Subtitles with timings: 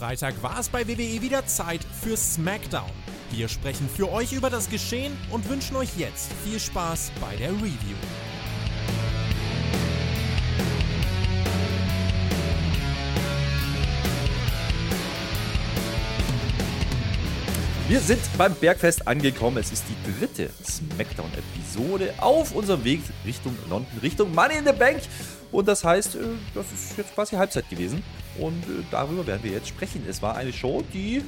[0.00, 2.88] Freitag war es bei WWE wieder Zeit für SmackDown.
[3.32, 7.50] Wir sprechen für euch über das Geschehen und wünschen euch jetzt viel Spaß bei der
[7.50, 7.98] Review.
[17.88, 19.58] Wir sind beim Bergfest angekommen.
[19.58, 25.02] Es ist die dritte Smackdown-Episode auf unserem Weg Richtung London, Richtung Money in the Bank.
[25.52, 26.18] Und das heißt, äh,
[26.54, 28.02] das ist jetzt quasi Halbzeit gewesen.
[28.38, 30.04] Und äh, darüber werden wir jetzt sprechen.
[30.08, 31.22] Es war eine Show, die,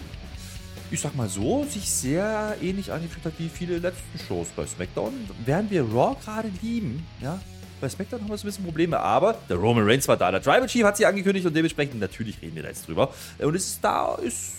[0.90, 5.12] ich sag mal so, sich sehr ähnlich angefühlt hat wie viele letzten Shows bei SmackDown.
[5.44, 7.40] Während wir Raw gerade lieben, ja,
[7.80, 10.40] bei SmackDown haben wir so ein bisschen Probleme, aber der Roman Reigns war da, der
[10.40, 13.12] Tribal Chief hat sie angekündigt und dementsprechend natürlich reden wir da jetzt drüber.
[13.38, 14.54] Und es ist da ist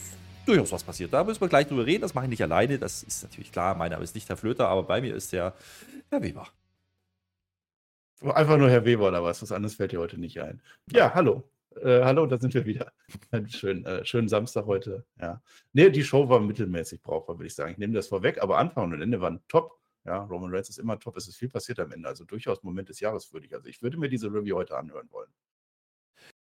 [0.45, 1.13] durchaus was passiert.
[1.13, 2.01] Da müssen wir gleich drüber reden.
[2.01, 2.77] Das mache ich nicht alleine.
[2.77, 3.75] Das ist natürlich klar.
[3.75, 5.53] Mein Name ist nicht Herr Flöter, aber bei mir ist der
[6.09, 6.47] Herr Weber.
[8.21, 9.41] Einfach nur Herr Weber oder was?
[9.41, 10.61] Was anderes fällt dir heute nicht ein.
[10.91, 11.43] Ja, hallo.
[11.81, 12.91] Äh, hallo, da sind wir wieder.
[13.47, 15.05] Schön, äh, schönen Samstag heute.
[15.19, 15.41] Ja.
[15.73, 17.71] Nee, die Show war mittelmäßig brauchbar, würde ich sagen.
[17.71, 19.79] Ich nehme das vorweg, aber Anfang und Ende waren top.
[20.05, 21.17] Ja, Roman Reigns ist immer top.
[21.17, 22.07] Es ist viel passiert am Ende.
[22.07, 23.53] Also durchaus Moment des Jahres würde ich.
[23.53, 25.29] Also ich würde mir diese Review heute anhören wollen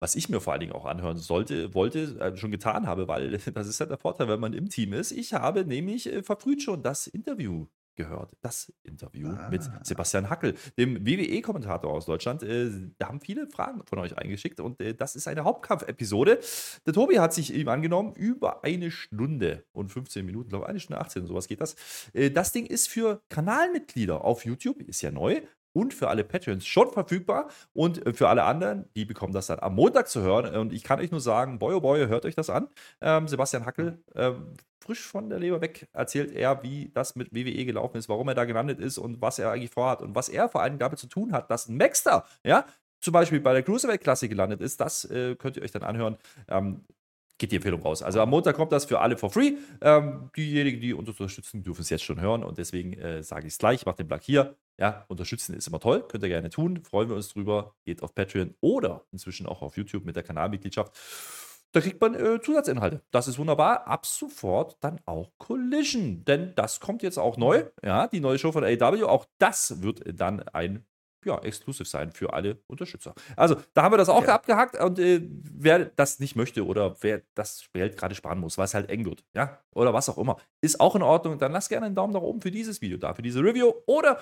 [0.01, 3.31] was ich mir vor allen Dingen auch anhören sollte, wollte, äh, schon getan habe, weil
[3.55, 5.12] das ist ja der Vorteil, wenn man im Team ist.
[5.12, 7.67] Ich habe nämlich äh, verfrüht schon das Interview
[7.98, 8.32] gehört.
[8.41, 9.48] Das Interview ah.
[9.50, 12.42] mit Sebastian Hackel, dem WWE-Kommentator aus Deutschland.
[12.42, 16.38] Äh, da haben viele Fragen von euch eingeschickt und äh, das ist eine Hauptkampf-Episode.
[16.86, 20.80] Der Tobi hat sich ihm angenommen, über eine Stunde und 15 Minuten, glaube ich, eine
[20.80, 21.77] Stunde 18, sowas geht das.
[22.14, 26.66] Äh, das Ding ist für Kanalmitglieder auf YouTube, ist ja neu, und für alle Patreons
[26.66, 27.48] schon verfügbar.
[27.72, 30.55] Und für alle anderen, die bekommen das dann am Montag zu hören.
[30.56, 32.68] Und ich kann euch nur sagen, boy oh boy, hört euch das an.
[33.00, 34.55] Ähm, Sebastian Hackel, ähm,
[34.89, 38.34] frisch von der Leber weg, erzählt er, wie das mit WWE gelaufen ist, warum er
[38.34, 41.08] da gelandet ist und was er eigentlich vorhat und was er vor allem damit zu
[41.08, 42.64] tun hat, dass ein Maxter, ja,
[42.98, 44.80] zum Beispiel bei der Cruiserweight-Klasse gelandet ist.
[44.80, 46.17] Das äh, könnt ihr euch dann anhören.
[46.48, 46.86] Ähm,
[47.36, 48.02] geht die Empfehlung raus.
[48.02, 49.52] Also am Montag kommt das für alle for free.
[49.83, 53.52] Ähm, diejenigen, die uns unterstützen, dürfen es jetzt schon hören und deswegen äh, sage ich
[53.52, 54.57] es gleich, macht den Plug hier.
[54.80, 57.74] Ja, unterstützen ist immer toll, könnt ihr gerne tun, freuen wir uns drüber.
[57.85, 60.96] Geht auf Patreon oder inzwischen auch auf YouTube mit der Kanalmitgliedschaft.
[61.73, 63.02] Da kriegt man äh, Zusatzinhalte.
[63.11, 63.86] Das ist wunderbar.
[63.86, 67.64] Ab sofort dann auch Collision, denn das kommt jetzt auch neu.
[67.84, 69.05] Ja, die neue Show von AW.
[69.05, 70.86] Auch das wird dann ein
[71.24, 73.14] ja, exklusiv sein für alle Unterstützer.
[73.36, 74.34] Also, da haben wir das auch ja.
[74.34, 78.67] abgehakt und äh, wer das nicht möchte oder wer das Geld gerade sparen muss, weil
[78.67, 81.39] es halt eng wird, ja, oder was auch immer, ist auch in Ordnung.
[81.39, 84.20] Dann lasst gerne einen Daumen nach oben für dieses Video da, für diese Review oder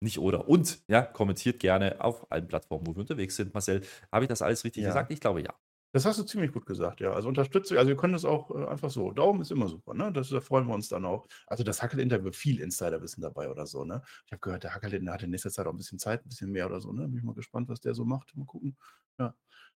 [0.00, 3.52] nicht oder und, ja, kommentiert gerne auf allen Plattformen, wo wir unterwegs sind.
[3.52, 3.82] Marcel,
[4.12, 4.90] habe ich das alles richtig ja.
[4.90, 5.10] gesagt?
[5.10, 5.52] Ich glaube ja.
[5.92, 7.12] Das hast du ziemlich gut gesagt, ja.
[7.12, 9.10] Also unterstütze, also wir können das auch äh, einfach so.
[9.12, 10.12] Daumen ist immer super, ne?
[10.12, 11.26] Das, da freuen wir uns dann auch.
[11.46, 14.02] Also das Hackel-Interview, viel Insiderwissen dabei oder so, ne?
[14.26, 16.50] Ich habe gehört, der Hackel hat in nächster Zeit auch ein bisschen Zeit, ein bisschen
[16.52, 17.08] mehr oder so, ne?
[17.08, 18.36] Bin ich mal gespannt, was der so macht.
[18.36, 18.76] Mal gucken.
[19.18, 19.34] Ja.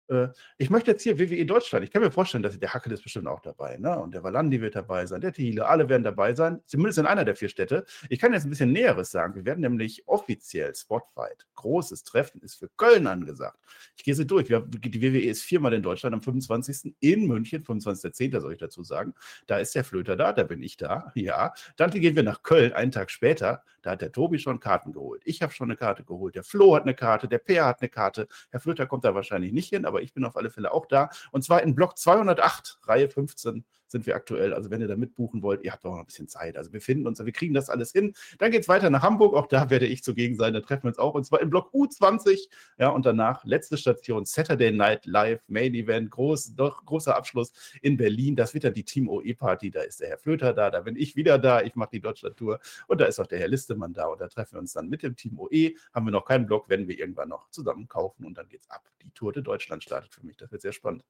[0.08, 1.84] Äh, ich möchte jetzt hier WWE Deutschland.
[1.84, 3.76] Ich kann mir vorstellen, dass der Hackel ist bestimmt auch dabei.
[3.78, 3.98] Ne?
[3.98, 6.60] Und der Valandi wird dabei sein, der Thiele, alle werden dabei sein.
[6.66, 7.84] Zumindest in einer der vier Städte.
[8.08, 9.34] Ich kann jetzt ein bisschen Näheres sagen.
[9.34, 11.46] Wir werden nämlich offiziell Spotfight.
[11.54, 13.58] Großes Treffen ist für Köln angesagt.
[13.96, 14.48] Ich gehe sie durch.
[14.48, 16.94] die WWE ist viermal in Deutschland am 25.
[17.00, 18.40] in München, 25.10.
[18.40, 19.14] soll ich dazu sagen.
[19.46, 21.12] Da ist der Flöter da, da bin ich da.
[21.14, 21.54] Ja.
[21.76, 23.62] Dann gehen wir nach Köln, einen Tag später.
[23.82, 25.22] Da hat der Tobi schon Karten geholt.
[25.24, 26.34] Ich habe schon eine Karte geholt.
[26.34, 28.28] Der Flo hat eine Karte, der Peer hat eine Karte.
[28.50, 31.10] Herr Flöter kommt da wahrscheinlich nicht hin, aber ich bin auf alle Fälle auch da.
[31.30, 34.52] Und zwar in Block 208, Reihe 15 sind wir aktuell.
[34.52, 36.56] Also wenn ihr da mitbuchen wollt, ihr habt auch noch ein bisschen Zeit.
[36.56, 38.14] Also wir finden uns, wir kriegen das alles hin.
[38.38, 39.34] Dann geht es weiter nach Hamburg.
[39.34, 40.54] Auch da werde ich zugegen sein.
[40.54, 41.14] Da treffen wir uns auch.
[41.14, 42.48] Und zwar im Block U20.
[42.78, 47.96] Ja, und danach letzte Station Saturday Night Live, Main Event, groß, doch großer Abschluss in
[47.96, 48.34] Berlin.
[48.34, 49.70] Das wird dann die Team OE Party.
[49.70, 50.70] Da ist der Herr Flöter da.
[50.70, 51.62] Da bin ich wieder da.
[51.62, 52.58] Ich mache die Deutschland-Tour.
[52.88, 54.06] Und da ist auch der Herr Listemann da.
[54.06, 55.74] Und da treffen wir uns dann mit dem Team OE.
[55.92, 58.24] Haben wir noch keinen Block, werden wir irgendwann noch zusammen kaufen.
[58.24, 58.88] Und dann geht's ab.
[59.02, 60.36] Die Tour de Deutschland startet für mich.
[60.36, 61.04] Das wird sehr spannend.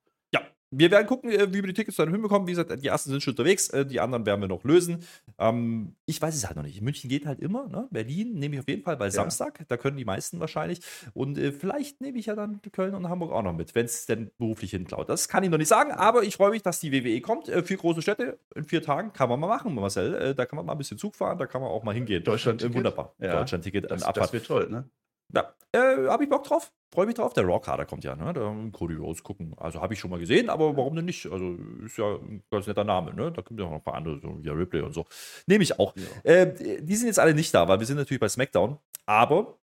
[0.74, 2.48] Wir werden gucken, äh, wie wir die Tickets dann hinbekommen.
[2.48, 5.04] Wie gesagt, die ersten sind schon unterwegs, äh, die anderen werden wir noch lösen.
[5.38, 6.80] Ähm, ich weiß es halt noch nicht.
[6.80, 7.68] München geht halt immer.
[7.68, 7.88] Ne?
[7.90, 9.12] Berlin nehme ich auf jeden Fall, weil ja.
[9.12, 10.80] Samstag, da können die meisten wahrscheinlich.
[11.12, 14.06] Und äh, vielleicht nehme ich ja dann Köln und Hamburg auch noch mit, wenn es
[14.06, 15.10] denn beruflich hinklaut.
[15.10, 17.50] Das kann ich noch nicht sagen, aber ich freue mich, dass die WWE kommt.
[17.50, 20.14] Äh, vier große Städte in vier Tagen kann man mal machen, Marcel.
[20.14, 22.24] Äh, da kann man mal ein bisschen Zug fahren, da kann man auch mal hingehen.
[22.24, 22.74] Deutschland-Ticket.
[22.74, 23.14] wunderbar.
[23.18, 23.38] Ja.
[23.38, 23.90] Deutschland-Ticket.
[23.90, 24.88] Das, das wird toll, ne?
[25.34, 26.72] Ja, äh, habe ich Bock drauf.
[26.92, 27.32] Freue mich drauf.
[27.32, 28.34] Der Rock-Kader kommt ja, ne?
[28.34, 29.54] Da Cody Rose gucken.
[29.56, 31.24] Also habe ich schon mal gesehen, aber warum denn nicht?
[31.32, 33.32] Also ist ja ein ganz netter Name, ne?
[33.32, 35.06] Da kommen ja auch noch ein paar andere, so wie Ripley und so.
[35.46, 35.94] Nehme ich auch.
[35.96, 36.30] Ja.
[36.30, 38.78] Äh, die sind jetzt alle nicht da, weil wir sind natürlich bei SmackDown.
[39.06, 39.58] Aber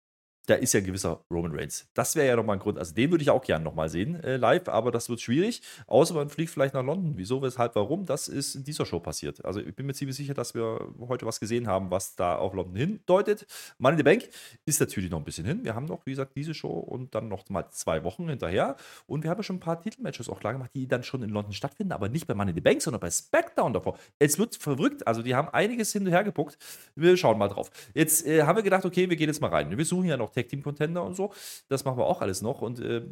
[0.48, 1.86] da ist ja ein gewisser Roman Reigns.
[1.92, 2.78] Das wäre ja nochmal ein Grund.
[2.78, 5.60] Also den würde ich auch gerne nochmal sehen äh, live, aber das wird schwierig.
[5.86, 7.12] Außer man fliegt vielleicht nach London.
[7.16, 8.06] Wieso, weshalb, warum?
[8.06, 9.44] Das ist in dieser Show passiert.
[9.44, 12.54] Also ich bin mir ziemlich sicher, dass wir heute was gesehen haben, was da auf
[12.54, 13.46] London hindeutet.
[13.76, 14.28] Money in the Bank
[14.64, 15.64] ist natürlich noch ein bisschen hin.
[15.64, 18.76] Wir haben noch, wie gesagt, diese Show und dann noch mal zwei Wochen hinterher.
[19.06, 21.28] Und wir haben ja schon ein paar Titelmatches auch klar gemacht, die dann schon in
[21.28, 23.98] London stattfinden, aber nicht bei Money in the Bank, sondern bei SmackDown davor.
[24.18, 25.06] Es wird verrückt.
[25.06, 26.56] Also die haben einiges hin und her gepuckt.
[26.94, 27.70] Wir schauen mal drauf.
[27.92, 29.76] Jetzt äh, haben wir gedacht, okay, wir gehen jetzt mal rein.
[29.76, 31.32] Wir suchen ja noch Tag Team Contender und so.
[31.68, 32.62] Das machen wir auch alles noch.
[32.62, 33.02] Und äh,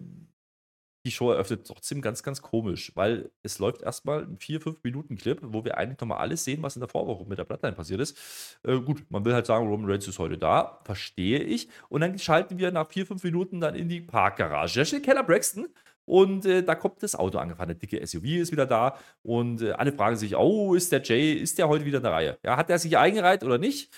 [1.07, 5.79] die Show eröffnet trotzdem ganz, ganz komisch, weil es läuft erstmal ein 4-5-Minuten-Clip, wo wir
[5.79, 8.59] eigentlich nochmal alles sehen, was in der Vorwoche mit der Bloodline passiert ist.
[8.65, 11.69] Äh, gut, man will halt sagen, Roman Reigns ist heute da, verstehe ich.
[11.89, 14.81] Und dann schalten wir nach 4-5 Minuten dann in die Parkgarage.
[14.81, 15.69] Da steht Keller Braxton
[16.07, 17.69] und äh, da kommt das Auto angefahren.
[17.69, 21.35] Der dicke SUV ist wieder da und äh, alle fragen sich, oh, ist der Jay,
[21.35, 22.39] ist der heute wieder in der Reihe?
[22.43, 23.93] Ja, hat er sich eingereiht oder nicht?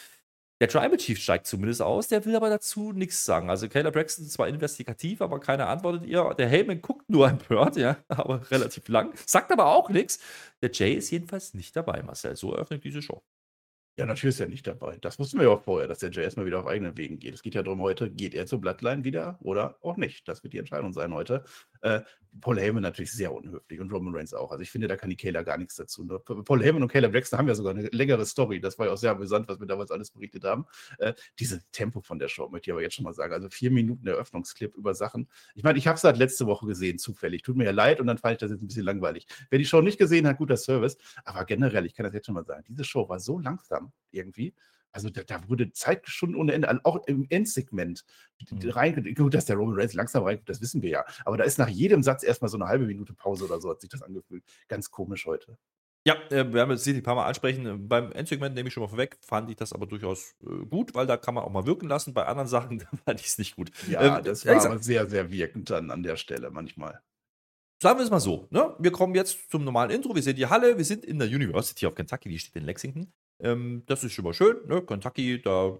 [0.60, 3.48] Der Tribal Chief steigt zumindest aus, der will aber dazu nichts sagen.
[3.48, 6.34] Also Kayla Braxton ist zwar investigativ, aber keiner antwortet ihr.
[6.36, 10.18] Der Heyman guckt nur empört, ja, aber relativ lang, sagt aber auch nichts.
[10.60, 12.34] Der Jay ist jedenfalls nicht dabei, Marcel.
[12.34, 13.22] So eröffnet diese Show.
[13.98, 14.96] Ja, natürlich ist er nicht dabei.
[15.00, 17.34] Das wussten wir ja auch vorher, dass der Jay erstmal wieder auf eigenen Wegen geht.
[17.34, 20.26] Es geht ja darum, heute geht er zur Bloodline wieder oder auch nicht.
[20.28, 21.44] Das wird die Entscheidung sein heute.
[21.82, 22.00] Äh,
[22.40, 24.50] Paul Heyman natürlich sehr unhöflich und Roman Reigns auch.
[24.50, 26.04] Also ich finde, da kann die Kayla gar nichts dazu.
[26.04, 28.60] Nur Paul Heyman und Kayla Braxton haben ja sogar eine längere Story.
[28.60, 30.66] Das war ja auch sehr amüsant, was wir damals alles berichtet haben.
[30.98, 33.32] Äh, diese Tempo von der Show möchte ich aber jetzt schon mal sagen.
[33.32, 35.28] Also vier Minuten Eröffnungsclip über Sachen.
[35.54, 37.42] Ich meine, ich habe es halt letzte Woche gesehen, zufällig.
[37.42, 39.26] Tut mir ja leid und dann fand ich das jetzt ein bisschen langweilig.
[39.50, 40.96] Wer die Show nicht gesehen hat, guter Service.
[41.24, 44.54] Aber generell, ich kann das jetzt schon mal sagen, diese Show war so langsam irgendwie.
[44.92, 48.04] Also da, da wurde Zeit schon ohne Ende, auch im Endsegment
[48.50, 48.70] mhm.
[48.70, 49.14] rein.
[49.14, 51.04] Gut, dass der Roman Reigns langsam reinkommt, das wissen wir ja.
[51.24, 53.80] Aber da ist nach jedem Satz erstmal so eine halbe Minute Pause oder so, hat
[53.80, 54.44] sich das angefühlt.
[54.68, 55.58] Ganz komisch heute.
[56.06, 57.86] Ja, äh, wir haben es ein paar Mal ansprechen.
[57.88, 61.06] Beim Endsegment nehme ich schon mal vorweg, fand ich das aber durchaus äh, gut, weil
[61.06, 62.14] da kann man auch mal wirken lassen.
[62.14, 63.70] Bei anderen Sachen fand ich es nicht gut.
[63.88, 67.02] Ja, ähm, das war aber sehr, sehr wirkend dann an der Stelle manchmal.
[67.80, 68.74] Sagen wir es mal so, ne?
[68.78, 70.14] wir kommen jetzt zum normalen Intro.
[70.14, 73.12] Wir sehen die Halle, wir sind in der University of Kentucky, die steht in Lexington.
[73.40, 74.82] Ähm, das ist schon mal schön, ne?
[74.82, 75.78] Kentucky, da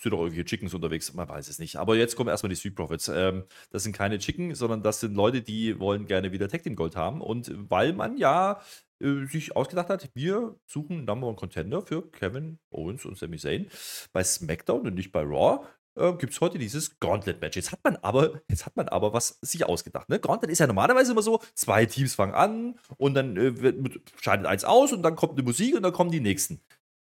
[0.00, 1.76] sind doch irgendwie Chickens unterwegs, man weiß es nicht.
[1.76, 3.08] Aber jetzt kommen erstmal die Street Profits.
[3.08, 6.76] Ähm, das sind keine Chicken, sondern das sind Leute, die wollen gerne wieder Tag Team
[6.76, 7.20] Gold haben.
[7.20, 8.60] Und weil man ja
[9.00, 13.68] äh, sich ausgedacht hat, wir suchen Number One Contender für Kevin Owens und Sami Zayn
[14.12, 15.64] bei SmackDown und nicht bei Raw,
[15.98, 17.56] äh, gibt es heute dieses Gauntlet-Match.
[17.56, 20.08] Jetzt hat man aber, jetzt hat man aber was sich ausgedacht.
[20.08, 20.20] Ne?
[20.20, 24.46] Gauntlet ist ja normalerweise immer so, zwei Teams fangen an und dann äh, wird, scheidet
[24.46, 26.60] eins aus und dann kommt eine Musik und dann kommen die nächsten.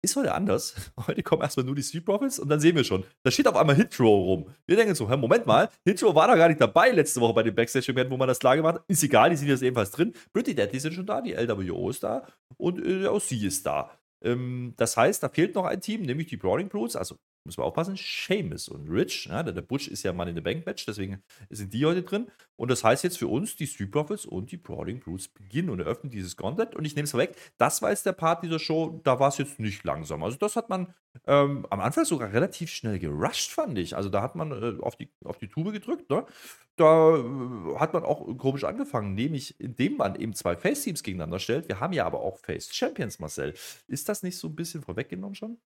[0.05, 0.75] Ist heute anders.
[1.07, 3.57] Heute kommen erstmal nur die Street Profits und dann sehen wir schon, da steht auf
[3.57, 4.47] einmal Hitro rum.
[4.67, 7.55] Wir denken so, Moment mal, Hitro war da gar nicht dabei letzte Woche bei dem
[7.55, 8.85] Backstage-Event, wo man das klar gemacht hat.
[8.87, 10.13] Ist egal, die sind jetzt ebenfalls drin.
[10.35, 12.27] Pretty Deadly sind schon da, die LWO ist da
[12.59, 13.93] und äh, auch sie ist da.
[14.23, 17.67] Ähm, das heißt, da fehlt noch ein Team, nämlich die Brawling Brutes, also muss man
[17.67, 19.27] aufpassen, Seamus und Rich.
[19.27, 22.29] Ja, der Butch ist ja Mann in the Bank Match, deswegen sind die heute drin.
[22.57, 25.81] Und das heißt jetzt für uns, die Street Profits und die Brawling Brutes beginnen und
[25.81, 26.75] eröffnen dieses Content.
[26.75, 29.39] Und ich nehme es vorweg, das war jetzt der Part dieser Show, da war es
[29.39, 30.23] jetzt nicht langsam.
[30.23, 30.95] Also das hat man
[31.27, 33.97] ähm, am Anfang sogar relativ schnell gerusht, fand ich.
[33.97, 36.25] Also da hat man äh, auf, die, auf die Tube gedrückt, ne?
[36.77, 41.69] Da äh, hat man auch komisch angefangen, nämlich indem man eben zwei Face-Teams gegeneinander stellt.
[41.69, 43.55] Wir haben ja aber auch Face-Champions, Marcel.
[43.87, 45.59] Ist das nicht so ein bisschen vorweggenommen schon?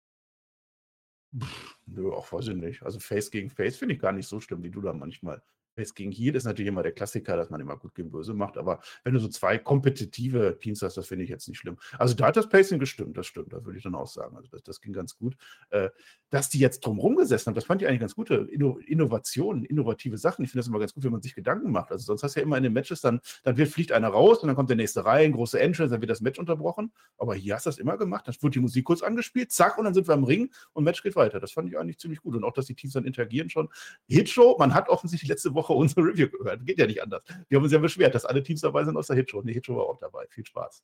[1.85, 2.83] Nö, auch weiß ich nicht.
[2.83, 5.41] Also Face gegen Face finde ich gar nicht so schlimm, wie du da manchmal
[5.77, 8.57] Face gegen Heal ist natürlich immer der Klassiker, dass man immer gut gegen böse macht,
[8.57, 11.77] aber wenn du so zwei kompetitive Teams hast, das finde ich jetzt nicht schlimm.
[11.97, 14.35] Also da hat das Pacing gestimmt, das stimmt, das würde ich dann auch sagen.
[14.35, 15.35] Also das, das ging ganz gut.
[15.69, 15.89] Äh,
[16.29, 20.17] dass die jetzt drumherum gesessen haben, das fand ich eigentlich ganz gute Inno Innovationen, innovative
[20.17, 20.43] Sachen.
[20.43, 21.91] Ich finde das immer ganz gut, wenn man sich Gedanken macht.
[21.91, 24.39] Also sonst hast du ja immer in den Matches, dann, dann wird, fliegt einer raus
[24.39, 26.91] und dann kommt der nächste rein, große Entrance, dann wird das Match unterbrochen.
[27.17, 29.85] Aber hier hast du das immer gemacht, dann wird die Musik kurz angespielt, zack, und
[29.85, 31.39] dann sind wir am Ring und Match geht weiter.
[31.39, 32.35] Das fand ich eigentlich ziemlich gut.
[32.35, 33.69] Und auch, dass die Teams dann interagieren schon.
[34.07, 36.65] Hitshow, man hat offensichtlich letzte Woche unsere Review gehört.
[36.65, 37.23] Geht ja nicht anders.
[37.49, 39.39] Wir haben uns ja beschwert, dass alle Teams dabei sind aus der Hitshow.
[39.39, 40.25] Und die Hitshow war auch dabei.
[40.29, 40.83] Viel Spaß.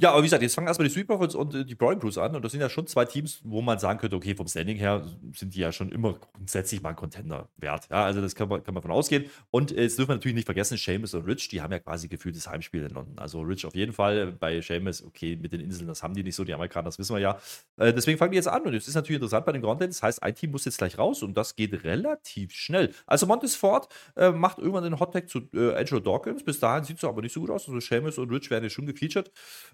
[0.00, 2.16] Ja, aber wie gesagt, jetzt fangen erstmal die Street Profits und äh, die Brawling Crews
[2.16, 2.34] an.
[2.34, 5.06] Und das sind ja schon zwei Teams, wo man sagen könnte, okay, vom Standing her
[5.34, 7.88] sind die ja schon immer grundsätzlich mal ein Contender wert.
[7.90, 9.26] Ja, also das kann man, kann man von ausgehen.
[9.50, 12.08] Und äh, jetzt dürfen wir natürlich nicht vergessen, Seamus und Rich, die haben ja quasi
[12.08, 13.18] gefühlt das Heimspiel in London.
[13.18, 16.36] Also Rich auf jeden Fall, bei Seamus, okay, mit den Inseln, das haben die nicht
[16.36, 17.38] so, die Amerikaner, das wissen wir ja.
[17.76, 18.62] Äh, deswegen fangen die jetzt an.
[18.62, 19.90] Und es ist natürlich interessant bei den Gauntlet.
[19.90, 22.94] Das heißt, ein Team muss jetzt gleich raus und das geht relativ schnell.
[23.06, 26.42] Also Montesfort äh, macht irgendwann den Hottag zu äh, Angelo Dawkins.
[26.42, 27.68] Bis dahin sieht es aber nicht so gut aus.
[27.68, 29.30] Also Seamus und Rich werden ja schon gefeatured.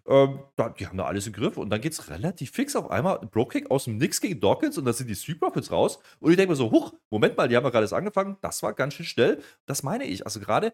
[0.08, 0.38] Ähm,
[0.78, 3.18] die haben da alles im Griff und dann geht es relativ fix auf einmal.
[3.18, 5.98] Bro-Kick aus dem Nix gegen Dawkins und da sind die Street Profits raus.
[6.20, 8.36] Und ich denke mir so, huch, Moment mal, die haben ja gerade angefangen.
[8.40, 9.42] Das war ganz schön schnell.
[9.66, 10.24] Das meine ich.
[10.24, 10.72] Also gerade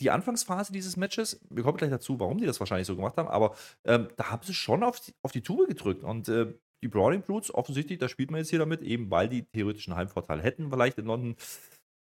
[0.00, 3.28] die Anfangsphase dieses Matches, wir kommen gleich dazu, warum die das wahrscheinlich so gemacht haben,
[3.28, 6.88] aber ähm, da haben sie schon auf die, auf die Tube gedrückt und äh, die
[6.88, 10.70] Browning Brutes, offensichtlich, da spielt man jetzt hier damit, eben weil die theoretischen Heimvorteil hätten,
[10.70, 11.36] vielleicht in London.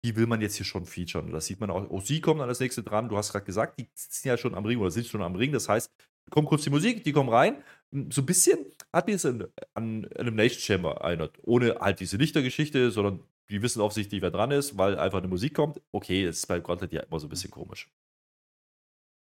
[0.04, 1.32] Die will man jetzt hier schon featuren.
[1.32, 1.88] Das sieht man auch.
[1.88, 3.08] Oh, sie kommen dann als nächste dran.
[3.08, 5.52] Du hast gerade gesagt, die sitzen ja schon am Ring oder sind schon am Ring.
[5.52, 5.90] Das heißt,
[6.30, 7.62] kommt kurz die Musik, die kommen rein.
[8.10, 11.38] So ein bisschen hat mir es an, an Elimination Chamber erinnert.
[11.42, 13.20] Ohne halt diese Lichtergeschichte, sondern
[13.50, 15.80] die wissen offensichtlich, wer dran ist, weil einfach eine Musik kommt.
[15.92, 17.90] Okay, das ist bei Gauntlet ja immer so ein bisschen komisch.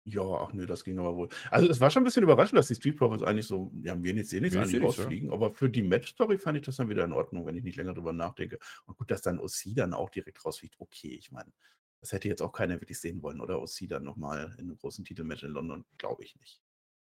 [0.06, 1.28] Ja, ach nö, das ging aber wohl.
[1.50, 4.14] Also es war schon ein bisschen überraschend, dass die Street Profits eigentlich so, ja, wir
[4.14, 4.82] jetzt eh nichts eigentlich ja.
[4.82, 7.76] rausfliegen, aber für die Match-Story fand ich das dann wieder in Ordnung, wenn ich nicht
[7.76, 8.58] länger drüber nachdenke.
[8.84, 11.50] Und gut, dass dann OC dann auch direkt rausfliegt, okay, ich meine,
[12.00, 13.62] das hätte jetzt auch keiner wirklich sehen wollen, oder?
[13.62, 16.60] OC dann nochmal in einem großen Titelmatch in London, glaube ich nicht.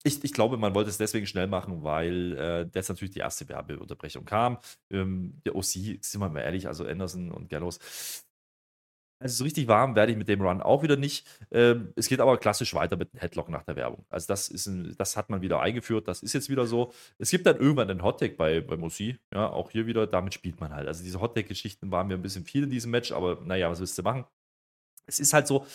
[0.04, 3.50] Ich, ich glaube, man wollte es deswegen schnell machen, weil äh, das natürlich die erste
[3.50, 4.60] Werbeunterbrechung kam.
[4.92, 7.80] Ähm, der OC, sind wir mal ehrlich, also Anderson und Gallows.
[9.20, 11.28] Also so richtig warm werde ich mit dem Run auch wieder nicht.
[11.50, 14.06] Ähm, es geht aber klassisch weiter mit einem Headlock nach der Werbung.
[14.10, 16.94] Also das ist ein, das hat man wieder eingeführt, das ist jetzt wieder so.
[17.18, 20.60] Es gibt dann irgendwann einen Hottag bei, beim OC, ja, auch hier wieder, damit spielt
[20.60, 20.88] man halt.
[20.88, 23.98] Also diese Hottag-Geschichten waren mir ein bisschen viel in diesem Match, aber naja, was willst
[23.98, 24.26] du machen?
[25.08, 25.66] Es ist halt so,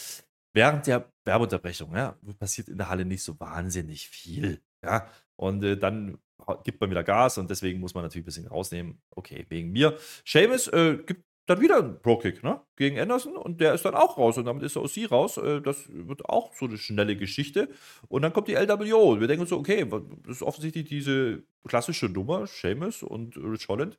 [0.52, 5.06] während der Werbeunterbrechung, ja, passiert in der Halle nicht so wahnsinnig viel, ja.
[5.36, 6.18] Und äh, dann
[6.64, 9.00] gibt man wieder Gas und deswegen muss man natürlich ein bisschen rausnehmen.
[9.10, 9.96] Okay, wegen mir.
[10.24, 12.60] Seamus äh, gibt dann wieder einen Pro-Kick, ne?
[12.76, 15.36] Gegen Anderson und der ist dann auch raus und damit ist der OC raus.
[15.38, 17.68] Äh, das wird auch so eine schnelle Geschichte.
[18.08, 19.20] Und dann kommt die LWO.
[19.20, 19.86] Wir denken so, okay,
[20.24, 23.98] das ist offensichtlich diese klassische Nummer, Seamus und Rich Holland.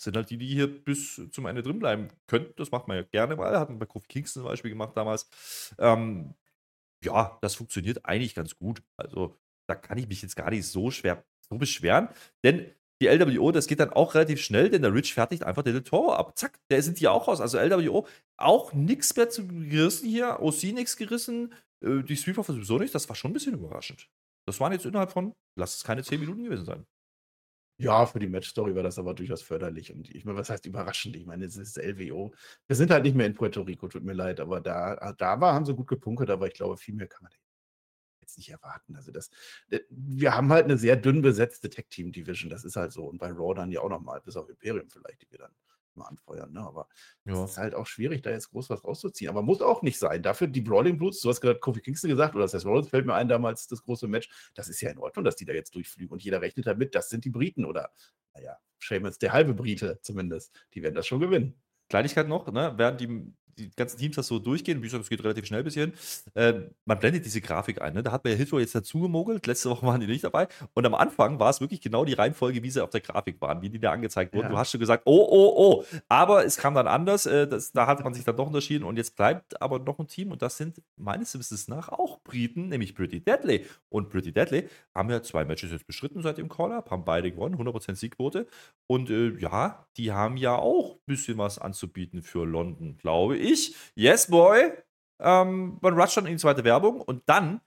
[0.00, 2.54] Sind halt die, die hier bis zum Ende drin bleiben könnten.
[2.56, 3.58] Das macht man ja gerne mal.
[3.58, 5.28] Hat man bei Kofi Kingston zum Beispiel gemacht damals.
[5.78, 6.34] Ähm,
[7.04, 8.82] ja, das funktioniert eigentlich ganz gut.
[8.96, 9.36] Also,
[9.68, 12.08] da kann ich mich jetzt gar nicht so schwer so beschweren.
[12.44, 12.70] Denn
[13.02, 16.12] die LWO, das geht dann auch relativ schnell, denn der Rich fertigt einfach den Toro
[16.12, 16.38] ab.
[16.38, 17.40] Zack, der sind hier auch raus.
[17.40, 20.38] Also LWO auch nichts mehr zu gerissen hier.
[20.40, 21.54] OC nichts gerissen.
[21.82, 22.94] Äh, die Profits sowieso nicht.
[22.94, 24.08] Das war schon ein bisschen überraschend.
[24.46, 26.86] Das waren jetzt innerhalb von, lass es keine 10 Minuten gewesen sein.
[27.80, 29.90] Ja, für die Match-Story war das aber durchaus förderlich.
[29.90, 31.16] Und ich meine, was heißt überraschend?
[31.16, 32.30] Ich meine, es ist LWO.
[32.66, 35.54] Wir sind halt nicht mehr in Puerto Rico, tut mir leid, aber da, da war,
[35.54, 37.32] haben sie gut gepunktet, aber ich glaube, viel mehr kann man
[38.20, 38.96] jetzt nicht erwarten.
[38.96, 39.30] Also das,
[39.88, 43.06] wir haben halt eine sehr dünn besetzte Tech-Team-Division, das ist halt so.
[43.06, 45.52] Und bei Raw dann ja auch nochmal, bis auf Imperium vielleicht, die wir dann
[45.96, 46.52] mal anfeuern.
[46.52, 46.60] Ne?
[46.60, 46.88] Aber
[47.24, 47.44] Ja.
[47.44, 49.30] es ist halt auch schwierig, da jetzt groß was rauszuziehen.
[49.30, 50.22] Aber muss auch nicht sein.
[50.22, 53.14] Dafür die Brawling Brutes, du hast gerade Kofi Kingston gesagt, oder das Rollins fällt mir
[53.14, 54.28] ein, damals das große Match.
[54.54, 56.12] Das ist ja in Ordnung, dass die da jetzt durchfliegen.
[56.12, 57.90] Und jeder rechnet damit, das sind die Briten oder,
[58.34, 60.58] naja, Seamus, der halbe Brite zumindest.
[60.74, 61.60] Die werden das schon gewinnen.
[61.88, 62.72] Kleinigkeit noch, ne?
[62.76, 65.74] während die, die ganzen Teams das so durchgehen, wie gesagt, es geht relativ schnell bis
[65.74, 65.92] hierhin,
[66.34, 66.54] äh,
[66.84, 67.94] man blendet diese Grafik ein.
[67.94, 68.02] Ne?
[68.02, 70.48] Da hat man ja Hitro jetzt dazu gemogelt, letzte Woche waren die nicht dabei.
[70.74, 73.62] Und am Anfang war es wirklich genau die Reihenfolge, wie sie auf der Grafik waren,
[73.62, 74.46] wie die da angezeigt wurden.
[74.46, 74.50] Ja.
[74.50, 75.84] Du hast schon gesagt, oh, oh, oh.
[76.08, 78.84] Aber es kam dann anders, äh, das, da hat man sich dann doch unterschieden.
[78.84, 82.68] Und jetzt bleibt aber noch ein Team und das sind meines Wissens nach auch Briten,
[82.68, 83.66] nämlich Pretty Deadly.
[83.88, 87.56] Und Pretty Deadly haben ja zwei Matches jetzt bestritten seit dem Call-Up, haben beide gewonnen,
[87.56, 88.46] 100% Siegquote.
[88.86, 93.39] Und äh, ja, die haben ja auch ein bisschen was anzubieten für London, glaube ich.
[93.94, 94.72] Yes, boy.
[95.20, 97.60] Ähm, man rusht dann in die zweite Werbung und dann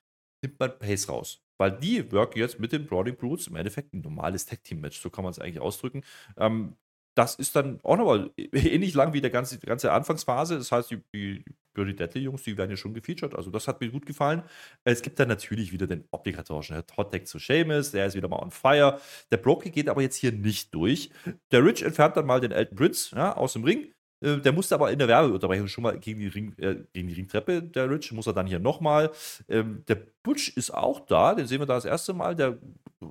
[0.44, 1.42] nimmt man Pace raus.
[1.58, 5.24] Weil die worken jetzt mit den Brawling Brutes im Endeffekt ein normales Tag-Team-Match, so kann
[5.24, 6.04] man es eigentlich ausdrücken.
[6.38, 6.76] Ähm,
[7.16, 10.58] das ist dann auch nochmal ähnlich lang wie der ganze, die ganze Anfangsphase.
[10.58, 13.36] Das heißt, die, die Birdie Deadly-Jungs, die werden ja schon gefeatured.
[13.36, 14.44] Also, das hat mir gut gefallen.
[14.84, 17.92] Es gibt dann natürlich wieder den obligatorischen Hot Deck zu Seamus.
[17.92, 19.00] Der ist wieder mal on fire.
[19.32, 21.12] Der Brokey geht aber jetzt hier nicht durch.
[21.52, 23.94] Der Rich entfernt dann mal den Elton Prince ja, aus dem Ring.
[24.24, 27.14] Äh, Der musste aber in der Werbeunterbrechung schon mal gegen die, Ring, äh, gegen die
[27.14, 29.12] Ringtreppe, der Rich, muss er dann hier nochmal.
[29.50, 32.36] Ähm, der Butch ist auch da, den sehen wir da das erste Mal.
[32.36, 32.58] Der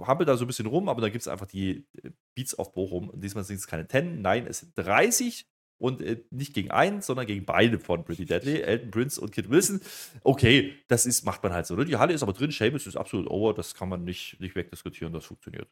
[0.06, 2.72] hampelt da so ein bisschen rum, aber da gibt es einfach die äh, Beats auf
[2.72, 3.10] Bochum.
[3.10, 5.46] Und diesmal sind es keine 10, nein, es sind 30
[5.78, 9.50] und äh, nicht gegen einen, sondern gegen beide von Pretty Deadly, Elton Prince und Kid
[9.50, 9.80] Wilson.
[10.22, 11.74] Okay, das ist, macht man halt so.
[11.74, 11.84] Ne?
[11.84, 15.12] Die Halle ist aber drin, Seamus ist absolut over, das kann man nicht, nicht wegdiskutieren,
[15.12, 15.68] das funktioniert.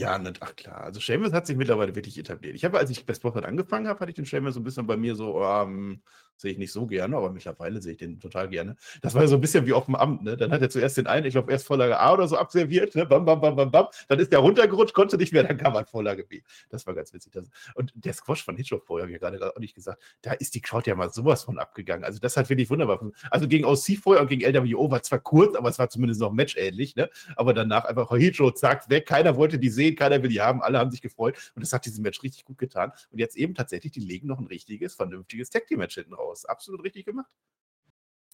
[0.00, 0.80] Ja, ne, ach klar.
[0.82, 2.54] Also Seamus hat sich mittlerweile wirklich etabliert.
[2.54, 4.86] Ich habe, als ich Best Profit angefangen habe, hatte ich den Seamus so ein bisschen
[4.86, 6.02] bei mir so, ähm,
[6.40, 8.76] sehe ich nicht so gerne, aber mittlerweile sehe ich den total gerne.
[9.02, 10.36] Das war so ein bisschen wie auf dem Amt, ne?
[10.36, 13.06] Dann hat er zuerst den einen, ich glaube, erst Vorlage A oder so abserviert, ne?
[13.06, 13.86] Bam, bam, bam, bam, bam.
[14.08, 16.40] Dann ist der runtergerutscht, konnte nicht mehr, dann kam halt Vorlage B.
[16.70, 17.32] Das war ganz witzig.
[17.32, 20.32] Das, und der Squash von Hitchcock vorher, habe ich ja gerade auch nicht gesagt, da
[20.32, 22.04] ist die Crowd ja mal sowas von abgegangen.
[22.04, 23.00] Also das hat wirklich wunderbar.
[23.30, 26.32] Also gegen OC vorher und gegen LWO war zwar kurz, aber es war zumindest noch
[26.32, 27.10] matchähnlich, ne?
[27.36, 29.06] Aber danach einfach Hitro, zack, weg.
[29.06, 31.36] Keiner wollte die sehen, keiner will die haben, alle haben sich gefreut.
[31.54, 32.92] Und das hat diesem Match richtig gut getan.
[33.10, 36.29] Und jetzt eben tatsächlich, die legen noch ein richtiges, vernünftiges Tag Team Match hinten raus.
[36.44, 37.30] Absolut richtig gemacht.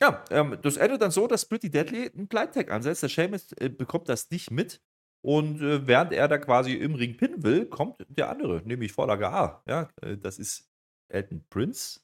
[0.00, 3.02] Ja, ähm, das endet dann so, dass Pretty Deadly einen Blind-Tag ansetzt.
[3.02, 4.82] Der Seamus äh, bekommt das nicht mit.
[5.22, 9.28] Und äh, während er da quasi im Ring pinnen will, kommt der andere, nämlich Vorlage
[9.28, 9.62] A.
[9.66, 10.70] Ja, äh, das ist
[11.08, 12.00] Elton Prince.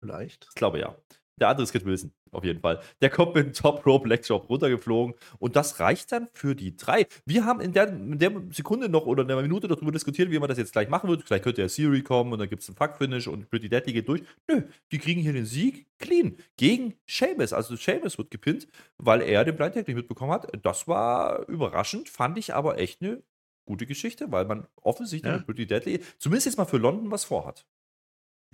[0.00, 0.46] Vielleicht.
[0.48, 0.96] Ich glaube ja.
[1.40, 2.80] Der andere ist Kid Wilson, auf jeden Fall.
[3.02, 6.76] Der kommt mit dem Top Rope Leg Drop runtergeflogen und das reicht dann für die
[6.76, 7.06] drei.
[7.26, 10.38] Wir haben in der, in der Sekunde noch oder in der Minute darüber diskutiert, wie
[10.38, 11.24] man das jetzt gleich machen wird.
[11.24, 14.08] Vielleicht könnte ja Siri kommen und dann gibt es einen Fuck-Finish und Pretty Deadly geht
[14.08, 14.22] durch.
[14.48, 14.62] Nö,
[14.92, 17.52] die kriegen hier den Sieg clean gegen Seamus.
[17.52, 20.46] Also Seamus wird gepinnt, weil er den Blind Tag nicht mitbekommen hat.
[20.64, 23.22] Das war überraschend, fand ich aber echt eine
[23.66, 25.38] gute Geschichte, weil man offensichtlich Ja.
[25.38, 27.66] mit Pretty Deadly zumindest jetzt mal für London was vorhat.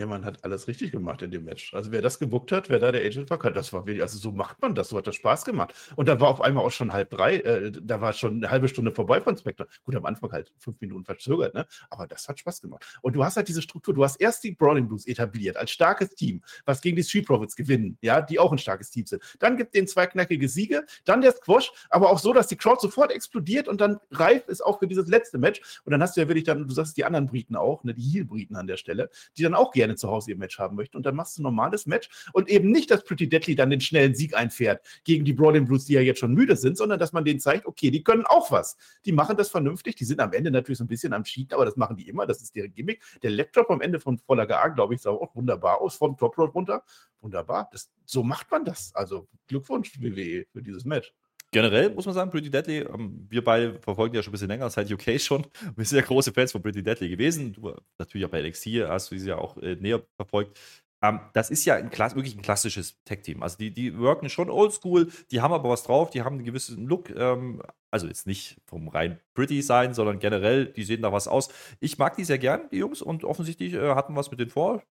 [0.00, 1.74] Ja, man hat alles richtig gemacht in dem Match.
[1.74, 4.32] Also wer das gebuckt hat, wer da der Agent war, das war wirklich, also so
[4.32, 5.74] macht man das, so hat das Spaß gemacht.
[5.94, 8.66] Und da war auf einmal auch schon halb drei, äh, da war schon eine halbe
[8.68, 9.68] Stunde vorbei von Spectre.
[9.84, 11.66] Gut, am Anfang halt fünf Minuten verzögert, ne?
[11.90, 12.98] Aber das hat Spaß gemacht.
[13.02, 16.14] Und du hast halt diese Struktur, du hast erst die Brawling Blues etabliert als starkes
[16.14, 19.22] Team, was gegen die Street Profits gewinnen, ja, die auch ein starkes Team sind.
[19.38, 22.80] Dann gibt den zwei knackige Siege, dann der Squash, aber auch so, dass die Crowd
[22.80, 25.60] sofort explodiert und dann reif ist auch für dieses letzte Match.
[25.84, 28.00] Und dann hast du ja wirklich dann, du sagst die anderen Briten auch, ne, die
[28.00, 30.96] Heel-Briten an der Stelle, die dann auch gerne zu Hause ihr Match haben möchten.
[30.96, 33.80] Und dann machst du ein normales Match und eben nicht, dass Pretty Deadly dann den
[33.80, 37.12] schnellen Sieg einfährt gegen die Brawling Blues, die ja jetzt schon müde sind, sondern dass
[37.12, 38.76] man denen zeigt, okay, die können auch was.
[39.04, 39.96] Die machen das vernünftig.
[39.96, 42.26] Die sind am Ende natürlich so ein bisschen am Cheaten, aber das machen die immer.
[42.26, 43.02] Das ist deren Gimmick.
[43.22, 46.36] Der Laptop am Ende von Voller GA, glaube ich, sah auch wunderbar aus, vom Top
[46.38, 46.82] Road runter.
[47.20, 47.68] Wunderbar.
[47.72, 48.94] Das, so macht man das.
[48.94, 51.12] Also Glückwunsch, WWE, für dieses Match.
[51.52, 54.70] Generell muss man sagen, Pretty Deadly, ähm, wir beide verfolgen ja schon ein bisschen länger,
[54.70, 55.46] seit UK schon.
[55.76, 57.52] Wir sind ja große Fans von Pretty Deadly gewesen.
[57.52, 60.58] Du natürlich auch bei NXT hast du sie ja auch äh, näher verfolgt.
[61.02, 63.42] Ähm, das ist ja ein, wirklich ein klassisches Tech-Team.
[63.42, 66.86] Also die, die worken schon oldschool, die haben aber was drauf, die haben einen gewissen
[66.86, 67.10] Look.
[67.10, 71.48] Ähm, also jetzt nicht vom rein Pretty sein, sondern generell, die sehen da was aus.
[71.80, 74.82] Ich mag die sehr gern, die Jungs, und offensichtlich äh, hatten was mit denen vor.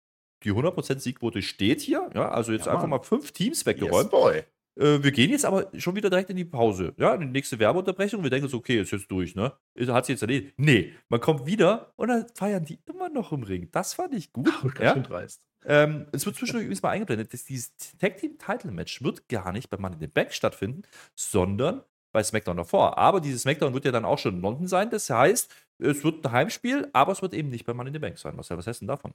[0.43, 2.09] Die 100% Siegquote steht hier.
[2.13, 4.09] Ja, also jetzt Ja, einfach mal fünf Teams Yes, weggeräumt.
[4.11, 4.43] boy.
[4.79, 6.93] Äh, wir gehen jetzt aber schon wieder direkt in die Pause.
[6.97, 8.23] Ja, in die nächste Werbeunterbrechung.
[8.23, 9.53] Wir denken uns, okay, ist jetzt durch, ne?
[9.87, 10.53] Hat sich jetzt erledigt.
[10.57, 13.69] Nee, man kommt wieder und dann feiern die immer noch im Ring.
[13.71, 14.45] Das fand ich gut.
[14.61, 14.93] Ganz ja?
[14.93, 15.41] schön dreist.
[15.65, 19.51] ähm, es wird zwischendurch übrigens mal eingeblendet, dass dieses Tag Team Title Match wird gar
[19.51, 20.83] nicht bei Money in the Bank stattfinden,
[21.13, 22.97] sondern bei SmackDown davor.
[22.97, 24.89] Aber dieses SmackDown wird ja dann auch schon in London sein.
[24.89, 27.99] Das heißt, es wird ein Heimspiel, aber es wird eben nicht bei Money in the
[27.99, 28.35] Bank sein.
[28.35, 29.13] Marcel, was heißt denn davon?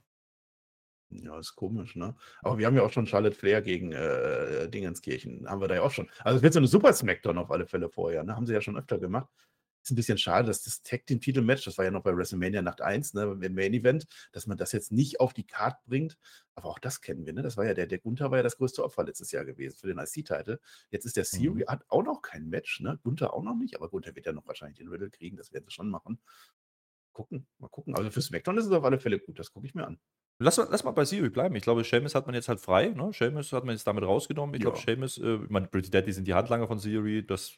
[1.23, 2.15] Ja, ist komisch, ne?
[2.41, 5.49] Aber wir haben ja auch schon Charlotte Flair gegen äh, Dingenskirchen.
[5.49, 6.09] Haben wir da ja auch schon.
[6.23, 8.35] Also es wird so eine Super Smackdown auf alle Fälle vorher, ne?
[8.35, 9.29] Haben sie ja schon öfter gemacht.
[9.85, 12.63] Ist ein bisschen schade, dass das Tag Team Titel-Match, das war ja noch bei WrestleMania
[12.63, 16.17] Nacht 1, ne, im Main Event, dass man das jetzt nicht auf die Card bringt.
[16.55, 17.43] Aber auch das kennen wir, ne?
[17.43, 19.85] Das war ja der, der Gunther war ja das größte Opfer letztes Jahr gewesen für
[19.85, 20.57] den IC-Titel.
[20.89, 22.97] Jetzt ist der Siri, hat auch noch kein Match, ne?
[23.03, 25.65] Gunther auch noch nicht, aber Gunther wird ja noch wahrscheinlich den Riddle kriegen, das werden
[25.67, 26.19] sie schon machen.
[27.13, 27.95] Gucken, mal gucken.
[27.95, 29.99] Also für SmackDown ist es auf alle Fälle gut, das gucke ich mir an.
[30.39, 31.55] Lass mal, lass mal bei Siri bleiben.
[31.55, 32.87] Ich glaube, Seamus hat man jetzt halt frei.
[32.87, 33.11] Ne?
[33.13, 34.53] Seamus hat man jetzt damit rausgenommen.
[34.55, 34.83] Ich glaube, Ja.
[34.83, 37.25] Seamus, äh, ich meine, Pretty Daddy sind die Handlanger von Siri.
[37.25, 37.53] Das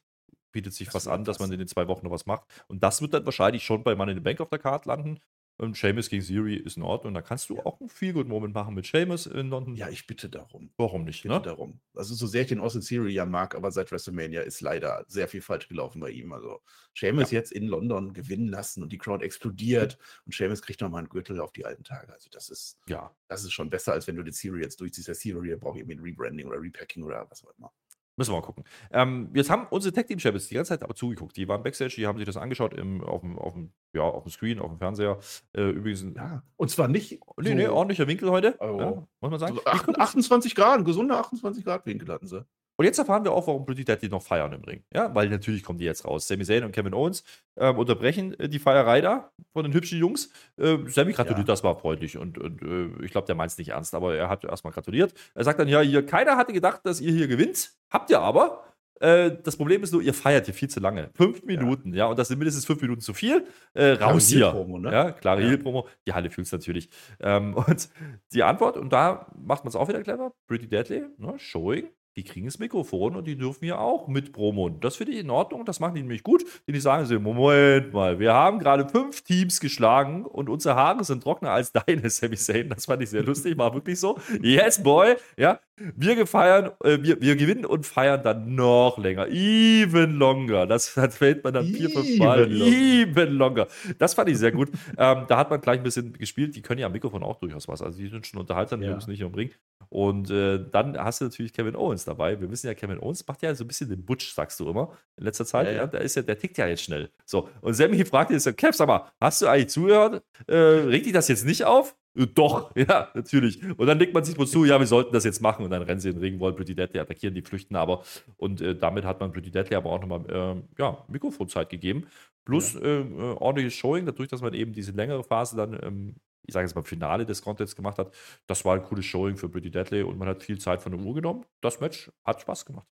[0.51, 2.43] bietet sich Das was wird an, dass man in den zwei Wochen noch was macht.
[2.67, 5.19] Und das wird dann wahrscheinlich schon bei Money in the Bank auf der Karte landen.
[5.60, 7.15] Und Seamus gegen Siri ist in Ordnung.
[7.15, 7.65] Da kannst du Ja.
[7.65, 9.76] auch einen Feel-Good-Moment machen mit Seamus in London.
[9.76, 10.70] Ja, ich bitte darum.
[10.78, 11.15] Warum nicht?
[11.17, 11.41] Ich bitte Ne?
[11.41, 11.80] darum.
[11.96, 15.28] Also, so sehr ich den Austin Theory ja mag, aber seit WrestleMania ist leider sehr
[15.28, 16.32] viel falsch gelaufen bei ihm.
[16.32, 16.60] Also,
[16.93, 21.10] Sheamus jetzt in London gewinnen lassen und die Crowd explodiert und Sheamus kriegt nochmal einen
[21.10, 22.13] Gürtel auf die alten Tage.
[22.13, 23.15] Also, das ist, Ja.
[23.28, 25.08] das ist schon besser, als wenn du den Theory jetzt durchziehst.
[25.08, 27.72] Der Theory braucht irgendwie ein Rebranding oder Repacking oder was auch immer.
[28.17, 28.63] Müssen wir mal gucken.
[28.91, 31.38] Ähm, jetzt haben unsere Tag Team Champions die ganze Zeit aber zugeguckt.
[31.38, 34.23] Die waren Backstage, die haben sich das angeschaught im, auf, dem, auf, dem, ja, auf
[34.23, 35.19] dem Screen, auf dem Fernseher.
[35.53, 37.19] Äh, übrigens, ein- Ja, und zwar nicht.
[37.39, 38.56] nee, nee, ordentlicher Winkel heute.
[38.60, 38.80] Oh.
[38.80, 39.53] Ja, muss man sagen.
[39.56, 42.43] So Die acht- gucken 28 Grad, ein gesunder 28 Grad Winkel hatten sie.
[42.77, 44.83] Und jetzt erfahren wir auch, warum Pretty Deadly noch feiern im Ring.
[44.93, 46.27] Ja, weil natürlich kommen die jetzt raus.
[46.27, 47.23] Sami Zayn und Kevin Owens
[47.57, 50.31] ähm, unterbrechen äh, die Feierei da von den hübschen Jungs.
[50.57, 51.53] Äh, Sammy gratuliert, Ja.
[51.53, 54.29] das war freundlich und, und äh, ich glaube, der meint es nicht ernst, aber er
[54.29, 55.13] hat erstmal gratuliert.
[55.33, 57.71] Er sagt dann, ja, hier, keiner hatte gedacht, dass ihr hier gewinnt.
[57.89, 58.63] Habt ihr aber.
[58.99, 61.11] Äh, das Problem ist nur, ihr feiert hier viel zu lange.
[61.13, 63.45] Fünf Minuten, ja, und das sind mindestens fünf Minuten zu viel.
[63.73, 64.51] Äh, raus hier.
[64.53, 64.91] Ne?
[64.91, 65.49] Ja, klare Ja.
[65.49, 65.87] Heel-Promo.
[66.07, 66.89] Die Halle fühlt es natürlich.
[67.19, 67.89] Ähm, und
[68.33, 72.23] die Antwort, und da macht man es auch wieder clever, Pretty Deadly, ne, Showing, die
[72.23, 74.69] kriegen das Mikrofon und die dürfen ja auch mit Promo.
[74.69, 77.93] Das finde ich in Ordnung, das machen die nämlich gut, denn die sagen so, Moment
[77.93, 82.36] mal, wir haben gerade fünf Teams geschlagen und unsere Haare sind trockener als deine, Sami
[82.36, 82.69] Zayn.
[82.69, 84.17] Das fand ich sehr lustig, war wirklich so.
[84.41, 85.60] Yes, boy, ja.
[85.95, 89.27] Wir gefeiern, äh, wir, wir gewinnen und feiern dann noch länger.
[89.27, 90.65] Even longer.
[90.65, 92.51] Das, das fällt man dann vier, fünf Mal.
[92.51, 93.67] Even longer.
[93.99, 94.69] Das fand ich sehr gut.
[94.97, 96.55] ähm, da hat man gleich ein bisschen gespielt.
[96.55, 97.81] Die können ja am Mikrofon auch durchaus was.
[97.83, 98.91] Also die sind schon unterhaltsam, die Ja.
[98.93, 99.51] Jungs nicht im Ring.
[99.89, 102.41] Und äh, dann hast du natürlich Kevin Owens dabei.
[102.41, 104.97] Wir wissen ja, Kevin Owens macht ja so ein bisschen den Butch, sagst du immer,
[105.15, 105.67] in letzter Zeit.
[105.67, 105.87] Ja, Ja.
[105.87, 107.09] Da ist ja, der tickt ja jetzt schnell.
[107.23, 107.49] So.
[107.61, 110.23] Und Sammy fragt so, Kev, sag mal, hast du eigentlich zugehört?
[110.47, 111.95] Äh, regt dich das jetzt nicht auf?
[112.17, 113.62] Äh, Doch, ja, natürlich.
[113.77, 115.63] Und dann legt man sich wohl zu, ja, wir sollten das jetzt machen.
[115.65, 118.03] Und dann rennen sie in den wollen Pretty Deadly attackieren, die flüchten aber.
[118.38, 122.08] Und äh, damit hat man Pretty Deadly aber auch nochmal ähm, ja, Mikrofonzeit gegeben.
[122.45, 126.15] Plus äh, äh, ordentliches Showing, dadurch, dass man eben diese längere Phase dann ähm,
[126.47, 128.15] ich sage jetzt mal, Finale des Contents gemacht hat.
[128.47, 131.01] Das war ein cooles Showing für Pretty Deadly und man hat viel Zeit von der
[131.01, 131.45] Uhr genommen.
[131.60, 132.88] Das Match hat Spaß gemacht.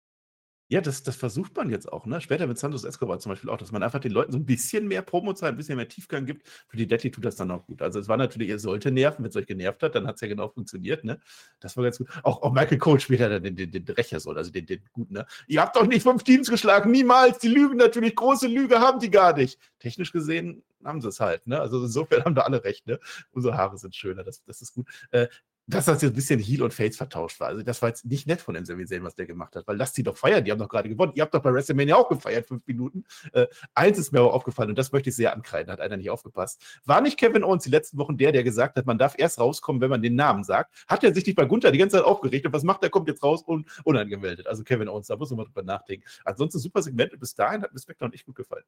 [0.68, 2.20] Ja, das, das versucht man jetzt auch, ne?
[2.22, 4.88] Später mit Santos Escobar zum Beispiel auch, dass man einfach den Leuten so ein bisschen
[4.88, 6.48] mehr Promo-Zeit, ein bisschen mehr Tiefgang gibt.
[6.68, 7.84] Für die Deadly tut das dann auch gut.
[7.84, 10.22] Also es war natürlich, ihr sollte nerven, wenn es euch genervt hat, dann hat es
[10.22, 11.20] ja genau funktioniert, ne?
[11.60, 12.10] Das war ganz gut.
[12.24, 15.14] Auch, auch Michael Cole später dann den, den, den Rächer soll, also den, den guten,
[15.14, 15.28] ne?
[15.46, 17.38] Ihr habt doch nicht fünf Teams geschlagen, niemals.
[17.38, 19.60] Die lügen natürlich, große Lüge haben die gar nicht.
[19.78, 21.60] Technisch gesehen haben sie es halt, ne?
[21.60, 23.00] Also insofern haben da alle recht, ne?
[23.32, 24.88] Unsere Haare sind schöner, das, das ist gut.
[25.12, 25.28] Äh,
[25.68, 27.48] dass das jetzt ein bisschen Heal und Fates vertauscht war.
[27.48, 29.96] Also das war jetzt nicht nett von Sami Zayn, was der gemacht hat, weil lasst
[29.96, 31.14] sie doch feiern, die haben doch gerade gewonnen.
[31.16, 33.04] Ihr habt doch bei WrestleMania auch gefeiert, fünf Minuten.
[33.34, 36.10] Äh, eins ist mir aber aufgefallen und das möchte ich sehr ankreiden, hat einer nicht
[36.10, 36.62] aufgepasst.
[36.86, 39.82] War nicht Kevin Owens die letzten Wochen der, der gesagt hat, man darf erst rauskommen,
[39.82, 40.74] wenn man den Namen sagt?
[40.88, 42.90] Hat er sich nicht bei Gunther die ganze Zeit aufgeregt und was macht er?
[42.90, 44.48] Kommt jetzt raus und unangemeldet.
[44.48, 46.06] Also Kevin Owens, da muss man mal drüber nachdenken.
[46.24, 48.66] Ansonsten super Segment bis dahin hat mir SmackDown echt gut gefallen.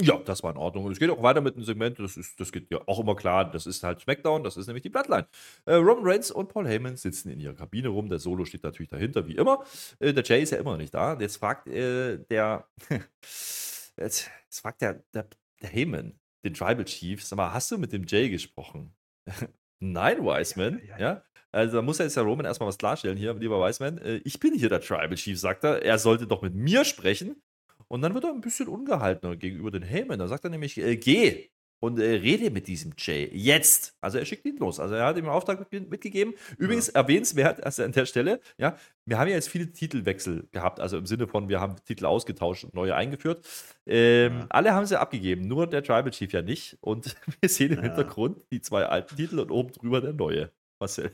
[0.00, 0.84] Ja, das war in Ordnung.
[0.84, 2.00] Und es geht auch weiter mit dem Segment.
[2.00, 3.48] Das, ist, das geht ja auch immer klar.
[3.48, 4.42] Das ist halt SmackDown.
[4.42, 5.26] Das ist nämlich die Bloodline.
[5.66, 8.08] Äh, Roman Reigns und Paul Heyman sitzen in ihrer Kabine rum.
[8.08, 9.64] Der Solo steht natürlich dahinter, wie immer.
[10.00, 11.16] Äh, der Jay ist ja immer noch nicht da.
[11.20, 12.66] Jetzt fragt äh, der.
[12.90, 15.28] jetzt, jetzt, fragt der, der,
[15.62, 18.96] der Heyman, den Tribal Chief, sag mal, hast du mit dem Jay gesprochen?
[19.80, 20.80] Nein, Wiseman.
[20.84, 21.22] Ja, ja, ja.
[21.52, 23.98] Also da muss ja jetzt der Roman erstmal was klarstellen hier, lieber Wiseman.
[23.98, 25.82] Äh, ich bin hier der Tribal Chief, sagt er.
[25.82, 27.40] Er sollte doch mit mir sprechen.
[27.88, 30.18] Und dann wird er ein bisschen ungehaltener gegenüber den Heyman.
[30.18, 31.50] Da sagt er nämlich, äh, geh
[31.84, 33.28] und äh, rede mit diesem Jay.
[33.32, 33.94] Jetzt.
[34.00, 34.80] Also er schickt ihn los.
[34.80, 36.34] Also er hat ihm einen Auftrag mitgegeben.
[36.56, 36.94] Übrigens ja.
[36.94, 40.80] erwähnenswert also an der Stelle, ja, wir haben ja jetzt viele Titelwechsel gehabt.
[40.80, 43.46] Also im Sinne von, wir haben Titel ausgetauscht und neue eingeführt.
[43.86, 44.46] Ähm, ja.
[44.48, 46.78] Alle haben sie abgegeben, nur der Tribal Chief ja nicht.
[46.80, 47.82] Und wir sehen im ja.
[47.82, 50.50] Hintergrund die zwei alten Titel und oben drüber der neue.
[50.80, 51.12] Marcel.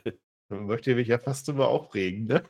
[0.49, 2.43] Man möchte mich ja fast immer aufregen, ne?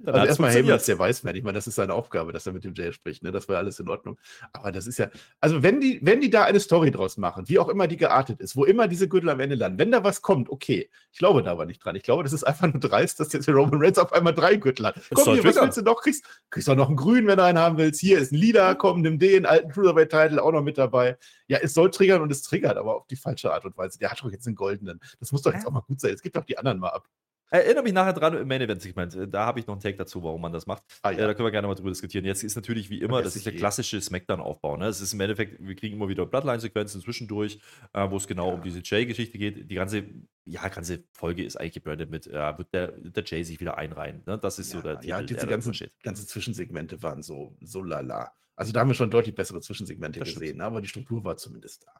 [0.00, 1.34] Dann also erstmal ist der Weißmann.
[1.34, 3.22] Ich meine, das ist seine Aufgabe, dass er mit dem Jay spricht.
[3.22, 3.32] Ne?
[3.32, 4.18] Das war alles in Ordnung.
[4.52, 5.08] Aber das ist ja,
[5.40, 8.40] also wenn die, wenn die da eine Story draus machen, wie auch immer die geartet
[8.40, 10.88] ist, wo immer diese Gürtel am Ende landen, wenn da was kommt, okay.
[11.10, 11.96] Ich glaube da aber nicht dran.
[11.96, 14.86] Ich glaube, das ist einfach nur dreist, dass jetzt Roman Reigns auf einmal drei Gürtel
[14.86, 15.00] hat.
[15.12, 16.00] Komm hier, was willst du noch?
[16.00, 18.00] Kriegst, kriegst auch noch einen grünen, wenn du einen haben willst.
[18.00, 21.18] Hier ist ein Lila, komm, nimm den alten Cruiserweight-Title auch noch mit dabei.
[21.48, 23.98] Ja, es soll triggern und es triggert, aber auf die falsche Art und Weise.
[23.98, 25.00] Der hat doch jetzt einen goldenen.
[25.18, 26.10] Das muss doch jetzt auch mal gut sein.
[26.10, 27.08] Jetzt gibt doch die anderen mal ab.
[27.50, 29.16] Erinnere mich nachher dran im Main Event Segment.
[29.30, 30.82] Da habe ich noch einen Take dazu, warum man das macht.
[31.02, 31.18] Ah, ja.
[31.18, 32.24] äh, da können wir gerne mal drüber diskutieren.
[32.24, 34.76] Jetzt ist natürlich wie immer, das ist der klassische Smackdown-Aufbau.
[34.76, 34.86] Ne?
[34.86, 37.58] Es ist im Endeffekt, wir kriegen immer wieder Bloodline-Sequenzen zwischendurch,
[37.94, 38.54] äh, wo es genau ja.
[38.54, 39.70] um diese Jay-Geschichte geht.
[39.70, 40.04] Die ganze,
[40.44, 44.22] ja, ganze Folge ist eigentlich gebrandet mit, äh, wird der, der Jay sich wieder einreihen.
[44.26, 44.38] Ne?
[44.38, 48.30] Das ist ja, so der Ja, diese ganzen, ganzen Zwischensegmente waren so, so lala.
[48.56, 50.62] Also da haben wir schon deutlich bessere Zwischensegmente gesehen, stimmt.
[50.62, 51.92] aber die Struktur war zumindest da.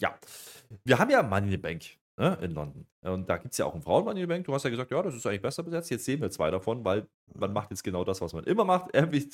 [0.00, 0.18] Ja.
[0.84, 1.82] Wir haben ja Money in the Bank
[2.16, 2.86] ne, in London.
[3.02, 4.44] Und da gibt es ja auch ein Frauen-Money Bank.
[4.44, 5.90] Du hast ja gesagt, ja, das ist eigentlich besser besetzt.
[5.90, 8.94] Jetzt sehen wir zwei davon, weil man macht jetzt genau das, was man immer macht.
[8.94, 9.28] Every,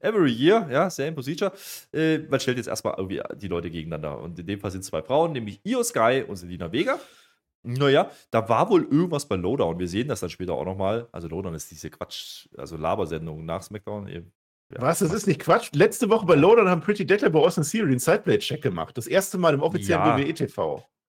[0.00, 1.52] every year, ja, same procedure.
[1.92, 4.18] Äh, man stellt jetzt erstmal irgendwie die Leute gegeneinander.
[4.20, 6.98] Und in dem Fall sind es zwei Frauen, nämlich Io Sky und Selina Vega.
[7.64, 9.78] Naja, da war wohl irgendwas bei Lowdown.
[9.78, 11.08] Wir sehen das dann später auch nochmal.
[11.12, 14.08] Also Lowdown ist diese Quatsch, also Labersendung nach SmackDown.
[14.08, 14.20] Ja,
[14.80, 15.70] was, das ist nicht Quatsch.
[15.72, 18.96] Letzte Woche bei Lowdown haben Pretty Deadly bei Austin Theory einen Sideblade-Check gemacht.
[18.98, 20.18] Das erste Mal im offiziellen ja.
[20.18, 20.34] WWE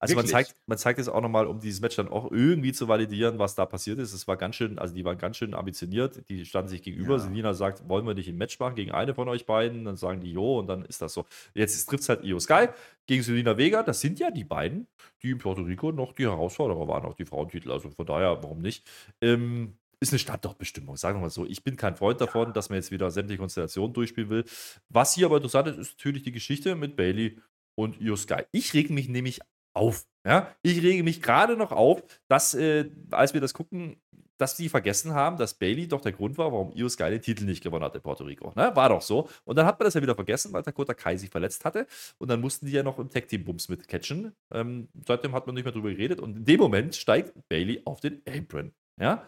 [0.03, 2.87] Also man zeigt, man zeigt es auch nochmal, um dieses Match dann auch irgendwie zu
[2.87, 4.11] validieren, was da passiert ist.
[4.11, 7.13] Es war ganz schön, also die waren ganz schön ambitioniert, die standen sich gegenüber.
[7.13, 7.19] Ja.
[7.19, 9.85] Selina sagt, wollen wir nicht ein Match machen gegen eine von euch beiden?
[9.85, 11.25] Dann sagen die Jo und dann ist das so.
[11.53, 12.67] Jetzt trifft es halt Io Sky
[13.05, 13.81] gegen Selina Vega.
[13.83, 14.87] Das sind ja die beiden,
[15.21, 17.71] die in Puerto Rico noch die Herausforderer waren, auch die Frauentitel.
[17.71, 18.85] Also von daher, warum nicht?
[19.21, 21.45] Ähm, ist eine Standortbestimmung, sagen wir mal so.
[21.45, 24.43] Ich bin kein Freund davon, dass man jetzt wieder sämtliche Konstellationen durchspielen will.
[24.89, 27.39] Was hier aber interessant ist, ist natürlich die Geschichte mit Bailey
[27.75, 28.43] und Io Sky.
[28.51, 29.39] Ich reg mich nämlich
[29.73, 30.05] auf.
[30.25, 33.97] Ja, ich rege mich gerade noch auf, dass, äh, als wir das gucken,
[34.37, 37.45] dass die vergessen haben, dass Bailey doch der Grund war, warum Io Sky den Titel
[37.45, 38.51] nicht gewonnen hat in Puerto Rico.
[38.55, 38.71] Ne?
[38.75, 39.29] War doch so.
[39.45, 41.87] Und dann hat man das ja wieder vergessen, weil Dakota Kai sich verletzt hatte.
[42.17, 44.33] Und dann mussten die ja noch im Tag Team Bums mit catchen.
[44.51, 46.19] Ähm, seitdem hat man nicht mehr drüber geredet.
[46.19, 48.73] Und in dem Moment steigt Bailey auf den Apron.
[48.99, 49.27] Ja.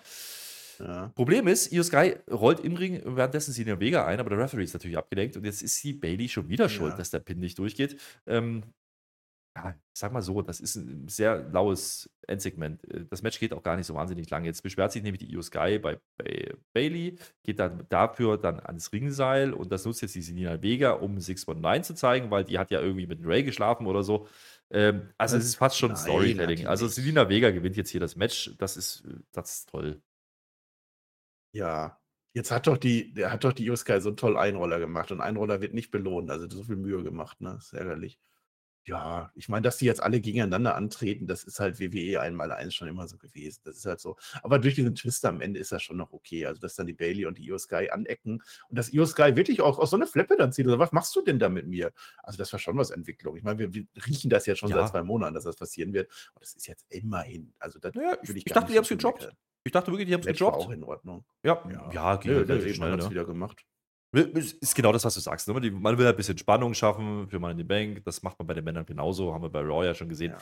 [0.79, 1.11] Ja.
[1.15, 4.39] Problem ist, Io Sky rollt im Ring währenddessen sie in der Vega ein, aber der
[4.39, 6.97] Referee ist natürlich abgelenkt und jetzt ist sie Bailey schon wieder schuld, ja.
[6.97, 7.97] dass der Pin nicht durchgeht.
[8.27, 8.63] Ähm,
[9.55, 12.83] ja, ich sag mal so, das ist ein sehr laues Endsegment.
[12.91, 14.47] Äh, das Match geht auch gar nicht so wahnsinnig lange.
[14.47, 18.91] Jetzt beschwert sich nämlich die Io Sky bei, bei Bailey, geht dann dafür dann ans
[18.91, 22.71] Ringseil und das nutzt jetzt die Selina Vega, um 619 zu zeigen, weil die hat
[22.71, 24.27] ja irgendwie mit Ray geschlafen oder so.
[24.71, 26.67] Ähm, also es ist fast schon Nein, Storytelling.
[26.67, 28.53] Also Selina Vega gewinnt jetzt hier das Match.
[28.57, 30.01] Das ist, das ist toll.
[31.53, 31.97] Ja,
[32.33, 35.09] Jetzt hat doch die, der hat doch die Io Sky so einen tollen Einroller gemacht
[35.13, 36.29] und Einroller wird nicht belohnt.
[36.29, 37.53] Also so viel Mühe gemacht, ne?
[37.53, 38.19] Das ist ärgerlich.
[38.87, 42.75] Ja, ich meine, dass die jetzt alle gegeneinander antreten, das ist halt WWE einmal eins
[42.75, 43.61] schon immer so gewesen.
[43.63, 44.15] Das ist halt so.
[44.43, 46.45] Aber durch diesen Twist am Ende ist das schon noch okay.
[46.45, 49.61] Also, dass dann die Bailey und die Io Sky anecken und dass Io Sky wirklich
[49.61, 50.67] auch aus so eine Fleppe dann zieht.
[50.67, 51.93] Also, was machst du denn da mit mir?
[52.21, 53.35] Also, das war schon was Entwicklung.
[53.37, 54.77] Ich meine, wir, wir riechen das jetzt schon Ja.
[54.81, 56.11] seit zwei Monaten, dass das passieren wird.
[56.35, 57.53] Und das ist jetzt immerhin.
[57.57, 59.37] Also, das Naja, ich, ich gar dachte, nicht die haben es meckern.
[59.63, 61.25] Ich dachte wirklich, die haben es war auch in Ordnung.
[61.43, 63.11] Ja, Ja, ja, nö, relativ man schnell, hat es ne?
[63.11, 63.65] wieder gemacht.
[64.21, 65.47] Ist genau das, was du sagst.
[65.47, 65.59] Ne?
[65.61, 68.03] Die- Man will ein bisschen Spannung schaffen für Money in the Bank.
[68.05, 69.33] Das macht man bei den Männern genauso.
[69.33, 70.31] Haben wir bei Raw ja schon gesehen.
[70.31, 70.37] Ja.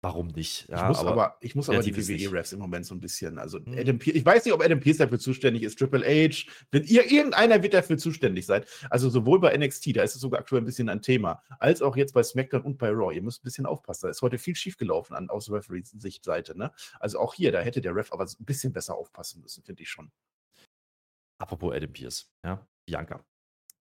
[0.00, 0.62] Warum nicht?
[0.62, 1.92] Ich Ja, muss aber, ich muss aber die.
[1.96, 3.76] WWE-Refs im Moment so ein bisschen, also Hm.
[3.76, 7.10] Adam Pierce, ich weiß nicht, ob Adam Pierce dafür zuständig ist, Triple H, wenn ihr,
[7.10, 8.62] irgendeiner wird dafür zuständig sein.
[8.90, 11.96] Also sowohl bei NXT, da ist es sogar aktuell ein bisschen ein Thema, als auch
[11.96, 13.12] jetzt bei SmackDown und bei Raw.
[13.12, 14.02] Ihr müsst ein bisschen aufpassen.
[14.06, 16.56] Da ist heute viel schiefgelaufen an, aus Referee-Sichtseite.
[16.56, 16.70] Ne?
[17.00, 19.90] Also auch hier, da hätte der Ref aber ein bisschen besser aufpassen müssen, finde ich
[19.90, 20.12] schon.
[21.38, 23.24] Apropos Adam Pierce, ja, Bianca.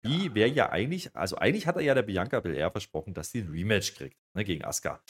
[0.04, 3.40] Die wäre ja eigentlich, also eigentlich hat er ja der Bianca Belair versprochen, dass die
[3.40, 5.00] ein Rematch kriegt, ne, gegen Asuka.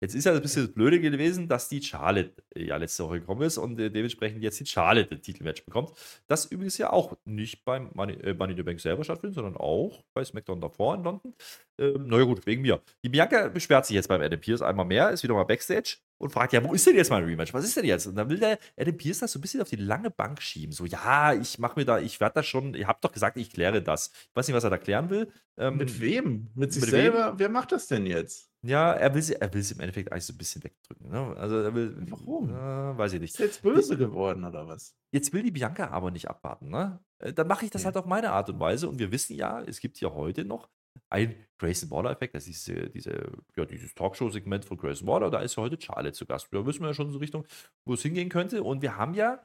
[0.00, 3.20] Jetzt ist ja ein bisschen das Blöde gewesen, dass die Charlotte äh, ja letzte Woche
[3.20, 5.90] gekommen ist und äh, dementsprechend jetzt die Charlotte ein Titelmatch bekommt.
[6.28, 9.56] Das übrigens ja auch nicht beim Money, äh, Money in the Bank selber stattfindet, sondern
[9.56, 11.34] auch bei SmackDown davor in London.
[11.80, 12.80] Ähm, naja, gut, wegen mir.
[13.04, 16.30] Die Bianca beschwert sich jetzt beim Adam Pierce einmal mehr, ist wieder mal Backstage und
[16.30, 17.54] fragt: Ja, wo ist denn jetzt mein Rematch?
[17.54, 18.06] Was ist denn jetzt?
[18.06, 20.72] Und dann will der Adam Pierce das so ein bisschen auf die lange Bank schieben.
[20.72, 23.50] So, ja, ich mache mir da, ich werde das schon, ihr habt doch gesagt, ich
[23.50, 24.10] kläre das.
[24.30, 25.30] Ich weiß nicht, was er da klären will.
[25.56, 26.48] Ähm, Mit wem?
[26.54, 27.00] Mit sich mit wem?
[27.12, 27.34] selber?
[27.38, 28.46] Wer macht das denn jetzt?
[28.62, 31.08] ja, er will sie, er will sie im Endeffekt eigentlich so ein bisschen wegdrücken.
[31.10, 31.36] Ne?
[31.36, 31.94] Also er will.
[32.10, 32.50] Warum?
[32.50, 33.34] Äh, weiß ich nicht.
[33.34, 34.96] Ist jetzt böse geworden oder was?
[35.12, 36.98] Jetzt will die Bianca aber nicht abwarten, ne?
[37.20, 37.86] Äh, Dann mache ich das Ja.
[37.86, 38.88] halt auf meine Art und Weise.
[38.88, 40.68] Und wir wissen ja, es gibt ja heute noch
[41.10, 45.56] ein Grayson Waller-Effekt, das ist diese, diese, ja, dieses Talkshow-Segment von Grayson Waller, da ist
[45.56, 46.48] ja heute Charlotte zu Gast.
[46.52, 47.44] Da wissen wir ja schon so Richtung,
[47.84, 48.62] wo es hingehen könnte.
[48.62, 49.40] Und wir haben ja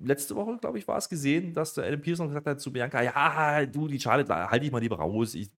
[0.00, 2.72] letzte Woche, glaube ich, war es gesehen, dass der Adam Pearce noch gesagt hat zu
[2.72, 5.34] Bianca, ja, du, die Charlotte, halte ich mal lieber raus.
[5.34, 5.50] Ich,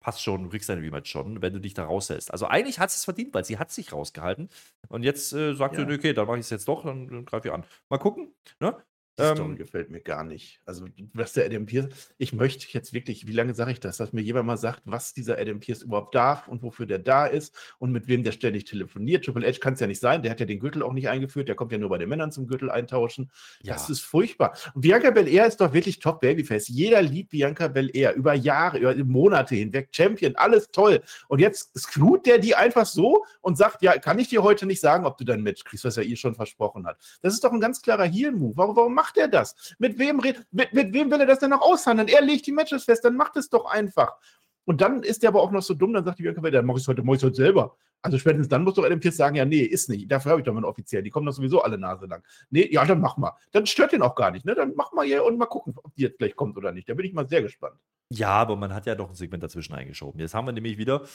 [0.00, 2.30] passt schon, du kriegst dein Rematch schon, wenn du dich da raushältst.
[2.30, 4.50] Also eigentlich hat sie es verdient, weil sie hat sich rausgehalten.
[4.88, 5.88] Und jetzt äh, sagt Ja.
[5.88, 7.64] sie, okay, dann mache ich es jetzt doch, dann, dann greife ich an.
[7.88, 8.34] Mal gucken.
[8.60, 8.76] Ne?
[9.16, 10.60] Die Ähm, Story gefällt mir gar nicht.
[10.64, 14.12] Also, was der Adam Pierce, ich möchte jetzt wirklich, wie lange sage ich das, dass
[14.12, 17.54] mir jemand mal sagt, was dieser Adam Pierce überhaupt darf und wofür der da ist
[17.78, 19.24] und mit wem der ständig telefoniert.
[19.24, 21.46] Triple H kann es ja nicht sein, der hat ja den Gürtel auch nicht eingeführt,
[21.46, 23.30] der kommt ja nur bei den Männern zum Gürtel eintauschen.
[23.62, 23.92] Das Ja.
[23.92, 24.56] ist furchtbar.
[24.74, 26.66] Und Bianca Belair ist doch wirklich top Babyface.
[26.66, 29.90] Jeder liebt Bianca Belair über Jahre, über Monate hinweg.
[29.92, 31.02] Champion, alles toll.
[31.28, 34.80] Und jetzt screwt der die einfach so und sagt, ja, kann ich dir heute nicht
[34.80, 36.98] sagen, ob du dein Match kriegst, was er ihr schon versprochen hat.
[37.22, 38.56] Das ist doch ein ganz klarer Heel-Move.
[38.56, 39.74] Warum, warum macht er das?
[39.78, 40.16] Mit wem,
[40.50, 42.08] mit, mit wem will er das denn noch aushandeln?
[42.08, 44.16] Er legt die Matches fest, dann macht es doch einfach.
[44.64, 46.66] Und dann ist er aber auch noch so dumm, dann sagt die Bianca Belair, dann
[46.66, 47.76] mach ich es heute, mach heute selber.
[48.04, 50.12] Also spätestens dann muss doch Adam Pierce sagen, ja, nee, ist nicht.
[50.12, 51.02] Dafür habe ich doch mal einen offiziell.
[51.02, 52.22] Die kommen doch sowieso alle Nase lang.
[52.50, 53.32] Nee, ja, dann mach mal.
[53.52, 54.44] Dann stört den auch gar nicht.
[54.44, 54.54] Ne?
[54.54, 56.86] Dann mach mal hier und mal gucken, ob die jetzt gleich kommt oder nicht.
[56.86, 57.76] Da bin ich mal sehr gespannt.
[58.10, 60.20] Ja, aber man hat ja doch ein Segment dazwischen eingeschoben.
[60.20, 61.06] Jetzt haben wir nämlich wieder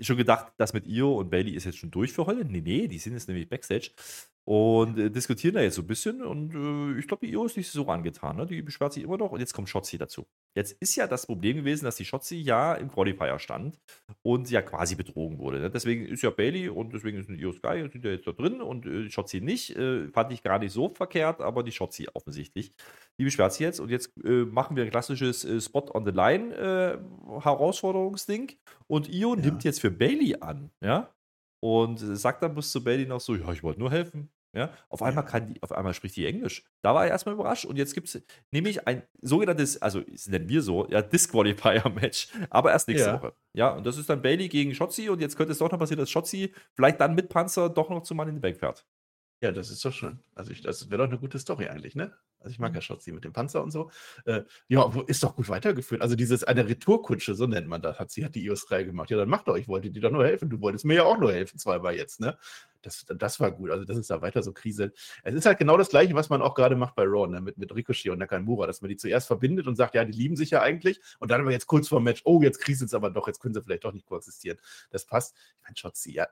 [0.00, 2.44] schon gedacht, das mit Io und Bailey ist jetzt schon durch für heute.
[2.44, 3.90] Nee, nee, die sind jetzt nämlich Backstage
[4.48, 6.22] und äh, diskutieren da jetzt so ein bisschen.
[6.22, 8.36] Und äh, ich glaube, die Io ist nicht so angetan.
[8.36, 8.46] Ne?
[8.46, 10.26] Die beschwert sich immer noch und jetzt kommt Shotzi dazu.
[10.56, 13.78] Jetzt ist ja das Problem gewesen, dass die Shotzi ja im Qualifier stand
[14.22, 15.60] und ja quasi betrogen wurde.
[15.60, 15.70] Ne?
[15.70, 18.32] Deswegen ist ja Bailey und deswegen ist ein Io Sky und sind ja jetzt da
[18.32, 19.76] drin und äh, die Shotzi nicht.
[19.76, 22.72] Äh, fand ich gar nicht so verkehrt, aber die Shotzi offensichtlich.
[23.18, 26.10] Die beschwert sich jetzt und jetzt äh, machen wir ein klassisches äh, Spot on the
[26.10, 26.98] Line äh,
[27.40, 28.52] Herausforderungsding
[28.86, 29.40] und Io Ja.
[29.40, 31.14] nimmt jetzt für Bailey an, ja,
[31.60, 34.30] und sagt dann bis zu Bailey noch so, ja, ich wollte nur helfen.
[34.56, 36.64] Ja, auf einmal kann die, auf einmal spricht die Englisch.
[36.82, 40.48] Da war er erstmal überrascht und jetzt gibt es nämlich ein sogenanntes, also das nennen
[40.48, 43.14] wir so, ja, Disqualifier-Match, aber erst nächste Ja.
[43.20, 43.34] Woche.
[43.54, 46.00] Ja, und das ist dann Bailey gegen Shotzi und jetzt könnte es doch noch passieren,
[46.00, 48.86] dass Shotzi vielleicht dann mit Panzer doch noch zum Mann in den Bank fährt.
[49.40, 50.18] Ja, das ist doch schön.
[50.34, 52.12] Also ich, das wäre doch eine gute Story eigentlich, ne?
[52.40, 52.76] Also ich mag Mhm.
[52.76, 53.90] ja Shotzi mit dem Panzer und so.
[54.24, 56.02] Äh, ja, ist doch gut weitergeführt.
[56.02, 59.10] Also dieses eine Retourkutsche, so nennt man das, hat sie hat die iOS 3 gemacht.
[59.10, 60.50] Ja, dann mach doch, ich wollte dir doch nur helfen.
[60.50, 62.36] Du wolltest mir ja auch nur helfen, zweimal jetzt, ne?
[62.82, 63.70] Das, das war gut.
[63.70, 64.96] Also, dass es da weiter so kriselt.
[65.22, 67.40] Es ist halt genau das Gleiche, was man auch gerade macht bei Raw, ne?
[67.40, 70.36] mit, mit Ricochet und Nakamura, dass man die zuerst verbindet und sagt, ja, die lieben
[70.36, 71.00] sich ja eigentlich.
[71.20, 73.40] Und dann aber jetzt kurz vor dem Match, oh, jetzt kriselt es aber doch, jetzt
[73.40, 74.58] können sie vielleicht doch nicht koexistieren.
[74.90, 75.36] Das passt.
[75.58, 76.26] Ich meine, Shotzi, ja,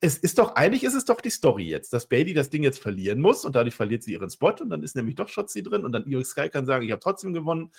[0.00, 2.78] es ist doch, eigentlich ist es doch die Story jetzt, dass Bailey das Ding jetzt
[2.80, 5.84] verlieren muss und dadurch verliert sie ihren Spot und dann ist nämlich doch Shotzi drin
[5.84, 7.72] und dann Io Sky kann sagen, ich habe trotzdem gewonnen.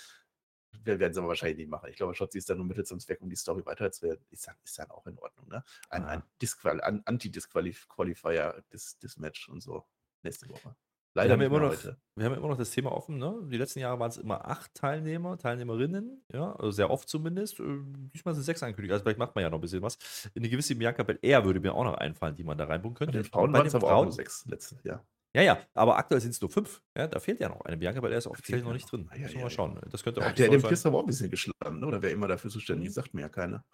[0.83, 1.89] Wir werden es aber wahrscheinlich nicht machen.
[1.89, 4.19] Ich glaube, Shotzi ist dann nur Mittel zum Zweck, um die Story weiterzuführen.
[4.29, 5.63] Ist dann, ist dann auch in Ordnung, ne?
[5.89, 6.07] Ein, Ja.
[6.09, 9.85] ein, Disqual ein Anti-Disqualifier, das Match und so.
[10.21, 10.75] Nächste Woche.
[11.15, 11.97] Wir Leider haben, ja nicht immer mehr noch, heute.
[12.15, 13.17] wir haben immer noch das Thema offen.
[13.17, 13.39] Ne?
[13.49, 17.57] Die letzten Jahre waren es immer acht Teilnehmer, Teilnehmerinnen, ja, also sehr oft zumindest.
[17.61, 17.63] Äh,
[18.13, 19.97] Diesmal sind sechs angekündigt, also vielleicht macht man ja noch ein bisschen was.
[20.35, 23.13] Eine gewisse Bianca Belair würde mir auch noch einfallen, die man da reinbringen Bei könnte.
[23.19, 25.05] den Frauen bei waren es aber auch sechs letztes Jahr.
[25.35, 26.81] Ja, ja, aber aktuell sind es nur fünf.
[26.97, 27.75] Ja, da fehlt ja noch eine.
[27.75, 29.05] Bianca Belair ist offiziell noch ja nicht drin.
[29.09, 29.55] Ah, ja, Müssen wir ja, mal ja.
[29.55, 29.81] schauen.
[29.91, 30.61] Das könnte auch hat der sein.
[30.61, 32.01] Pierce aber auch ein bisschen geschlagen, oder?
[32.01, 32.87] Wer immer dafür zuständig Mhm.
[32.87, 33.65] ist, sagt mir ja keiner.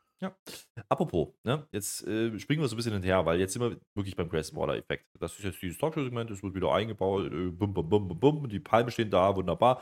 [0.90, 4.16] Apropos, ne, jetzt äh, springen wir so ein bisschen hinterher, weil jetzt sind wir wirklich
[4.16, 5.06] beim Grayson Waller-Effekt.
[5.20, 8.50] Das ist jetzt dieses Talkshow-Segment, es wird wieder eingebaut, äh, bum, bum, bum, bum, bum,
[8.50, 9.82] die Palmen stehen da, wunderbar.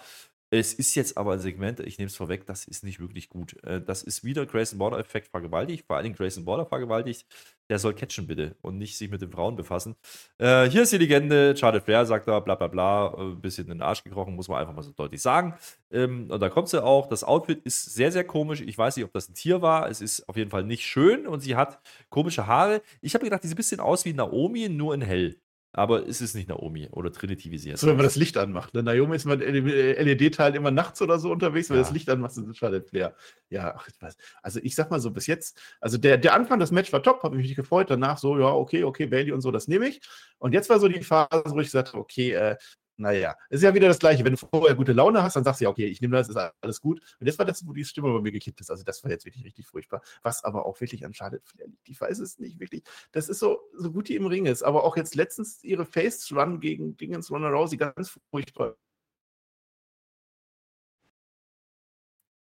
[0.52, 3.64] Es ist jetzt aber ein Segment, ich nehme es vorweg, das ist nicht wirklich gut.
[3.64, 7.28] Äh, das ist wieder Grayson Waller-Effekt vergewaltigt, vor allen Dingen Grayson Waller vergewaltigt.
[7.70, 9.96] Der soll catchen bitte und nicht sich mit den Frauen befassen.
[10.40, 13.66] Äh, hier ist die Legende, Charlotte Flair sagt da, bla bla bla, äh, ein bisschen
[13.66, 15.54] in den Arsch gekrochen, muss man einfach mal so deutlich sagen.
[15.92, 17.08] Ähm, und da kommt sie auch.
[17.08, 18.62] Das Outfit ist sehr, sehr komisch.
[18.62, 19.88] Ich weiß nicht, ob das ein Tier war.
[19.88, 22.82] Es ist auf jeden Fall nicht schön und sie hat komische Haare.
[23.02, 25.40] Ich habe gedacht, die sieht ein bisschen aus wie Naomi, nur in hell.
[25.72, 28.38] Aber es ist nicht Naomi oder Trinity, wie sie jetzt So, wenn man das Licht
[28.38, 28.74] anmacht.
[28.74, 28.82] Ne?
[28.82, 31.84] Naomi ist mit LED-Teilen immer nachts oder so unterwegs, wenn Ja.
[31.84, 33.16] das Licht anmacht, ist es Charlotte Flair.
[33.50, 34.18] Ja, ach, ich weiß.
[34.42, 37.22] Also ich sag mal so, bis jetzt, also der, der Anfang des Match war top,
[37.22, 37.92] habe mich gefreut.
[37.92, 40.02] Danach so, ja, okay, okay, Bailey und so, das nehme ich.
[40.40, 42.58] Und jetzt war so die Phase, wo ich gesagt habe, okay, äh,
[43.00, 44.24] naja, ist ja wieder das Gleiche.
[44.26, 46.36] Wenn du vorher gute Laune hast, dann sagst du ja, okay, ich nehme das, ist
[46.36, 47.02] alles gut.
[47.20, 48.70] Und jetzt war das, wo die Stimme bei mir gekippt ist.
[48.70, 50.02] Also das war jetzt wirklich richtig furchtbar.
[50.22, 51.88] Was aber auch wirklich an Charlotte Flair liegt.
[51.88, 52.84] Ich weiß es nicht wirklich.
[53.12, 54.64] Das ist so, so gut die im Ring ist.
[54.64, 58.76] Aber auch jetzt letztens ihre Face-Run gegen Dingens Ronda Rousey ganz furchtbar.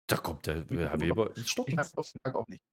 [0.08, 1.76] Da kommt der Herr Weber ins Ich Stocken.
[1.76, 2.64] mag auch, nicht.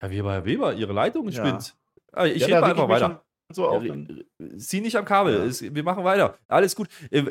[0.00, 1.46] Herr Weber, Herr Weber, Ihre Leitung Ja.
[1.46, 1.76] spinnt.
[2.12, 3.24] Ah, ich Ja, rede ich einfach weiter.
[3.52, 4.24] So auf, dann,
[4.58, 5.50] Zieh nicht am Kabel.
[5.50, 5.74] Ja.
[5.74, 6.36] Wir machen weiter.
[6.48, 6.88] Alles gut.
[7.10, 7.24] Äh,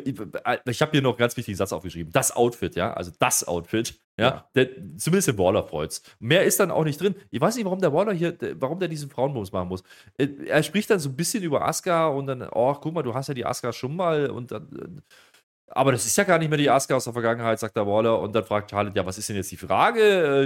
[0.65, 2.11] Ich habe hier noch einen ganz wichtigen Satz aufgeschrieben.
[2.11, 2.93] Das Outfit, ja.
[2.93, 3.99] Also das Outfit.
[4.17, 4.25] Ja.
[4.25, 4.49] Ja.
[4.55, 6.01] Der, zumindest den Waller freut's.
[6.19, 7.15] Mehr ist dann auch nicht drin.
[7.31, 9.83] Ich weiß nicht, warum der Waller hier, warum der diesen Frauenbums machen muss.
[10.17, 13.13] Äh, Er spricht dann so ein bisschen über Asuka und dann, oh, guck mal, du
[13.13, 15.01] hast ja die Asuka schon mal und dann.
[15.73, 18.19] Aber das ist ja gar nicht mehr die Asuka aus der Vergangenheit, sagt der Waller.
[18.19, 20.01] Und dann fragt Charlotte, ja, was ist denn jetzt die Frage?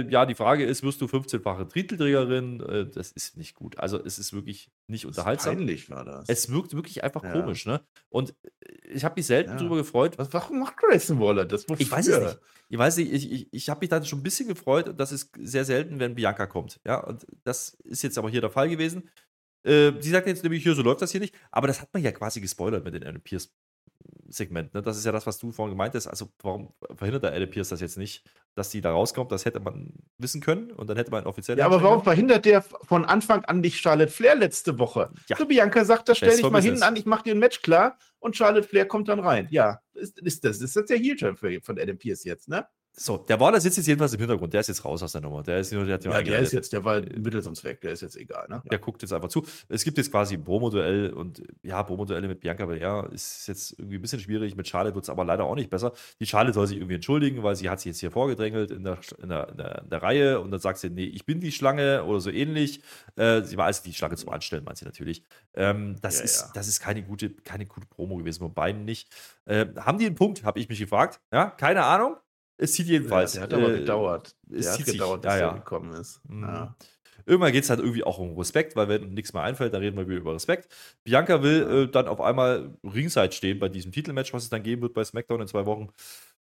[0.06, 2.60] Äh, Ja, die Frage ist, wirst du 15-fache Titelträgerin?
[2.60, 3.78] Äh, Das ist nicht gut.
[3.78, 5.56] Also es ist wirklich nicht unterhaltsam.
[5.56, 6.28] peinlich war das.
[6.28, 7.32] Es wirkt wirklich einfach Ja.
[7.32, 7.80] komisch, ne?
[8.08, 9.56] Und äh, ich habe mich selten Ja.
[9.56, 10.16] darüber gefreut.
[10.18, 11.66] Was, warum macht Grayson Waller das?
[11.78, 12.26] Ich weiß es Wofür?
[12.28, 12.38] nicht.
[12.68, 15.12] Ich weiß nicht, ich, ich, ich habe mich dann schon ein bisschen gefreut und das
[15.12, 16.80] ist sehr selten, wenn Bianca kommt.
[16.84, 19.08] Ja, und das ist jetzt aber hier der Fall gewesen.
[19.64, 22.12] Sie sagt jetzt nämlich, hier, so läuft das hier nicht, aber das hat man ja
[22.12, 23.52] quasi gespoilert mit den Adam Pierce
[24.28, 24.74] Segment.
[24.74, 24.82] Ne?
[24.82, 26.06] Das ist ja das, was du vorhin gemeint hast.
[26.06, 29.32] Also, warum verhindert der Adam Pierce das jetzt nicht, dass die da rauskommt?
[29.32, 31.58] Das hätte man wissen können und dann hätte man offiziell.
[31.58, 35.10] Ja, aber warum verhindert der von Anfang an nicht Charlotte Flair letzte Woche?
[35.28, 35.36] Ja.
[35.36, 37.98] So, Bianca sagt, da stell dich mal hinten an, ich mach dir ein Match klar
[38.18, 39.48] und Charlotte Flair kommt dann rein.
[39.50, 42.66] Ja, ist, ist das ist jetzt der Heel-Turn von Adam Pierce jetzt, ne?
[42.98, 44.54] So, der Waller sitzt jetzt jedenfalls im Hintergrund.
[44.54, 45.42] Der ist jetzt raus aus der Nummer.
[45.42, 47.92] Der ist nur, der hat Ja, der ist jetzt, der war Mittel zum Zweck, der
[47.92, 48.62] ist jetzt egal, ne?
[48.70, 49.44] Der guckt jetzt einfach zu.
[49.68, 53.96] Es gibt jetzt quasi ein Promo-Duell und ja, Promo-Duelle mit Bianca Belair ist jetzt irgendwie
[53.96, 54.56] ein bisschen schwierig.
[54.56, 55.92] Mit Charlotte wird es aber leider auch nicht besser.
[56.20, 58.98] Die Charlotte soll sich irgendwie entschuldigen, weil sie hat sich jetzt hier vorgedrängelt in der,
[59.22, 61.52] in der, in der, in der Reihe und dann sagt sie, nee, ich bin die
[61.52, 62.80] Schlange oder so ähnlich.
[63.16, 65.22] Äh, sie war also die Schlange zum Anstellen, meint sie natürlich.
[65.52, 66.50] Ähm, das, Ja, ist, ja.
[66.54, 69.10] das ist keine gute, keine gute Promo gewesen, von beiden nicht.
[69.44, 71.20] Äh, haben die einen Punkt, habe ich mich gefragt.
[71.30, 72.16] Ja, keine Ahnung.
[72.58, 73.32] Es sieht jedenfalls.
[73.32, 74.34] der hat aber äh, gedauert.
[74.50, 74.94] es Der hat zieht sich.
[74.94, 75.48] gedauert, Ja, bis ja.
[75.48, 76.20] er gekommen ist.
[76.28, 76.42] Mhm.
[76.44, 76.76] Ja.
[77.28, 79.96] Irgendwann geht es halt irgendwie auch um Respekt, weil wenn nichts mehr einfällt, dann reden
[79.96, 80.72] wir wieder über Respekt.
[81.02, 84.82] Bianca will äh, dann auf einmal ringside stehen bei diesem Titelmatch, was es dann geben
[84.82, 85.88] wird bei SmackDown in zwei Wochen.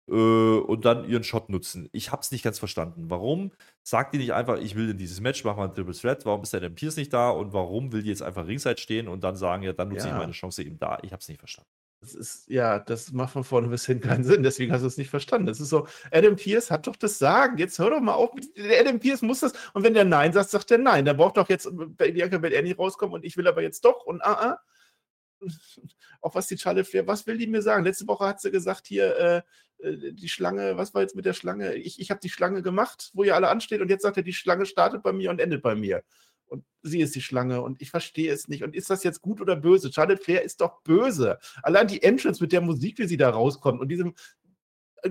[0.09, 1.88] Äh, und dann ihren Shot nutzen.
[1.92, 3.07] Ich habe es nicht ganz verstanden.
[3.11, 6.27] Warum sagt die nicht einfach, ich will in dieses Match, mach mal ein Triple Threat?
[6.27, 7.31] Warum ist der denn Pierce nicht da?
[7.31, 10.12] Und warum will die jetzt einfach ringside stehen und dann sagen, ja, dann nutze ich
[10.12, 10.19] Ja.
[10.19, 10.99] meine Chance eben da?
[11.03, 11.71] Ich habe es nicht verstanden.
[12.00, 14.98] Das ist, ja, das macht von vorne bis hin keinen Sinn, deswegen hast du es
[14.98, 15.46] nicht verstanden.
[15.46, 17.56] Das ist so, Adam Pierce hat doch das Sagen.
[17.59, 18.30] Jetzt hör doch mal auf.
[18.56, 19.52] Der Adam Pierce muss das.
[19.72, 21.04] Und wenn der Nein sagt, sagt er Nein.
[21.04, 24.22] Der braucht doch jetzt Bianca Belair nicht rauskommen und ich will aber jetzt doch und
[24.22, 24.61] ah, ah.
[26.20, 27.85] Auch was die Charlotte Flair, was will die mir sagen?
[27.85, 29.42] Letzte Woche hat sie gesagt, hier, äh,
[29.78, 31.74] äh, die Schlange, was war jetzt mit der Schlange?
[31.74, 34.32] Ich, ich habe die Schlange gemacht, wo ihr alle ansteht und jetzt sagt er, die
[34.32, 36.02] Schlange startet bei mir und endet bei mir.
[36.48, 38.62] Und sie ist die Schlange und ich verstehe es nicht.
[38.62, 39.92] Und ist das jetzt gut oder böse?
[39.92, 41.38] Charlotte Flair ist doch böse.
[41.62, 44.14] Allein die Entrance mit der Musik, wie sie da rauskommt und diesem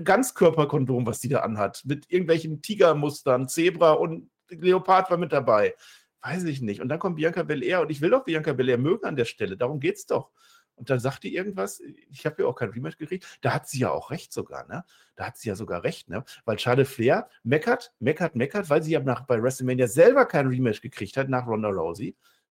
[0.02, 5.74] Ganzkörperkondom, was sie da anhat, mit irgendwelchen Tigermustern, Zebra und Leopard war mit dabei.
[6.22, 6.80] Weiß ich nicht.
[6.80, 9.56] Und dann kommt Bianca Belair und ich will doch Bianca Belair mögen an der Stelle.
[9.56, 10.30] Darum geht's doch.
[10.76, 13.80] Und dann sagt die irgendwas, ich habe ja auch kein Rematch gekriegt, da hat sie
[13.80, 14.84] ja auch recht sogar, ne?
[15.16, 16.24] Da hat sie ja sogar recht, ne?
[16.44, 20.82] Weil Charlotte Flair meckert, meckert, meckert, weil sie ja nach, bei WrestleMania selber kein Rematch
[20.82, 22.14] gekriegt hat nach Ronda Rousey.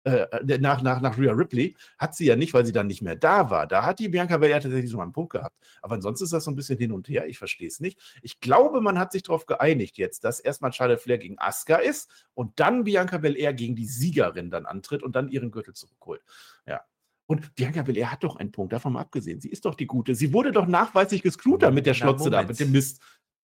[0.07, 3.17] Äh, nach, nach, nach Rhea Ripley hat sie ja nicht, weil sie dann nicht mehr
[3.17, 3.67] da war.
[3.67, 5.57] Da hat die Bianca Belair tatsächlich so einen Punkt gehabt.
[5.81, 7.27] Aber ansonsten ist das so ein bisschen hin und her.
[7.27, 7.99] Ich verstehe es nicht.
[8.21, 12.09] Ich glaube, man hat sich darauf geeinigt jetzt, dass erstmal Charlotte Flair gegen Asuka ist
[12.35, 16.21] und dann Bianca Belair gegen die Siegerin dann antritt und dann ihren Gürtel zurückholt.
[16.65, 16.81] Ja.
[17.29, 19.41] Und Bianca Belair hat doch einen Punkt, davon mal abgesehen.
[19.41, 20.15] Sie ist doch die Gute.
[20.15, 23.01] Sie wurde doch nachweislich gescrewt da mit der Schlotze da, mit dem Mist.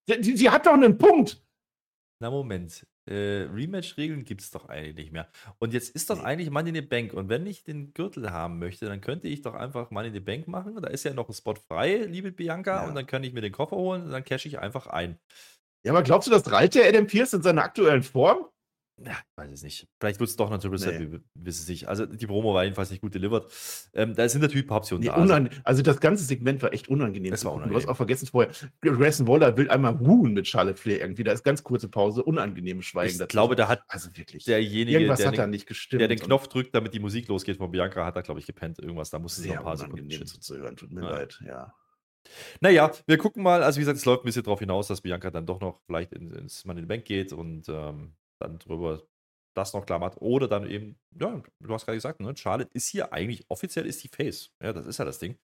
[0.07, 1.43] Sie, sie hat doch einen Punkt.
[2.21, 2.85] Na, Moment.
[3.05, 5.29] äh, Rematch-Regeln gibt es doch eigentlich nicht mehr.
[5.59, 6.23] Und jetzt ist doch Nee.
[6.23, 7.13] eigentlich Money in the Bank.
[7.13, 10.19] Und wenn ich den Gürtel haben möchte, dann könnte ich doch einfach Money in the
[10.21, 10.81] Bank machen.
[10.81, 12.83] Da ist ja noch ein Spot frei, liebe Bianca.
[12.83, 12.87] Ja.
[12.87, 15.19] Und dann kann ich mir den Koffer holen und dann cash ich einfach ein.
[15.86, 18.45] Ja, aber glaubst du, das reicht der Adam Pierce in seiner aktuellen Form?
[18.97, 19.87] Ja, ich weiß es nicht.
[19.99, 21.19] Vielleicht wird es doch noch Triple Threat, Nee.
[21.33, 21.87] wissen es nicht.
[21.87, 23.51] Also die Promo war jedenfalls nicht gut delivered.
[23.93, 25.15] Ähm, da sind natürlich ein paar Optionen Nee, da.
[25.15, 27.35] Also, also das ganze Segment war echt unangenehm.
[27.35, 27.63] Zu war gucken.
[27.63, 27.81] Du unangenehm.
[27.87, 31.23] hast auch vergessen vorher, Grayson Waller will einmal ruhen mit Charlotte Flair irgendwie.
[31.23, 33.19] Da ist ganz kurze Pause, unangenehmes Schweigen.
[33.19, 34.45] ich glaube, da hat also wirklich.
[34.45, 36.01] derjenige, Irgendwas der, hat den, nicht gestimmt.
[36.01, 38.77] der den Knopf drückt, damit die Musik losgeht von Bianca, hat da, glaube ich, gepennt.
[38.77, 40.27] Irgendwas, da musste sie noch ein paar Sekunden unangenehm chillen.
[40.27, 40.75] zuzuhören.
[40.75, 41.09] Tut mir Ja.
[41.09, 41.73] leid, ja.
[42.61, 43.63] Naja, wir gucken mal.
[43.63, 46.13] Also, wie gesagt, es läuft ein bisschen darauf hinaus, dass Bianca dann doch noch vielleicht
[46.13, 48.13] in, ins Money in Bank geht und ähm,
[48.43, 49.03] dann drüber
[49.55, 50.19] das noch klar macht.
[50.19, 54.03] Oder dann eben, ja, du hast gerade gesagt, ne, Charlotte ist hier eigentlich, offiziell ist
[54.03, 54.51] die Face.
[54.61, 55.37] Ja, das ist ja das Ding.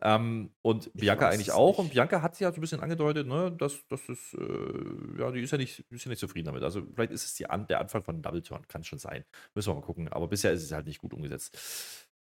[0.00, 1.70] Ähm, und Ich Bianca eigentlich auch.
[1.70, 1.78] nicht.
[1.78, 5.40] Und Bianca hat ja so ein bisschen angedeutet, ne, dass das ist, äh, ja, die
[5.40, 6.62] ist ja, nicht, ist ja nicht zufrieden damit.
[6.62, 9.24] Also, vielleicht ist es die An der Anfang von Double Turn, kann schon sein.
[9.54, 10.08] Müssen wir mal gucken.
[10.08, 11.56] Aber bisher ist es halt nicht gut umgesetzt.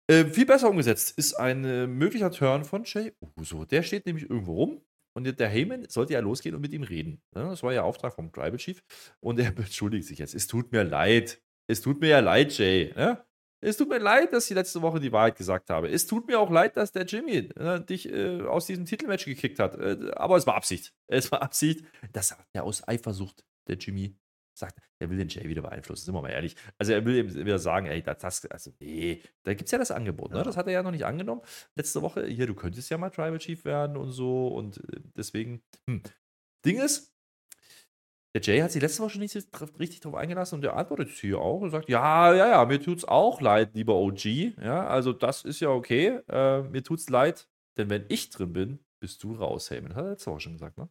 [0.10, 3.66] Äh, viel besser umgesetzt ist ein äh, möglicher Turn von Jay Uso.
[3.66, 4.82] Der steht nämlich irgendwo rum
[5.18, 7.24] und der Heyman sollte ja losgehen und mit ihm reden.
[7.36, 8.84] Ja, das war ja Auftrag vom Tribal Chief
[9.20, 10.36] und er entschuldigt sich jetzt.
[10.36, 11.42] Es tut mir leid.
[11.66, 12.94] Es tut mir ja leid, Jay.
[12.96, 13.26] Ja?
[13.60, 15.90] Es tut mir leid, dass ich letzte Woche die Wahrheit gesagt habe.
[15.90, 19.58] Es tut mir auch leid, dass der Jimmy äh, dich äh, aus diesem Titelmatch gekickt
[19.58, 19.74] hat.
[19.76, 20.94] Äh, aber es war Absicht.
[21.08, 21.84] Es war Absicht.
[22.14, 24.16] Das sagt er aus Eifersucht, der Jimmy
[24.58, 26.56] sagt, er will den Jay wieder beeinflussen, sind wir mal ehrlich.
[26.78, 29.78] Also er will ihm wieder sagen, ey, das, das also nee, da gibt es ja
[29.78, 30.44] das Angebot, ne?
[30.44, 31.42] Das hat er ja noch nicht angenommen.
[31.76, 35.62] Letzte Woche, hier, du könntest ja mal Tribal Chief werden und so und äh, deswegen,
[35.90, 36.02] hm.
[36.66, 37.14] Ding ist,
[38.36, 39.36] der Jay hat sich letzte Woche schon nicht
[39.80, 43.06] richtig drauf eingelassen und der antwortet hier auch und sagt, ja, ja, ja, mir tut's
[43.06, 44.26] auch leid, lieber OG,
[44.62, 47.48] ja, also das ist ja okay, äh, mir tut's leid,
[47.78, 49.96] denn wenn ich drin bin, bist du raus, Heyman.
[49.96, 50.90] Hat er letzte Woche schon gesagt, ne?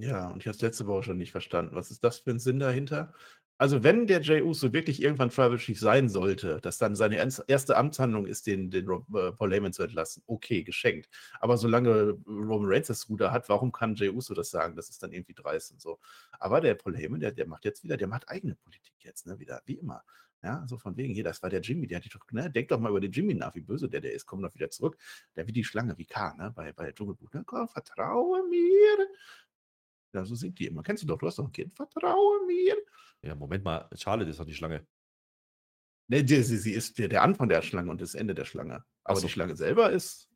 [0.00, 1.74] Ja, und ich habe es letzte Woche schon nicht verstanden.
[1.74, 3.12] Was ist das für ein Sinn dahinter?
[3.60, 7.76] Also, wenn der Jey Uso wirklich irgendwann Tribal Chief sein sollte, dass dann seine erste
[7.76, 11.08] Amtshandlung ist, den, den Rob, äh, Paul Heyman zu entlassen, okay, geschenkt.
[11.40, 14.76] Aber solange Roman Reigns das Ruder hat, warum kann Jey Uso das sagen?
[14.76, 15.98] Das ist dann irgendwie dreist und so.
[16.38, 19.40] Aber der Paul Heyman, der, der macht jetzt wieder, der macht eigene Politik jetzt, ne,
[19.40, 20.04] wieder, wie immer.
[20.44, 22.68] Ja, so von wegen, hier, das war der Jimmy, der hat die doch, ne, denk
[22.68, 24.96] doch mal über den Jimmy nach, wie böse der, der ist, komm doch wieder zurück.
[25.34, 29.08] Der wie die Schlange, wie K, ne, bei, bei Dschungelbuch, ne, komm, vertraue mir.
[30.14, 30.82] Ja, so singt die immer.
[30.82, 31.74] Kennst du doch, du hast doch ein Kind.
[31.74, 32.76] Vertraue mir.
[33.22, 34.86] Ja, Moment mal, Charlotte ist doch die Schlange.
[36.10, 38.84] Ne, die, sie, sie ist der, der Anfang der Schlange und das Ende der Schlange.
[39.04, 39.26] Aber so.
[39.26, 40.30] die Schlange selber ist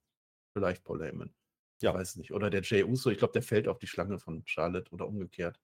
[0.52, 1.34] vielleicht Paul Heyman.
[1.78, 1.94] Ich Ja.
[1.94, 2.32] weiß nicht.
[2.32, 5.58] Oder der Jay Uso, ich glaube, der fällt auf die Schlange von Charlotte oder umgekehrt.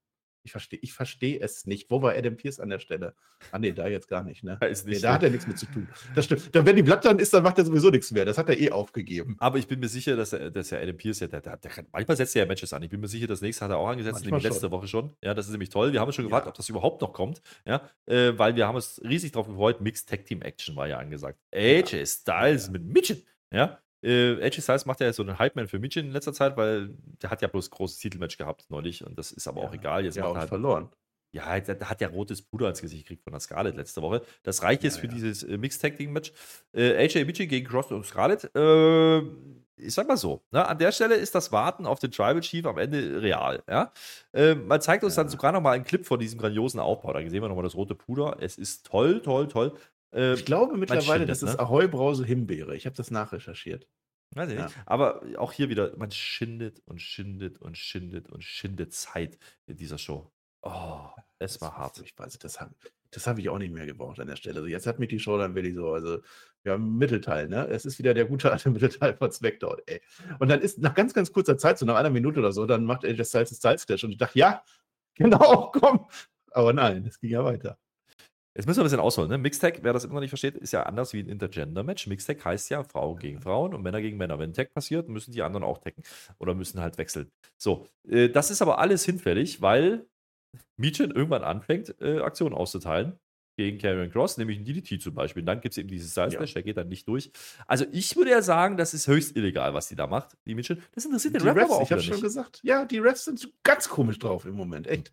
[0.44, 1.90] Ich verstehe ich versteh es nicht.
[1.90, 3.14] Wo war Adam Pierce an der Stelle?
[3.52, 4.56] Ah, nee, da jetzt gar nicht, ne?
[4.60, 5.14] Da ist Nee, nicht da so.
[5.14, 5.88] hat er nichts mit zu tun.
[6.14, 6.54] Das stimmt.
[6.54, 8.24] Dann, wenn die Blatt dann ist, dann macht er sowieso nichts mehr.
[8.24, 9.36] Das hat er eh aufgegeben.
[9.40, 12.16] Aber ich bin mir sicher, dass dass der Adam Pierce, ja, der, der, der, manchmal
[12.16, 12.82] setzt er ja Matches an.
[12.82, 14.70] Ich bin mir sicher, das nächste hat er auch angesetzt, nämlich letzte schon.
[14.70, 15.16] Woche schon.
[15.22, 15.92] Ja, das ist nämlich toll.
[15.92, 16.50] Wir haben uns schon gefragt, Ja.
[16.50, 17.42] ob das überhaupt noch kommt.
[17.66, 19.80] Ja, äh, weil wir haben uns riesig drauf gefreut.
[19.80, 21.38] Mixed Tag Team Action war ja angesagt.
[21.54, 22.72] AJ Styles Ja.
[22.72, 23.22] mit Mitchin.
[23.52, 26.90] Ja, äh, AJ Styles macht ja so einen Hype-Man für Mitchin in letzter Zeit, weil
[27.22, 29.78] der hat ja bloß ein großes Titelmatch gehabt neulich und das ist aber auch Ja.
[29.78, 30.04] egal.
[30.04, 30.88] Jetzt Ja, macht er halt verloren.
[31.32, 34.22] ja, der der hat ja rotes Puder ins Gesicht gekriegt von der Scarlett letzte Woche.
[34.44, 36.32] Das reicht jetzt Ja, für dieses äh, Mixed Tag Team Match.
[36.72, 38.50] Äh, AJ Mitchell gegen Cross und Scarlett.
[38.54, 39.18] Äh,
[39.80, 42.66] ich sag mal so, ne, an der Stelle ist das Warten auf den Tribal Chief
[42.66, 43.62] am Ende real.
[43.68, 43.92] Ja?
[44.32, 45.30] Äh, man zeigt uns dann Ja.
[45.30, 47.12] sogar noch mal einen Clip von diesem grandiosen Aufbau.
[47.12, 48.38] Da sehen wir noch mal das rote Puder.
[48.40, 49.72] Es ist toll, toll, toll.
[50.12, 51.60] Äh, Ich glaube mittlerweile, das ist ne?
[51.60, 52.76] Ahoi Brause Himbeere.
[52.76, 53.86] Ich habe das nachrecherchiert.
[54.34, 54.64] Weiß ich Ja.
[54.66, 54.76] nicht.
[54.86, 59.98] Aber auch hier wieder, man schindet und schindet und schindet und schindet Zeit in dieser
[59.98, 60.30] Show.
[60.62, 61.98] Oh, es Das war hart.
[62.04, 62.74] Ich weiß, das habe
[63.10, 64.56] das hab ich auch nicht mehr gebraucht an der Stelle.
[64.56, 66.18] Also jetzt hat mich die Show dann wirklich so, also
[66.62, 67.66] wir haben einen Mittelteil, ne?
[67.68, 70.02] Es ist wieder der gute alte Mittelteil von SmackDown, ey.
[70.40, 72.84] Und dann ist nach ganz, ganz kurzer Zeit, so nach einer Minute oder so, dann
[72.84, 74.62] macht AJ Styles einen Styles Clash und ich dachte, ja,
[75.14, 76.06] genau, komm.
[76.50, 77.78] Aber nein, das ging ja weiter.
[78.58, 79.30] Jetzt müssen wir ein bisschen ausholen.
[79.30, 79.38] Ne?
[79.38, 82.08] Mixtag, wer das immer noch nicht versteht, ist ja anders wie ein Intergender-Match.
[82.08, 84.40] Mixtag heißt ja Frauen gegen Frauen und Männer gegen Männer.
[84.40, 86.02] Wenn ein Tag passiert, müssen die anderen auch taggen
[86.38, 87.30] oder müssen halt wechseln.
[87.56, 90.06] So, äh, das ist aber alles hinfällig, weil
[90.76, 93.16] Michin irgendwann anfängt, äh, Aktionen auszuteilen
[93.56, 95.42] gegen Karrion Cross, nämlich ein DDT zum Beispiel.
[95.42, 96.38] Und dann gibt es eben dieses Style Ja.
[96.38, 97.30] Slash, der geht dann nicht durch.
[97.68, 100.82] Also ich würde ja sagen, das ist höchst illegal, was die da macht, die Michin.
[100.96, 102.22] Das interessiert den Rap aber auch ich habe schon nicht.
[102.24, 105.12] gesagt, ja, die Refs sind ganz komisch drauf im Moment, echt.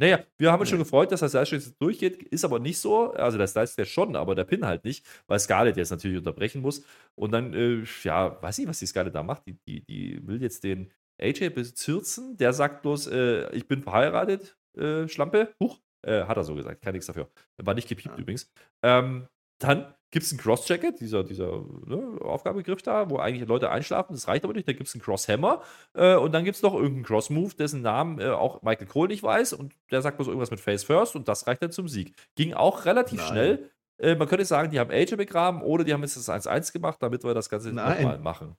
[0.00, 0.84] Naja, wir haben uns schon Nee.
[0.84, 3.12] gefreut, dass das Styles jetzt durchgeht, ist aber nicht so.
[3.12, 6.62] Also der Styles der schon, aber der Pin halt nicht, weil Scarlett jetzt natürlich unterbrechen
[6.62, 6.84] muss.
[7.14, 9.46] Und dann, äh, ja, weiß ich, was die Scarlett da macht.
[9.46, 10.90] Die, die, die will jetzt den
[11.20, 12.36] AJ bezirzen.
[12.38, 15.54] Der sagt bloß, äh, ich bin verheiratet, äh, Schlampe.
[15.62, 17.28] Huch, äh, hat er so gesagt, kann nichts dafür.
[17.58, 18.22] War nicht gepiept Ja.
[18.22, 18.50] übrigens.
[18.82, 19.28] Ähm,
[19.60, 24.26] dann gibt es einen Cross-Jacket, dieser, dieser ne, Aufgabegriff da, wo eigentlich Leute einschlafen, das
[24.28, 24.66] reicht aber nicht.
[24.66, 25.62] Dann gibt es einen Cross-Hammer
[25.94, 29.22] äh, und dann gibt es noch irgendeinen Cross-Move, dessen Namen äh, auch Michael Cole nicht
[29.22, 32.14] weiß und der sagt bloß irgendwas mit Face First und das reicht dann zum Sieg.
[32.34, 33.28] Ging auch relativ Nein.
[33.28, 33.70] schnell.
[33.98, 36.98] Äh, man könnte sagen, die haben AJ begraben oder die haben jetzt das 1-1 gemacht,
[37.00, 38.56] damit wir das Ganze nochmal machen.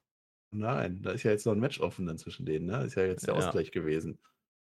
[0.51, 2.83] Nein, da ist ja jetzt noch ein Match offen dann zwischen denen, ne?
[2.83, 3.39] Ist ja jetzt der Ja.
[3.39, 4.19] Ausgleich gewesen.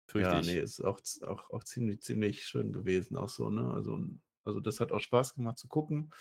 [0.08, 0.48] Fürchte ja, ich.
[0.48, 3.72] nee, ist auch, auch, auch ziemlich, ziemlich schön gewesen, auch so, ne?
[3.74, 4.00] Also,
[4.44, 6.12] also das hat auch Spaß gemacht zu gucken.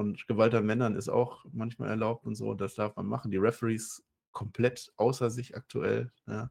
[0.00, 3.30] Und Gewalt an Männern ist auch manchmal erlaubt und so, das darf man machen.
[3.30, 6.10] Die Referees komplett außer sich aktuell.
[6.26, 6.50] Ja,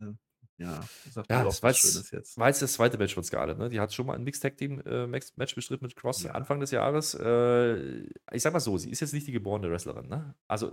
[0.00, 0.14] ja,
[0.58, 2.36] ja sagt Ja, das war jetzt-.
[2.36, 3.70] War jetzt das zweite Match von Scarlett, ne?
[3.70, 6.32] Die hat schon mal ein Mixed Tag Team äh, Match bestritten mit Cross Ja.
[6.32, 7.14] Anfang des Jahres.
[7.14, 8.02] Äh,
[8.32, 10.34] ich sag mal so, sie ist jetzt nicht die geborene Wrestlerin, ne?
[10.46, 10.66] Also,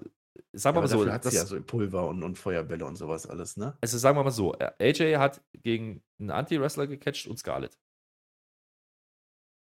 [0.52, 2.98] sagen wir Aber mal so, hat sie das, ja so Pulver und, und Feuerbälle und
[2.98, 3.78] sowas alles, ne?
[3.80, 7.80] also sagen wir mal so, äh, AJ hat gegen einen Anti-Wrestler gecatcht und Scarlett.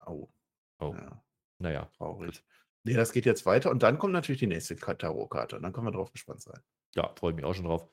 [0.01, 0.31] Au.
[0.79, 0.93] Oh.
[0.93, 1.23] Ja,
[1.61, 2.43] Naja, traurig.
[2.85, 5.57] Nee, das geht jetzt weiter und dann kommt natürlich die nächste Ka- Tarotkarte.
[5.57, 6.59] Und dann können wir drauf gespannt sein.
[6.95, 7.87] ja, freue mich auch schon drauf.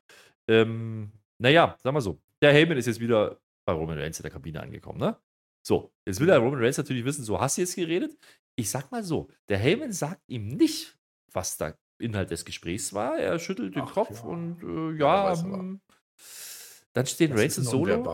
[0.48, 4.30] Ähm, naja, sagen wir so, der Heyman ist jetzt wieder bei Roman Reigns in der
[4.30, 5.16] Kabine angekommen, ne?
[5.66, 8.16] So, jetzt will der Roman Reigns natürlich wissen, so hast du jetzt geredet?
[8.54, 10.96] Ich sag mal so, der Heyman sagt ihm nicht,
[11.32, 13.18] was da Inhalt des Gesprächs war.
[13.18, 14.28] Er schüttelt den Ach, Kopf ja.
[14.28, 15.80] und äh, Ja, ja, hm.
[16.92, 18.04] dann stehen Reigns und Solo.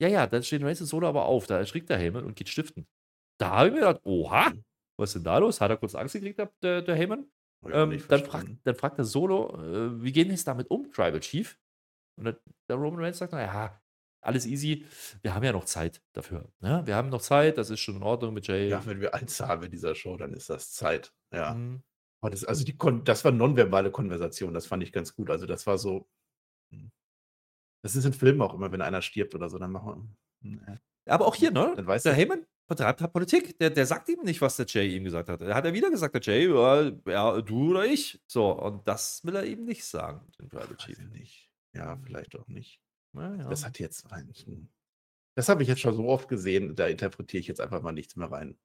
[0.00, 1.46] Ja, ja, dann stehen Reigns und Solo aber auf.
[1.46, 2.86] Da erschrickt der Heyman und geht stiften.
[3.40, 4.64] Da habe ich mir gedacht, oha, Mhm.
[5.02, 5.60] Was ist denn da los?
[5.60, 7.26] Hat er kurz Angst gekriegt, der- der, Heyman?
[7.64, 11.20] Ähm, dann, fragt, dann fragt der Solo, äh, wie gehen wir jetzt damit um, Tribal
[11.20, 11.58] Chief?
[12.18, 13.80] Und der, der Roman Reigns sagt, naja,
[14.24, 14.84] alles easy,
[15.22, 16.48] wir haben ja noch Zeit dafür.
[16.60, 16.82] Ne?
[16.86, 18.68] Wir haben noch Zeit, das ist schon in Ordnung mit Jay.
[18.68, 21.12] Ja, wenn wir eins haben in dieser Show, dann ist das Zeit.
[21.32, 21.54] Ja.
[21.54, 21.82] Mhm.
[22.22, 25.28] Das, also die Kon das war nonverbale Konversation, das fand ich ganz gut.
[25.30, 26.08] Also das war so.
[26.72, 26.92] hm.
[27.84, 30.60] Das ist in Filmen auch immer, wenn einer stirbt oder so, dann machen wir.
[30.68, 30.78] ja.
[31.06, 31.72] Aber auch hier, ne?
[31.74, 33.58] Dann weißt der Heyman vertreibt halt Politik.
[33.58, 35.40] Der, der sagt ihm nicht, was der Jay ihm gesagt hat.
[35.40, 38.20] Er hat ja wieder gesagt, der Jay, ja, ja, du oder ich.
[38.26, 40.98] So, und das will er ihm nicht sagen, den Weiß Chief.
[40.98, 41.50] ich nicht.
[41.74, 42.80] Ja, vielleicht auch nicht.
[43.14, 43.48] Ja, ja.
[43.48, 44.06] Das hat jetzt.
[45.34, 48.16] Das habe ich jetzt schon so oft gesehen, da interpretiere ich jetzt einfach mal nichts
[48.16, 48.58] mehr rein.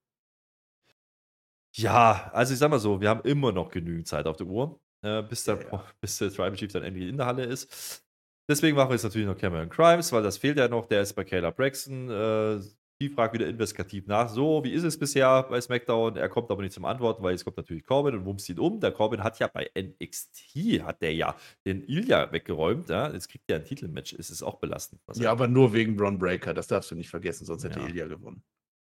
[1.74, 4.80] Ja, also ich sag mal so, wir haben immer noch genügend Zeit auf der Uhr,
[5.02, 5.84] äh, bis, der, Ja, ja.
[6.00, 8.04] bis der Tribal Chief dann endlich in der Halle ist.
[8.50, 10.86] Deswegen machen wir jetzt natürlich noch Cameron Crimes, weil das fehlt ja noch.
[10.86, 12.08] Der ist bei Kayla Braxton.
[12.10, 12.60] Äh,
[13.00, 14.28] die fragt wieder investigativ nach.
[14.28, 16.16] So, wie ist es bisher bei SmackDown?
[16.16, 18.80] Er kommt aber nicht zum Antworten, weil jetzt kommt natürlich Corbin und wumst ihn um.
[18.80, 22.88] Der Corbin hat ja bei NXT, hat der ja den Ilya weggeräumt.
[22.88, 23.12] Ja?
[23.12, 24.14] Jetzt kriegt er ein Titelmatch.
[24.14, 25.00] Es ist auch belastend.
[25.14, 27.86] Ja, aber nur wegen Braun Breaker, das darfst du nicht vergessen, sonst hätte Ja.
[27.86, 28.42] Ilya gewonnen.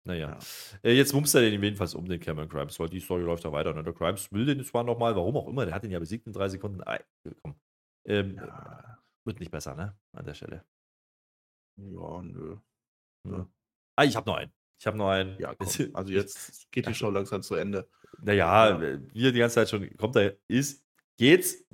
[0.04, 0.30] Naja.
[0.30, 0.38] Ja.
[0.90, 3.52] Äh, jetzt wumst er den jedenfalls um den Cameron Crimes, weil die Story läuft ja
[3.52, 3.74] weiter.
[3.74, 3.82] Ne?
[3.84, 6.32] Der Crimes will den zwar nochmal, warum auch immer, der hat ihn ja besiegt in
[6.32, 6.82] drei Sekunden.
[6.86, 7.00] Ei,
[7.42, 7.56] komm.
[8.06, 9.98] Ähm, Ja, Wird nicht besser, ne?
[10.12, 10.64] An der Stelle.
[11.76, 12.56] ja nö.
[13.28, 13.46] Ja.
[13.98, 14.52] Ah, ich habe noch einen.
[14.78, 15.36] Ich habe noch einen.
[15.40, 15.66] Ja, komm.
[15.94, 17.88] Also jetzt geht die Show langsam zu Ende.
[18.22, 18.80] Naja, Ja.
[18.80, 20.84] äh, wir die ganze Zeit schon, kommt da, ist,
[21.16, 21.64] geht's?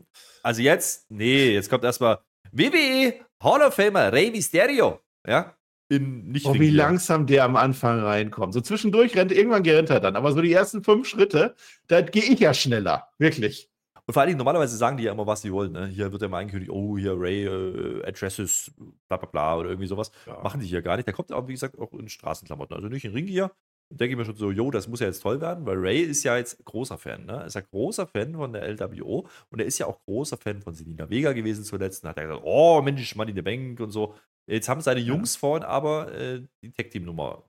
[0.43, 2.21] Also jetzt, nee, jetzt kommt erstmal
[2.51, 5.01] WWE Hall of Famer Rey Mysterio.
[5.27, 5.55] Ja?
[5.91, 8.55] In nicht Oh, wie langsam der am Anfang reinkommt.
[8.55, 11.55] So zwischendurch rennt irgendwann rennt er dann, aber so die ersten fünf Schritte,
[11.89, 13.09] da gehe ich ja schneller.
[13.19, 13.71] Wirklich.
[14.07, 15.73] Und vor allen Dingen, normalerweise sagen die ja immer, was sie wollen.
[15.73, 15.87] Ne?
[15.87, 18.73] Hier wird ja immer angekündigt, oh, hier Ray äh, addresses,
[19.09, 20.11] bla bla bla oder irgendwie sowas.
[20.27, 20.43] Ja.
[20.43, 21.07] Machen die hier gar nicht.
[21.07, 22.77] Der kommt aber, wie gesagt, auch in Straßenklamotten.
[22.77, 23.51] Also nicht in Ringgear.
[23.91, 26.25] Denke ich mir schon so, jo, das muss ja jetzt toll werden, weil Ray ist
[26.25, 27.27] ja jetzt großer Fan.
[27.27, 27.45] Ne?
[27.45, 30.75] Ist ja großer Fan von der LWO und er ist ja auch großer Fan von
[30.75, 32.03] Selina Vega gewesen zuletzt.
[32.03, 34.15] Und hat er gesagt, oh, Mensch, Mann in der Bank und so.
[34.47, 37.45] Jetzt haben seine Jungs vorhin aber äh, die Tech-Team-Nummer,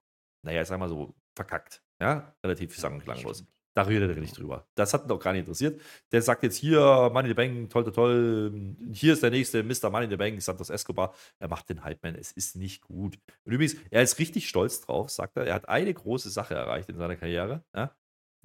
[0.46, 1.82] naja, ich sag mal so, verkackt.
[2.02, 3.46] Ja, relativ sang- und klanglos.
[3.76, 4.66] Da redet er nicht drüber.
[4.76, 5.82] Das hat ihn auch gar nicht interessiert.
[6.14, 6.80] Der sagt jetzt hier,
[7.14, 8.76] Money in the Bank, toll, toll, toll.
[8.94, 9.90] Hier ist der nächste Mr.
[9.90, 11.14] Money in the Bank, Santos Escobar.
[11.40, 12.16] Er macht den Hype-Man.
[12.16, 13.20] Es ist nicht gut.
[13.44, 15.46] Und übrigens, er ist richtig stolz drauf, sagt er.
[15.46, 17.66] Er hat eine große Sache erreicht in seiner Karriere.
[17.76, 17.94] Ja?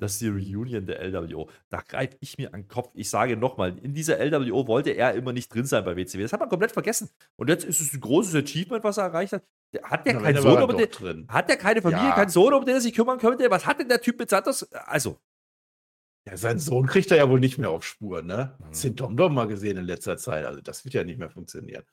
[0.00, 1.48] Das ist die Reunion der LWO.
[1.68, 2.90] Da greife ich mir an den Kopf.
[2.94, 6.22] Ich sage nochmal, in dieser LWO wollte er immer nicht drin sein bei WCW.
[6.22, 7.10] Das hat man komplett vergessen.
[7.36, 9.44] Und jetzt ist es ein großes Achievement, was er erreicht hat.
[9.84, 11.26] Hat der keinen war Sohn, er doch den, drin.
[11.28, 12.14] hat der keine Familie, Ja.
[12.14, 13.48] keinen Sohn, um den er sich kümmern könnte?
[13.50, 14.64] Was hat denn der Typ mit Santos?
[14.72, 15.18] Also,
[16.26, 18.56] Ja, sein Sohn kriegt er ja wohl nicht mehr auf Spur, ne?
[18.58, 18.74] Mhm.
[18.74, 20.44] Sind Dom Dom mal gesehen in letzter Zeit.
[20.44, 21.84] Also das wird ja nicht mehr funktionieren.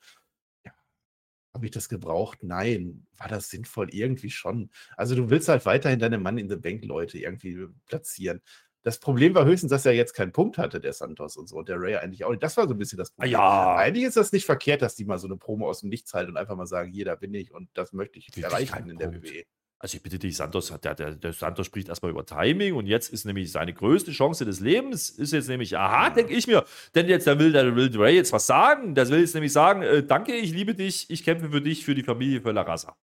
[1.58, 2.44] Habe ich das gebraucht?
[2.44, 3.04] Nein.
[3.16, 3.88] War das sinnvoll?
[3.90, 4.70] Irgendwie schon.
[4.96, 8.42] Also du willst halt weiterhin deine Mann in the Bank Leute irgendwie platzieren.
[8.84, 11.56] Das Problem war höchstens, dass er jetzt keinen Punkt hatte, der Santos und so.
[11.56, 12.44] Und der Ray eigentlich auch nicht.
[12.44, 13.32] Das war so ein bisschen das Problem.
[13.32, 13.74] ja.
[13.74, 16.30] Eigentlich ist das nicht verkehrt, dass die mal so eine Promo aus dem Nichts halten
[16.30, 18.98] und einfach mal sagen, hier, da bin ich und das möchte ich Wirklich erreichen in
[18.98, 19.12] der.
[19.12, 19.42] WWE.
[19.80, 23.10] Also ich bitte dich, Santos der, der, der Santos spricht erstmal über Timing und jetzt
[23.12, 26.10] ist nämlich seine größte Chance des Lebens, ist jetzt nämlich, aha, Ja.
[26.14, 26.64] denke ich mir,
[26.96, 29.82] denn jetzt, da will der will Ray jetzt was sagen, das will jetzt nämlich sagen,
[29.82, 32.96] äh, danke, ich liebe dich, ich kämpfe für dich, für die Familie, für La Raza.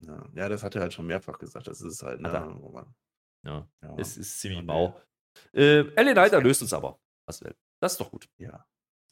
[0.00, 1.66] Ja, ja, das hat er halt schon mehrfach gesagt.
[1.66, 2.28] Das ist halt, ne,
[2.72, 2.94] man-
[3.44, 3.94] Ja, Ja.
[3.98, 4.98] es ist ziemlich mau.
[5.52, 6.98] Äh, LA Knight erlöst uns aber.
[7.26, 7.42] Das
[7.92, 8.26] ist doch gut.
[8.38, 8.66] Ja.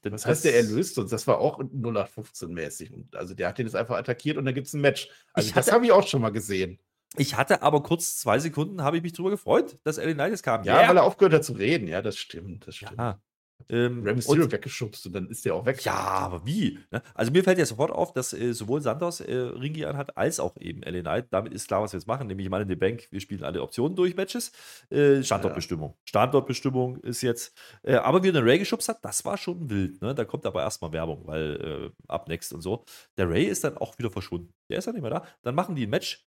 [0.05, 1.11] Denn Was heißt das- der erlöst uns?
[1.11, 2.93] Das war auch 0815-mäßig.
[2.93, 5.09] Und Also der hat den jetzt einfach attackiert und dann gibt es ein Match.
[5.33, 6.79] Also Ich das hatte- habe ich auch schon mal gesehen.
[7.17, 10.43] Ich hatte aber kurz zwei Sekunden, habe ich mich drüber gefreut, dass LA Knight jetzt
[10.43, 10.65] kam.
[10.65, 11.87] Ja, weil er aufgehört hat zu reden.
[11.87, 12.67] Ja, das stimmt.
[12.67, 12.95] Das stimmt.
[12.99, 13.21] ja.
[13.69, 15.85] Ähm, Rey Mysterio und, weggeschubst und dann ist der auch weg.
[15.85, 16.79] ja, aber wie?
[16.91, 17.03] Ne?
[17.15, 20.57] Also mir fällt ja sofort auf, dass äh, sowohl Santos äh, Ringi anhat, als auch
[20.59, 21.27] eben LA Knight.
[21.31, 23.07] Damit ist klar, was wir jetzt machen, nämlich mal in die Bank.
[23.11, 24.53] Wir spielen alle Optionen durch Matches.
[24.91, 25.97] Äh, Standortbestimmung.
[26.05, 27.57] Standortbestimmung ist jetzt.
[27.83, 30.01] Äh, aber wie er den Ray geschubst hat, das war schon wild.
[30.03, 30.15] Ne?
[30.15, 32.85] Da kommt aber erstmal Werbung, weil äh, ab next und so.
[33.17, 34.53] Der Ray ist dann auch wieder verschwunden.
[34.71, 35.27] Der ist dann nicht mehr da.
[35.43, 36.27] Dann machen die ein Match.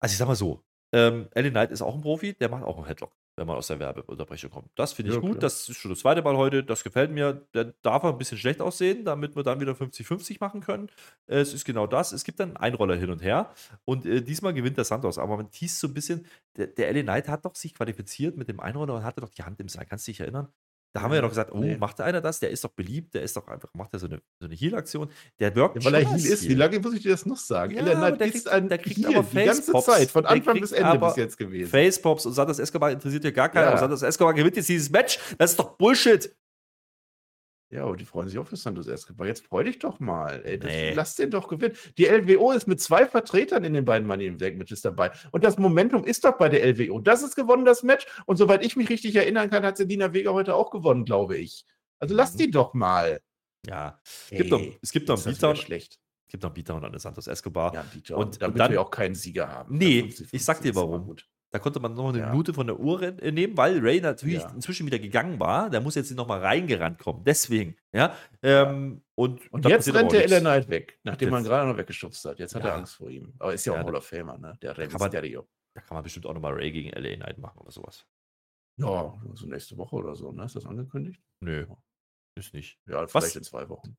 [0.00, 2.76] Also ich sag mal so, ähm, LA Knight ist auch ein Profi, der macht auch
[2.76, 4.70] einen Headlock, wenn man aus der Werbeunterbrechung kommt.
[4.74, 5.40] Das finde ich Ja, gut, klar.
[5.40, 7.46] das ist schon das zweite Mal heute, das gefällt mir.
[7.54, 10.88] Der darf ein bisschen schlecht aussehen, damit wir dann wieder 50-50 machen können.
[11.26, 12.12] Es ist genau das.
[12.12, 13.52] Es gibt dann einen Einroller hin und her
[13.84, 16.26] und äh, diesmal gewinnt der Santos, aber man teast so ein bisschen,
[16.56, 19.42] der, der LA Knight hat doch sich qualifiziert mit dem Einroller und hatte doch die
[19.42, 19.86] Hand im Seil.
[19.86, 20.48] Kannst du dich erinnern?
[20.94, 21.76] Da haben wir ja doch gesagt, oh, nee.
[21.78, 22.38] macht einer das?
[22.40, 25.08] Der ist doch beliebt, der ist doch einfach, macht er so eine, so eine Heal-Aktion.
[25.40, 26.46] Der wirkt Ja, weil er Heal ist.
[26.46, 27.74] Wie lange muss ich dir das noch sagen?
[27.74, 29.72] Ja, Knight der ist kriegt- ein der kriegt Heel aber die ganze.
[29.72, 31.70] Zeit, von Anfang bis Ende bis jetzt gewesen.
[31.70, 33.70] Facepops und Santos Escobar interessiert ja gar keiner.
[33.70, 33.78] Ja.
[33.78, 35.18] Santos Escobar gewinnt jetzt dieses Match.
[35.38, 36.34] Das ist doch Bullshit.
[37.72, 39.26] Ja, und die freuen sich auch für Santos Escobar.
[39.26, 40.42] Jetzt freu dich doch mal.
[40.44, 40.92] Ey, Nee.
[40.92, 41.74] Lass den doch gewinnen.
[41.96, 45.10] Die LWO ist mit zwei Vertretern in den beiden Money in Bank Matches dabei.
[45.30, 47.00] Und das Momentum ist doch bei der LWO.
[47.00, 48.04] Das ist gewonnen, das Match.
[48.26, 51.64] Und soweit ich mich richtig erinnern kann, hat Selina Vega heute auch gewonnen, glaube ich.
[51.98, 52.38] Also lass Mhm.
[52.38, 53.20] die doch mal.
[53.66, 55.56] Ja, es gibt noch, es gibt noch ist einen Beatdown.
[55.56, 55.98] schlecht.
[56.26, 57.72] Es gibt noch einen Beatdown an den Santos Escobar.
[57.74, 58.16] Ja, Beatdown.
[58.18, 59.78] Und- Und, und damit dann- wir auch keinen Sieger haben.
[59.78, 61.04] Nee, Der 50-50 ich sag dir warum.
[61.06, 61.26] gut.
[61.52, 62.30] Da konnte man noch eine Ja.
[62.30, 64.50] Minute von der Uhr äh, nehmen, weil Ray natürlich Ja.
[64.54, 65.68] inzwischen wieder gegangen war.
[65.68, 67.24] Der muss jetzt noch mal reingerannt kommen.
[67.24, 68.16] Deswegen, ja.
[68.42, 70.40] Ähm, und Und da jetzt rennt der LA nichts.
[70.40, 72.38] Knight weg, nachdem man Jetzt- gerade noch weggeschubst hat.
[72.38, 73.34] Jetzt hat er Angst vor ihm.
[73.38, 74.56] Aber ist ja auch ein Hall of Famer, ne?
[74.62, 75.46] Der Rey man- Mysterio.
[75.74, 78.06] Da kann man bestimmt auch noch mal Ray gegen LA Knight machen oder sowas.
[78.78, 80.44] Ja, so nächste Woche oder so, ne?
[80.46, 81.20] Ist das angekündigt?
[81.44, 81.66] Nö,
[82.38, 82.78] ist nicht.
[82.88, 83.96] Ja, Was- vielleicht in zwei Wochen.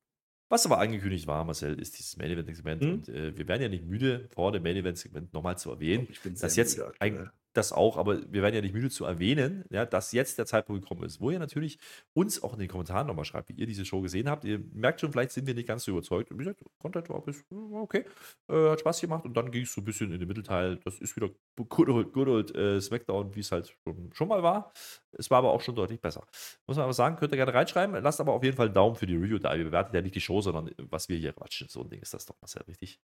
[0.50, 2.82] Was aber angekündigt war, Marcel, ist dieses Main Event Segment.
[2.82, 2.92] Hm?
[2.94, 6.06] Und äh, wir werden ja nicht müde, vor dem Main Event Segment nochmal zu erwähnen.
[6.10, 7.30] Ich bin dass sehr jetzt müde ein.
[7.56, 10.82] Das auch, aber wir werden ja nicht müde zu erwähnen, ja, dass jetzt der Zeitpunkt
[10.82, 11.78] gekommen ist, wo ihr natürlich
[12.12, 14.44] uns auch in den Kommentaren nochmal schreibt, wie ihr diese Show gesehen habt.
[14.44, 16.30] Ihr merkt schon, vielleicht sind wir nicht ganz so überzeugt.
[16.32, 18.04] Wie gesagt, Content war bis, okay,
[18.48, 20.76] äh, hat Spaß gemacht und dann ging es so ein bisschen in den Mittelteil.
[20.84, 24.42] Das ist wieder good old, good old äh, Smackdown, wie es halt schon, schon mal
[24.42, 24.72] war.
[25.12, 26.26] Es war aber auch schon deutlich besser.
[26.66, 28.02] Muss man aber sagen, könnt ihr gerne reinschreiben.
[28.02, 29.54] Lasst aber auf jeden Fall einen Daumen für die Review da.
[29.54, 31.68] Ihr bewertet ja nicht die Show, sondern was wir hier quatschen.
[31.68, 33.00] So ein Ding ist das doch mal sehr richtig.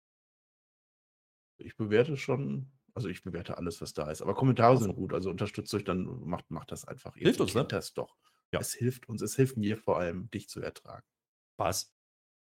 [1.58, 4.22] Ich bewerte schon, also ich bewerte alles, was da ist.
[4.22, 7.16] Aber Kommentare sind gut, also unterstützt euch, dann macht, macht das einfach.
[7.16, 7.64] Ihr Hilft uns, ne?
[7.64, 8.16] das doch.
[8.52, 8.60] Ja.
[8.60, 11.06] Es hilft uns, es hilft mir vor allem, dich zu ertragen.
[11.54, 11.94] Spaß.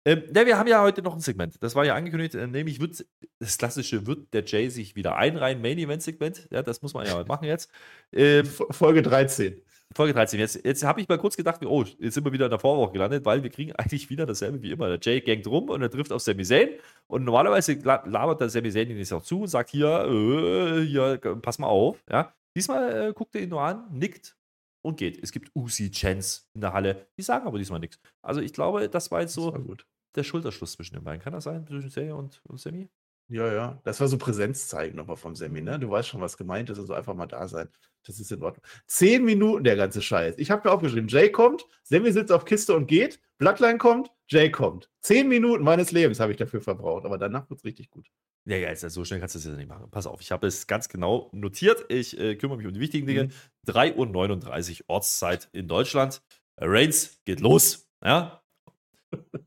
[0.05, 1.57] Ähm, ne, wir haben ja heute noch ein Segment.
[1.62, 3.07] Das war ja angekündigt, äh, nämlich wird
[3.38, 6.48] das klassische, wird der Jay sich wieder einreihen, Main Event Segment.
[6.50, 7.70] Ja, das muss man ja mal machen jetzt.
[8.12, 9.61] Ähm, Fo- Folge 13.
[9.94, 10.40] Folge 13.
[10.40, 12.92] Jetzt, jetzt habe ich mal kurz gedacht, oh, jetzt sind wir wieder in der Vorwoche
[12.94, 14.88] gelandet, weil wir kriegen eigentlich wieder dasselbe wie immer.
[14.88, 16.70] Der Jay gangt rum und er trifft auf Sami Zayn
[17.07, 20.84] und normalerweise la- labert der Sami Zayn ihn jetzt auch zu und sagt hier, äh,
[20.86, 22.03] hier, pass mal auf.
[22.11, 22.34] Ja.
[22.57, 24.34] Diesmal äh, guckt er ihn nur an, nickt
[24.84, 25.22] und geht.
[25.22, 28.00] Es gibt Usi-Chants in der Halle, die sagen aber diesmal nichts.
[28.22, 29.86] Also ich glaube, das war jetzt Das so war gut.
[30.15, 31.21] Der Schulterschluss zwischen den beiden.
[31.21, 32.89] Kann das sein, zwischen Jay und, und Sammy?
[33.29, 33.81] Ja, ja.
[33.85, 35.79] Das war so Präsenz zeigen nochmal vom Semi, ne?
[35.79, 37.69] Du weißt schon, was gemeint ist, also einfach mal da sein.
[38.05, 38.63] Das ist in Ordnung.
[38.87, 40.35] Zehn Minuten der ganze Scheiß.
[40.39, 44.51] Ich habe mir aufgeschrieben, Jay kommt, Sammy sitzt auf Kiste und geht, Bloodline kommt, Jay
[44.51, 44.91] kommt.
[45.01, 48.07] Zehn Minuten meines Lebens habe ich dafür verbraucht, aber danach wird es richtig gut.
[48.45, 49.89] Ja, ja, ist ja so schnell kannst du das ja nicht machen.
[49.91, 51.87] Pass auf, ich habe es ganz genau notiert.
[51.89, 53.25] Ich äh, kümmere mich um die wichtigen Dinge.
[53.25, 53.31] Mhm.
[53.69, 56.23] 3.39 Uhr Ortszeit in Deutschland.
[56.59, 57.89] Reigns geht los.
[58.05, 58.41] Ja?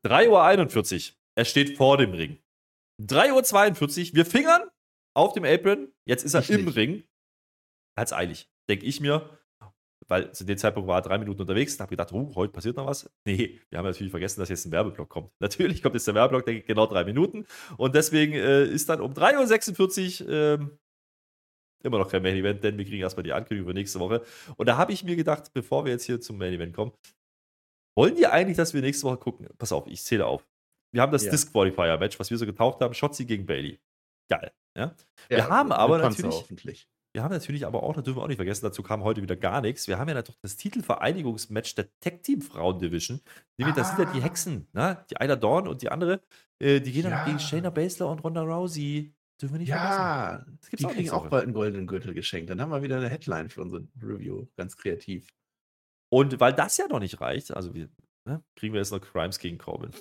[0.05, 1.16] 3.41 Uhr.
[1.38, 2.39] Er steht vor dem Ring.
[3.01, 4.16] 3.42 Uhr.
[4.16, 4.70] Wir fingern
[5.16, 5.91] auf dem Apron.
[6.07, 6.68] Jetzt ist er Ich im.
[6.68, 7.03] Ring.
[7.97, 9.30] Hat's eilig, denke ich mir.
[10.07, 12.78] Weil zu dem Zeitpunkt war er drei Minuten unterwegs und habe gedacht, oh, heute passiert
[12.78, 13.09] noch was.
[13.26, 15.32] Nee, wir haben natürlich vergessen, dass jetzt ein Werbeblock kommt.
[15.39, 17.47] Natürlich kommt jetzt der Werbeblock, der geht genau drei Minuten.
[17.78, 20.80] Und deswegen äh, ist dann um 3.46 Uhr ähm,
[21.84, 24.24] immer noch kein Main Event, denn wir kriegen erstmal die Ankündigung für nächste Woche.
[24.57, 26.91] Und da habe ich mir gedacht, bevor wir jetzt hier zum Main Event kommen,
[27.95, 29.47] wollen die eigentlich, dass wir nächste Woche gucken?
[29.57, 30.47] Pass auf, ich zähle auf.
[30.93, 31.31] Wir haben das Ja.
[31.31, 33.79] Disqualifier-Match, was wir so getaucht haben, Shotzi gegen Bailey.
[34.29, 34.51] Geil.
[34.77, 34.95] Ja?
[35.29, 36.87] Wir Ja, haben aber natürlich- Hoffentlich.
[37.13, 39.37] Wir haben natürlich aber auch, das dürfen wir auch nicht vergessen, dazu kam heute wieder
[39.37, 39.87] gar nichts.
[39.87, 43.21] Wir haben ja natürlich das Titelvereinigungsmatch der Tag-Team-Frauen-Division.
[43.57, 44.23] Nämlich, das sind ja die Ah.
[44.23, 45.05] Hexen, ne?
[45.09, 46.21] die Ayla Dawn und die andere.
[46.59, 47.23] Äh, die gehen dann Ja.
[47.25, 49.13] gegen Shayna Baszler und Ronda Rousey.
[49.41, 49.91] Dürfen wir nicht vergessen.
[49.99, 52.49] Ja, Das gibt's die auch kriegen auch bald einen goldenen Gürtel geschenkt.
[52.49, 54.47] Dann haben wir wieder eine Headline für unsere Review.
[54.57, 55.27] Ganz kreativ.
[56.09, 57.89] Und weil das ja noch nicht reicht, also wir,
[58.25, 59.91] ne, kriegen wir jetzt noch Crimes gegen Corbin.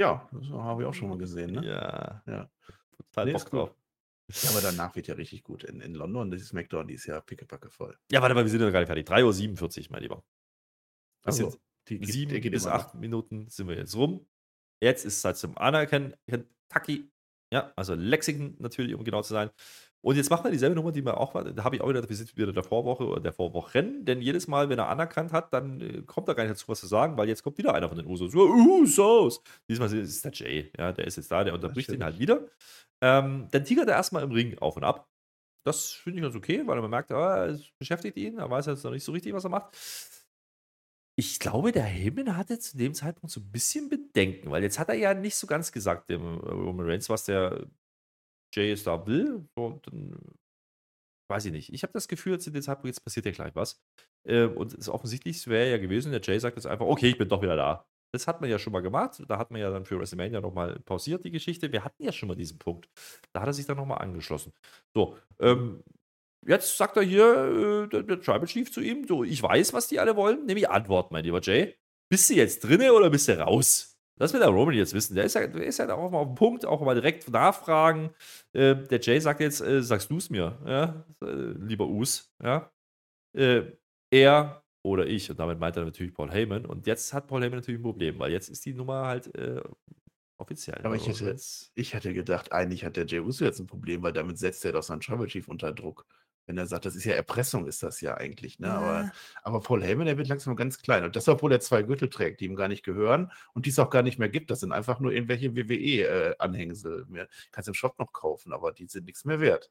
[0.00, 1.52] Ja, das habe ich auch schon mal gesehen.
[1.52, 1.66] Ne?
[1.66, 2.22] Ja.
[2.26, 2.50] Ja.
[2.96, 3.74] Total Nee, Bock drauf.
[4.42, 5.64] Ja, aber danach wird ja richtig gut.
[5.64, 7.98] In, in London, das ist SmackDown, die ist ja pickepacke voll.
[8.10, 9.06] Ja, warte mal, wir sind ja nicht fertig.
[9.06, 10.24] 3.47 Uhr, mein Lieber.
[11.22, 12.84] Das Also, sind die, geht- sieben der geht bis immer noch.
[12.86, 14.26] acht Minuten sind wir jetzt rum.
[14.82, 16.14] Jetzt ist es Zeit zum Anerkennen.
[16.26, 17.10] Kentucky.
[17.52, 19.50] Ja, also Lexington natürlich, um genau zu sein.
[20.04, 22.16] Und jetzt machen wir dieselbe Nummer, die wir auch, da habe ich auch wieder, wir
[22.16, 25.80] sind wieder der Vorwoche oder der Vorwochen, denn jedes Mal, wenn er anerkannt hat, dann
[25.80, 27.96] äh, kommt er gar nicht dazu, was zu sagen, weil jetzt kommt wieder einer von
[27.96, 28.34] den Usos.
[28.34, 29.40] Usos!
[29.68, 32.48] Diesmal ist es der Jay, ja, der ist jetzt da, der unterbricht ihn halt wieder.
[33.00, 35.08] Ähm, dann tigert er erstmal im Ring auf und ab.
[35.64, 38.82] Das finde ich ganz okay, weil man merkt, ah, es beschäftigt ihn, er weiß jetzt
[38.82, 39.76] noch nicht so richtig, was er macht.
[41.14, 44.88] Ich glaube, der Heyman hatte zu dem Zeitpunkt so ein bisschen Bedenken, weil jetzt hat
[44.88, 47.66] er ja nicht so ganz gesagt, dem Roman Reigns, was der
[48.52, 49.46] Jay jetzt da will.
[49.56, 50.16] So, dann
[51.30, 51.72] weiß ich nicht.
[51.72, 53.80] Ich habe das Gefühl, zu dem Zeitpunkt, jetzt passiert ja gleich was.
[54.28, 57.28] Äh, und es offensichtlich wäre ja gewesen, der Jay sagt jetzt einfach, okay, ich bin
[57.28, 57.86] doch wieder da.
[58.14, 59.22] Das hat man ja schon mal gemacht.
[59.26, 61.72] Da hat man ja dann für WrestleMania nochmal pausiert, die Geschichte.
[61.72, 62.88] Wir hatten ja schon mal diesen Punkt.
[63.32, 64.52] Da hat er sich dann nochmal angeschlossen.
[64.94, 65.82] So, ähm,
[66.46, 69.88] jetzt sagt er hier, äh, der, der Tribal Chief zu ihm, so, ich weiß, was
[69.88, 71.74] die alle wollen, nämlich Antwort, mein lieber Jay.
[72.10, 73.91] Bist du jetzt drinne oder bist du raus?
[74.16, 75.14] Das will der Roman jetzt wissen.
[75.14, 78.10] Der ist ja, der ist ja auch mal auf dem Punkt, auch mal direkt nachfragen.
[78.52, 81.04] Äh, der Jay sagt jetzt, äh, sagst du es mir, ja?
[81.22, 82.70] äh, lieber Us, ja?
[83.36, 83.62] Äh,
[84.10, 85.30] er oder ich.
[85.30, 86.66] Und damit meint er natürlich Paul Heyman.
[86.66, 89.62] Und jetzt hat Paul Heyman natürlich ein Problem, weil jetzt ist die Nummer halt äh,
[90.38, 90.80] offiziell.
[90.82, 91.40] Aber ich Also hätte,
[91.74, 94.72] ich hätte gedacht, eigentlich hat der Jey Uso jetzt ein Problem, weil damit setzt er
[94.72, 96.06] doch seinen Tribal Chief unter Druck.
[96.46, 98.58] Wenn er sagt, das ist ja Erpressung, ist das ja eigentlich.
[98.58, 98.70] Ne?
[98.70, 99.12] Aber,
[99.42, 101.04] aber Paul Heyman, der wird langsam ganz klein.
[101.04, 103.78] Und das, obwohl er zwei Gürtel trägt, die ihm gar nicht gehören und die es
[103.78, 104.50] auch gar nicht mehr gibt.
[104.50, 107.06] Das sind einfach nur irgendwelche WWE-Anhängsel.
[107.52, 109.70] Kannst im Shop noch kaufen, aber die sind nichts mehr wert.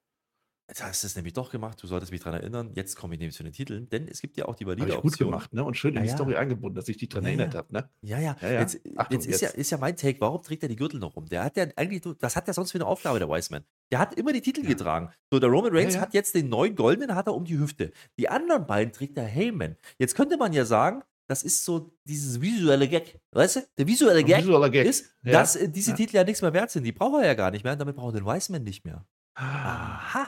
[0.72, 2.72] Jetzt hast du es nämlich doch gemacht, du solltest mich daran erinnern.
[2.76, 4.96] Jetzt komme ich nämlich zu den Titeln, denn es gibt ja auch die valide ich
[4.96, 5.30] gut Option.
[5.30, 5.66] gemacht, ne?
[5.66, 6.16] Und schön in Ja, die ja.
[6.16, 7.58] Story eingebunden, dass ich dich daran Ja, erinnert ja.
[7.60, 7.90] habe, ne?
[8.02, 8.38] Ja, ja.
[8.40, 8.60] Ja, ja.
[8.62, 10.22] Jetzt, Achtung, jetzt, ist, Ja, ist ja mein Take.
[10.22, 11.26] Warum trägt er die Gürtel noch rum?
[11.28, 13.66] Der hat ja eigentlich, das hat er sonst für eine Aufgabe, der Wiseman.
[13.92, 14.70] Der hat immer die Titel Ja.
[14.70, 15.10] getragen.
[15.30, 16.06] So, der Roman Reigns Ja, ja.
[16.06, 17.92] hat jetzt den neuen goldenen, hat er um die Hüfte.
[18.18, 19.76] Die anderen beiden trägt der Heyman.
[20.00, 23.20] Jetzt könnte man ja sagen, das ist so dieses visuelle Gag.
[23.32, 23.60] Weißt du?
[23.78, 24.88] Der visuelle Gag Visueller Gag.
[24.88, 25.34] ist, Ja.
[25.34, 25.98] dass äh, diese Ja.
[25.98, 26.86] Titel ja nichts mehr wert sind.
[26.86, 29.06] Die braucht er ja gar nicht mehr und damit braucht er den Wiseman nicht mehr.
[29.36, 29.44] Ah.
[29.44, 30.28] Aha.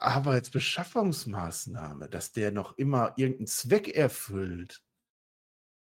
[0.00, 4.82] Aber als Beschaffungsmaßnahme, dass der noch immer irgendeinen Zweck erfüllt.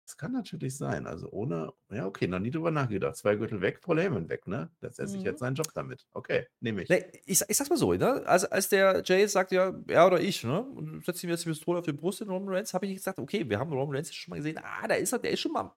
[0.05, 1.05] Das kann natürlich sein.
[1.05, 3.17] Also ohne, ja, okay, noch nie drüber nachgedacht.
[3.17, 4.71] Zwei Gürtel weg, Heyman weg, ne?
[4.79, 5.25] Das er sich Mhm.
[5.25, 6.07] jetzt seinen Job damit.
[6.13, 6.89] Okay, nehme ich.
[6.89, 8.23] Nee, ich, ich sag's mal so, ne?
[8.25, 10.61] Also, als der Jay sagt, ja, er oder ich, ne?
[10.61, 13.19] Und setzt ihm jetzt die Pistole auf die Brust in Roman Reigns, habe ich gesagt,
[13.19, 15.51] okay, wir haben Roman Reigns schon mal gesehen, ah, da ist er, der ist schon
[15.51, 15.75] mal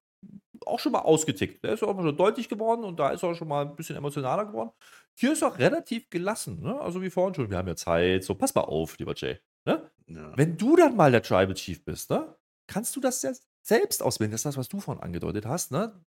[0.67, 1.65] auch schon mal ausgetickt.
[1.65, 3.97] Der ist auch schon deutlich geworden und da ist er auch schon mal ein bisschen
[3.97, 4.71] emotionaler geworden.
[5.15, 6.81] Hier ist er relativ gelassen, ne?
[6.81, 9.39] Also wie vorhin schon, wir haben ja Zeit, so pass mal auf, lieber Jay.
[9.65, 9.91] Ne?
[10.07, 10.33] Ja.
[10.37, 12.35] Wenn du dann mal der Tribal Chief bist, ne?
[12.67, 13.33] Kannst du das ja
[13.63, 14.31] selbst auswählen.
[14.31, 16.05] Das ist das, was du vorhin angedeutet hast, ne?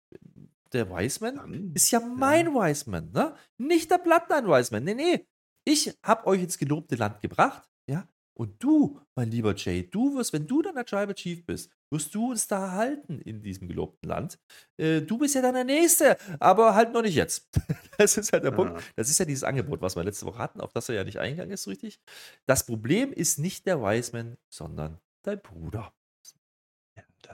[0.72, 3.34] Der Wiseman Dann, ist ja mein Wiseman, ne?
[3.58, 4.84] Nicht der Bloodline Wiseman.
[4.84, 5.26] Nee, nee.
[5.64, 8.08] Ich hab euch ins gelobte Land gebracht, ja?
[8.34, 12.14] Und du, mein lieber Jay, du wirst, wenn du dann der Tribal Chief bist, wirst
[12.14, 14.38] du uns da halten in diesem gelobten Land.
[14.76, 17.48] Äh, du bist ja dann der Nächste, aber halt noch nicht jetzt.
[17.98, 18.72] Das ist halt der Punkt.
[18.72, 18.82] Ja.
[18.96, 21.18] Das ist ja dieses Angebot, was wir letzte Woche hatten, auf das er ja nicht
[21.18, 22.00] eingegangen ist, richtig.
[22.46, 25.92] Das Problem ist nicht der Wiseman, sondern dein Bruder.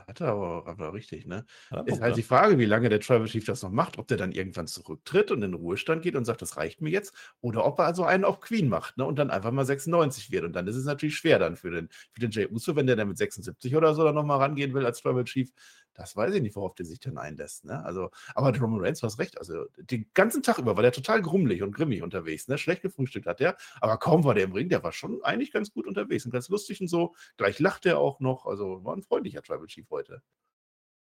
[0.09, 1.45] Hat er aber, aber richtig, ne?
[1.85, 4.33] Ist halt die Frage, wie lange der Tribal Chief das noch macht, ob der dann
[4.33, 7.79] irgendwann zurücktritt und in den Ruhestand geht und sagt, das reicht mir jetzt, oder ob
[7.79, 9.05] er also einen auf Queen macht, ne?
[9.05, 10.45] Und dann einfach mal 96 wird.
[10.45, 12.97] Und dann ist es natürlich schwer dann für den, für den Jay Uso, wenn der
[12.97, 15.51] dann mit 76 oder so dann nochmal rangehen will als Tribal Chief.
[15.97, 17.84] Das weiß ich nicht, worauf der sich dann einlässt, ne?
[17.84, 19.38] Also, aber Roman Reigns, du hast recht.
[19.38, 22.59] Also, den ganzen Tag über war der total grummelig und grimmig unterwegs, ne?
[22.59, 25.72] Schlecht gefrühstückt hat der, aber kaum war der im Ring, der war schon eigentlich ganz
[25.72, 27.14] gut unterwegs und ganz lustig und so.
[27.36, 28.47] Gleich lacht er auch noch.
[28.47, 30.22] Also, war ein freundlicher Tribal Chief heute.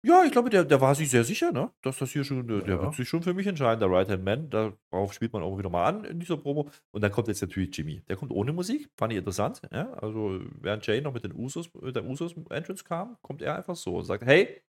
[0.02, 1.72] Ja, ich glaube, der, der war sich sehr sicher, ne?
[1.82, 2.82] dass das hier schon, der, der Ja.
[2.82, 4.50] wird sich schon für mich entscheiden, der Right Hand Man.
[4.50, 6.70] Darauf spielt man auch wieder mal an in dieser Promo.
[6.92, 8.02] Und dann kommt jetzt natürlich Jimmy.
[8.08, 9.62] Der kommt ohne Musik, fand ich interessant.
[9.72, 9.92] Ja?
[9.94, 13.96] Also, während Jay noch mit den Usos, mit der Usos-Entrance kam, kommt er einfach so
[13.96, 14.62] und sagt: Hey,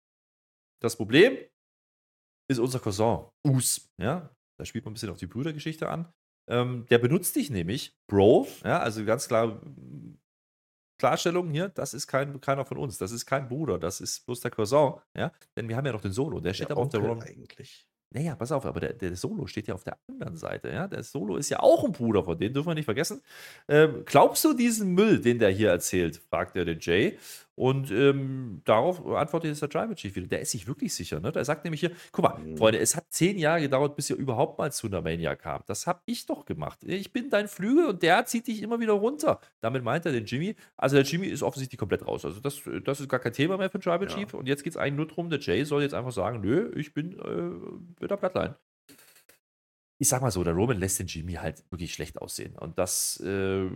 [0.80, 1.38] das Problem
[2.48, 3.90] ist unser Cousin, Us.
[4.00, 4.30] Ja?
[4.58, 6.12] Da spielt man ein bisschen auf die Brüdergeschichte an.
[6.48, 8.46] Ähm, der benutzt dich nämlich, Bro.
[8.64, 8.78] Ja?
[8.80, 9.60] Also ganz klar.
[10.98, 14.40] Klarstellung hier, das ist kein, keiner von uns, das ist kein Bruder, das ist bloß
[14.40, 17.00] der Cousin, ja, denn wir haben ja noch den Solo, der steht aber auf der
[17.00, 17.86] Onkel Roman, eigentlich.
[18.14, 21.02] naja, pass auf, aber der, der Solo steht ja auf der anderen Seite, ja, der
[21.02, 23.20] Solo ist ja auch ein Bruder von denen, dürfen wir nicht vergessen.
[23.68, 27.18] Ähm, glaubst du diesen Müll, den der hier erzählt, fragt er den Jay
[27.56, 31.32] und ähm, darauf antwortet jetzt der Tribal Chief wieder, der ist sich wirklich sicher, ne,
[31.32, 32.56] der sagt nämlich hier, guck mal, Mhm.
[32.56, 35.88] Freunde, es hat zehn Jahre gedauert, bis ihr überhaupt mal zu einer Mania kam, das
[35.88, 39.40] habe ich doch gemacht, ich bin dein Flügel und der zieht dich immer wieder runter,
[39.60, 43.00] damit meint er den Jimmy, also der Jimmy ist offensichtlich komplett raus, also das, das
[43.00, 44.14] ist gar kein Thema mehr für den Tribal Ja.
[44.14, 44.34] Chief.
[44.34, 46.92] Und jetzt geht es eigentlich nur darum, der Jay soll jetzt einfach sagen, nö, ich
[46.94, 48.56] bin äh, mit der Bloodline.
[49.98, 52.54] Ich sag mal so, der Roman lässt den Jimmy halt wirklich schlecht aussehen.
[52.58, 53.68] Und das äh,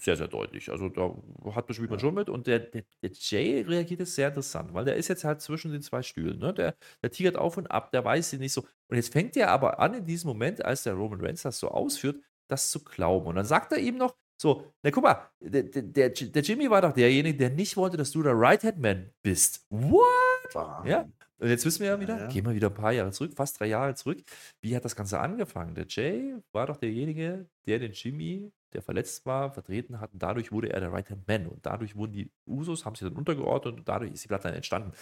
[0.00, 0.70] sehr, sehr deutlich.
[0.70, 1.14] Also da
[1.54, 2.00] hat spielt man Ja.
[2.00, 2.28] schon mit.
[2.28, 5.72] Und der, der, der Jay reagiert jetzt sehr interessant, weil der ist jetzt halt zwischen
[5.72, 6.38] den zwei Stühlen.
[6.38, 6.54] Ne?
[6.54, 8.62] Der, der tigert auf und ab, der weiß sie nicht so.
[8.88, 11.68] Und jetzt fängt er aber an, in diesem Moment, als der Roman Reigns das so
[11.68, 12.16] ausführt,
[12.48, 13.26] das zu glauben.
[13.26, 16.82] Und dann sagt er ihm noch, so, na guck mal, der, der, der, Jimmy war
[16.82, 19.64] doch derjenige, der nicht wollte, dass du der Right-Hand-Man bist.
[19.70, 20.86] What?
[20.86, 21.08] Ja.
[21.38, 22.28] Und jetzt wissen wir ja wieder, Ja, ja.
[22.28, 24.22] gehen wir wieder ein paar Jahre zurück, fast drei Jahre zurück.
[24.60, 25.74] Wie hat das Ganze angefangen?
[25.74, 30.12] Der Jay war doch derjenige, der den Jimmy, der verletzt war, vertreten hat.
[30.12, 31.48] Und dadurch wurde er der Right-Hand-Man.
[31.48, 34.92] Und dadurch wurden die Usos, haben sich dann untergeordnet und dadurch ist die Bloodline entstanden.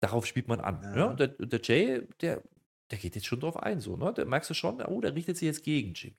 [0.00, 0.82] Darauf spielt man an.
[0.82, 0.96] Ja.
[0.96, 1.04] Ja.
[1.06, 2.42] Und der, der Jay, der,
[2.90, 3.80] der geht jetzt schon drauf ein.
[3.80, 4.12] So, ne?
[4.14, 6.16] Da merkst du schon, oh, der richtet sich jetzt gegen Jimmy.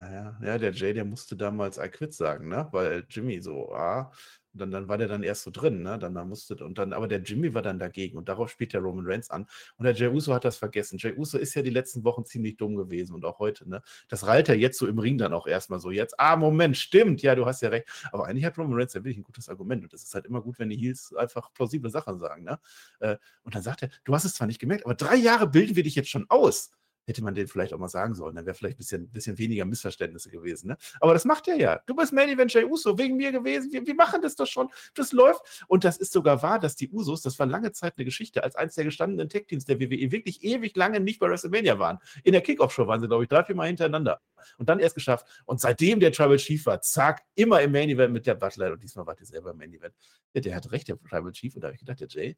[0.00, 2.68] Ja, ja, der Jay, der musste damals I quit sagen, ne?
[2.70, 4.12] Weil Jimmy so, ah,
[4.56, 5.98] dann, dann war der dann erst so drin, ne?
[5.98, 8.80] Dann, dann musste, und dann, aber der Jimmy war dann dagegen und darauf spielt der
[8.80, 9.46] Roman Reigns an.
[9.76, 10.98] Und der Jey Uso hat das vergessen.
[10.98, 13.82] Jey Uso ist ja die letzten Wochen ziemlich dumm gewesen und auch heute, ne?
[14.08, 15.90] Das reilt er jetzt so im Ring dann auch erstmal so.
[15.90, 17.86] Jetzt, ah, Moment, stimmt, ja, du hast ja recht.
[18.12, 20.40] Aber eigentlich hat Roman Reigns ja wirklich ein gutes Argument und das ist halt immer
[20.42, 22.58] gut, wenn die Heels einfach plausible Sachen sagen, ne?
[23.00, 25.76] Äh, Und dann sagt er, du hast es zwar nicht gemerkt, aber drei Jahre bilden
[25.76, 26.70] wir dich jetzt schon aus
[27.06, 28.34] hätte man den vielleicht auch mal sagen sollen.
[28.34, 30.68] Dann wäre vielleicht ein bisschen, bisschen weniger Missverständnisse gewesen.
[30.68, 30.76] Ne?
[31.00, 31.80] Aber das macht er ja.
[31.86, 33.72] Du bist Main Event Jey Uso, wegen mir gewesen.
[33.72, 34.68] Wir, wir machen das doch schon.
[34.94, 35.64] Das läuft.
[35.68, 38.56] Und das ist sogar wahr, dass die Usos, das war lange Zeit eine Geschichte, als
[38.56, 41.98] eins der gestandenen Tech-Teams der WWE wirklich ewig lange nicht bei WrestleMania waren.
[42.24, 44.20] In der Kickoff-Show waren sie, glaube ich, drei, vier Mal hintereinander.
[44.58, 45.26] Und dann erst geschafft.
[45.44, 48.72] Und seitdem der Tribal Chief war, zack, immer im Main Event mit der Butler.
[48.72, 49.94] Und diesmal war der selber im Main Event.
[50.34, 51.54] Ja, der hat recht, der Tribal Chief.
[51.54, 52.36] Und da habe ich gedacht, der Jay,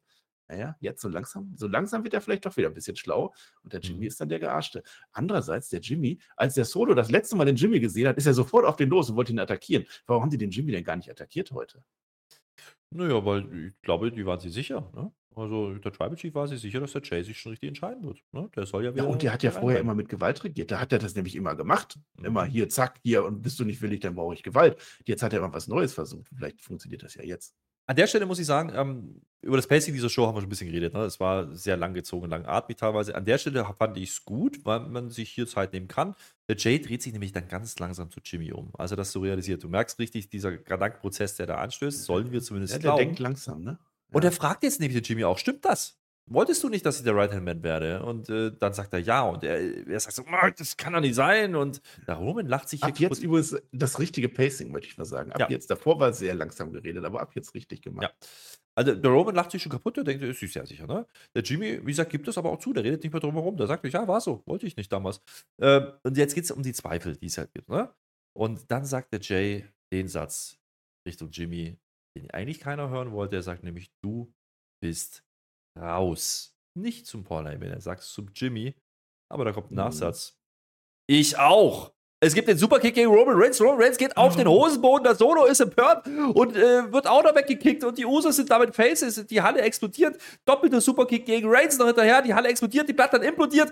[0.49, 3.33] naja, jetzt so langsam, so langsam wird er vielleicht doch wieder ein bisschen schlau.
[3.63, 4.07] Und der Jimmy Mhm.
[4.07, 4.83] ist dann der Gearschte.
[5.11, 8.33] Andererseits, der Jimmy, als der Solo das letzte Mal den Jimmy gesehen hat, ist er
[8.33, 9.85] sofort auf den los und wollte ihn attackieren.
[10.07, 11.83] Warum haben die den Jimmy denn gar nicht attackiert heute?
[12.91, 14.91] Naja, weil ich glaube, die waren sich sicher.
[14.95, 15.11] Ne?
[15.35, 18.19] Also der Tribal Chief war sich sicher, dass der Jay sich schon richtig entscheiden wird.
[18.31, 18.49] Ne?
[18.55, 19.07] Der soll ja Ja, wieder.
[19.07, 20.71] und der hat ja vorher immer mit Gewalt regiert.
[20.71, 21.99] Da hat er das nämlich immer gemacht.
[22.21, 22.49] Immer Mhm.
[22.49, 24.77] hier, zack, hier, und bist du nicht willig, dann brauche ich Gewalt.
[25.05, 26.27] Jetzt hat er mal was Neues versucht.
[26.35, 27.55] Vielleicht funktioniert das ja jetzt.
[27.89, 30.45] An der Stelle muss ich sagen, ähm, über das Pacing dieser Show haben wir schon
[30.47, 30.93] ein bisschen geredet.
[30.93, 31.01] Ne?
[31.05, 33.15] Es war sehr langgezogen, langatmig teilweise.
[33.15, 36.13] An der Stelle fand ich es gut, weil man sich hier Zeit nehmen kann.
[36.47, 38.69] Der Jay dreht sich nämlich dann ganz langsam zu Jimmy um.
[38.77, 39.63] Also das so realisiert.
[39.63, 42.99] Du merkst richtig, dieser Gedankenprozess, der da anstößt, sollen wir zumindest Ja, der glauben.
[42.99, 43.79] denkt langsam, ne?
[44.11, 45.98] Und er fragt jetzt nämlich den Jimmy auch, stimmt das?
[46.31, 48.03] Wolltest du nicht, dass ich der Right-Hand-Man werde?
[48.03, 49.23] Und äh, dann sagt er ja.
[49.23, 51.55] Und er, er sagt so, "Mann, das kann doch nicht sein.
[51.55, 55.05] Und der Roman lacht sich Ab hier jetzt übrigens das richtige Pacing, möchte ich mal
[55.05, 55.31] sagen.
[55.31, 55.49] Ab Ja.
[55.49, 58.03] jetzt, davor war sehr langsam geredet, aber ab jetzt richtig gemacht.
[58.03, 58.27] Ja.
[58.75, 60.87] Also der Roman lacht sich schon kaputt, der denkt, er ist sich sehr sicher.
[60.87, 61.05] Ne?
[61.35, 63.57] Der Jimmy, wie gesagt, gibt es aber auch zu, der redet nicht mehr drum herum.
[63.57, 65.21] Der sagt, ja, war so, wollte ich nicht damals.
[65.59, 67.67] Ähm, und jetzt geht es um die Zweifel, die es halt gibt.
[67.69, 67.93] Ne?
[68.37, 70.57] Und dann sagt der Jay den Satz
[71.07, 71.77] Richtung Jimmy,
[72.15, 73.35] den eigentlich keiner hören wollte.
[73.35, 74.31] Er sagt nämlich, du
[74.81, 75.23] bist
[75.79, 76.53] raus.
[76.75, 78.75] Nicht zum Paul Heyman, er sagt es zum Jimmy.
[79.31, 79.77] Aber da kommt ein Mhm.
[79.77, 80.37] Nachsatz.
[81.07, 81.91] Ich auch.
[82.21, 83.61] Es gibt den Superkick gegen Roman Reigns.
[83.61, 85.03] Roman Reigns geht auf den Hosenboden.
[85.05, 87.83] Der Solo ist empört und äh, wird auch noch weggekickt.
[87.85, 89.25] Und die Usos sind damit Faces.
[89.27, 90.19] Die Halle explodiert.
[90.45, 92.21] Doppelter Superkick gegen Reigns noch hinterher.
[92.21, 92.89] Die Halle explodiert.
[92.89, 93.71] Die Platte dann implodiert.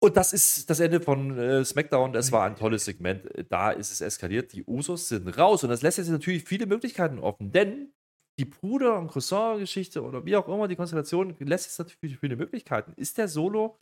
[0.00, 2.12] Und das ist das Ende von äh, SmackDown.
[2.12, 3.24] Das war ein tolles Segment.
[3.48, 4.52] Da ist es eskaliert.
[4.52, 5.64] Die Usos sind raus.
[5.64, 7.50] Und das lässt jetzt natürlich viele Möglichkeiten offen.
[7.52, 7.92] Denn
[8.38, 12.92] die Bruder- und Cousin-Geschichte oder wie auch immer die Konstellation lässt jetzt natürlich viele Möglichkeiten.
[12.96, 13.76] Ist der Solo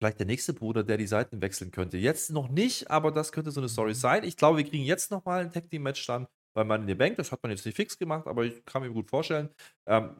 [0.00, 1.98] vielleicht der nächste Bruder, der die Seiten wechseln könnte?
[1.98, 4.24] Jetzt noch nicht, aber das könnte so eine Story sein.
[4.24, 7.16] Ich glaube, wir kriegen jetzt nochmal ein Tag-Team-Match dann bei Money in the Bank.
[7.16, 9.48] Das hat man jetzt nicht fix gemacht, aber ich kann mir gut vorstellen.
[9.86, 10.16] Ähm,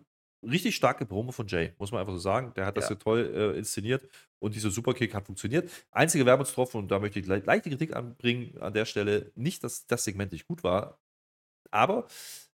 [0.49, 2.53] richtig starke Promo von Jay, muss man einfach so sagen.
[2.55, 2.91] Der hat das Ja.
[2.91, 4.09] so toll äh, inszeniert
[4.39, 5.69] und dieser Superkick hat funktioniert.
[5.91, 9.87] Einzige Wermutstropfen, und da möchte ich le leichte Kritik anbringen an der Stelle, nicht, dass
[9.87, 11.01] das Segment nicht gut war,
[11.73, 12.07] aber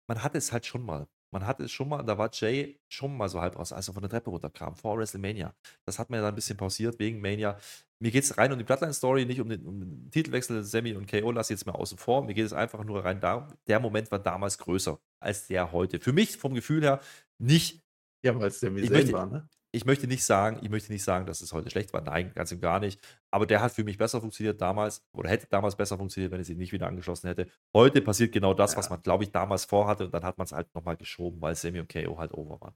[0.09, 1.07] man hatte es halt schon mal.
[1.31, 3.93] Man hatte es schon mal, da war Jay schon mal so halb raus, als er
[3.93, 5.53] von der Treppe runterkam, vor WrestleMania.
[5.85, 7.55] Das hat man ja dann ein bisschen pausiert wegen Mania.
[8.01, 10.63] Mir geht es rein um die Bloodline-Story, nicht um den, um den Titelwechsel.
[10.63, 12.23] Sammy und KO lasse ich jetzt mal außen vor.
[12.25, 15.99] Mir geht es einfach nur rein darum, der Moment war damals größer als der heute.
[15.99, 16.99] Für mich vom Gefühl her
[17.37, 17.83] nicht
[18.25, 19.47] Ja, weil es der möchte- war, ne?
[19.71, 22.01] ich möchte nicht sagen, ich möchte nicht sagen, dass es heute schlecht war.
[22.01, 22.99] Nein, ganz und gar nicht.
[23.31, 26.49] Aber der hat für mich besser funktioniert damals oder hätte damals besser funktioniert, wenn es
[26.49, 27.47] ihn nicht wieder angeschlossen hätte.
[27.73, 28.91] Heute passiert genau das, was Ja.
[28.91, 31.79] man, glaube ich, damals vorhatte und dann hat man es halt nochmal geschoben, weil Sammy
[31.79, 32.75] und KO halt over waren.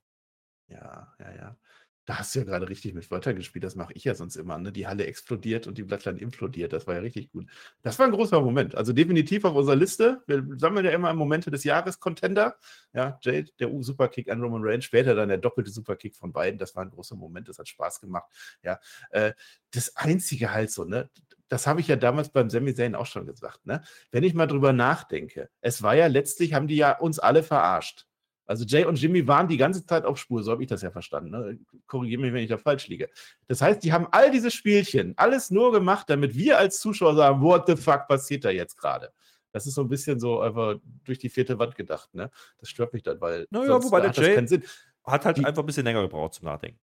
[0.68, 1.58] Ja, ja, ja.
[2.06, 3.64] Da hast du ja gerade richtig mit Wörtern gespielt.
[3.64, 4.58] Das mache ich ja sonst immer.
[4.58, 4.74] Ne?
[4.74, 6.74] Die Halle explodiert und die Blattland implodiert.
[6.74, 7.46] Das war ja richtig gut.
[7.82, 8.76] Das war ein großer Moment.
[8.76, 10.22] Also definitiv auf unserer Liste.
[10.28, 12.58] Wir sammeln ja immer Momente des Jahres Contender.
[12.94, 14.84] Ja, Jade, der U-Superkick an Roman Reigns.
[14.84, 16.60] Später dann der doppelte Superkick von beiden.
[16.60, 17.48] Das war ein großer Moment.
[17.48, 18.30] Das hat Spaß gemacht.
[18.64, 18.80] Ja,
[19.12, 19.32] äh,
[19.72, 21.10] das Einzige halt so, ne?
[21.48, 23.82] Das habe ich ja damals beim Sami Zayn auch schon gesagt, ne?
[24.12, 28.08] Wenn ich mal drüber nachdenke, es war ja letztlich, haben die ja uns alle verarscht.
[28.46, 30.92] Also Jay und Jimmy waren die ganze Zeit auf Spur, so habe ich das ja
[30.92, 31.32] verstanden.
[31.32, 31.60] Ne?
[31.88, 33.10] Korrigiere mich, wenn ich da falsch liege.
[33.48, 37.42] Das heißt, die haben all diese Spielchen, alles nur gemacht, damit wir als Zuschauer sagen,
[37.42, 39.12] what the fuck passiert da jetzt gerade?
[39.54, 40.76] Das ist so ein bisschen so einfach
[41.06, 42.14] durch die vierte Wand gedacht.
[42.14, 42.30] Ne?
[42.58, 44.62] Das stört mich dann, weil naja, wobei der Jay
[45.06, 46.80] hat halt die, einfach ein bisschen länger gebraucht zum Nachdenken.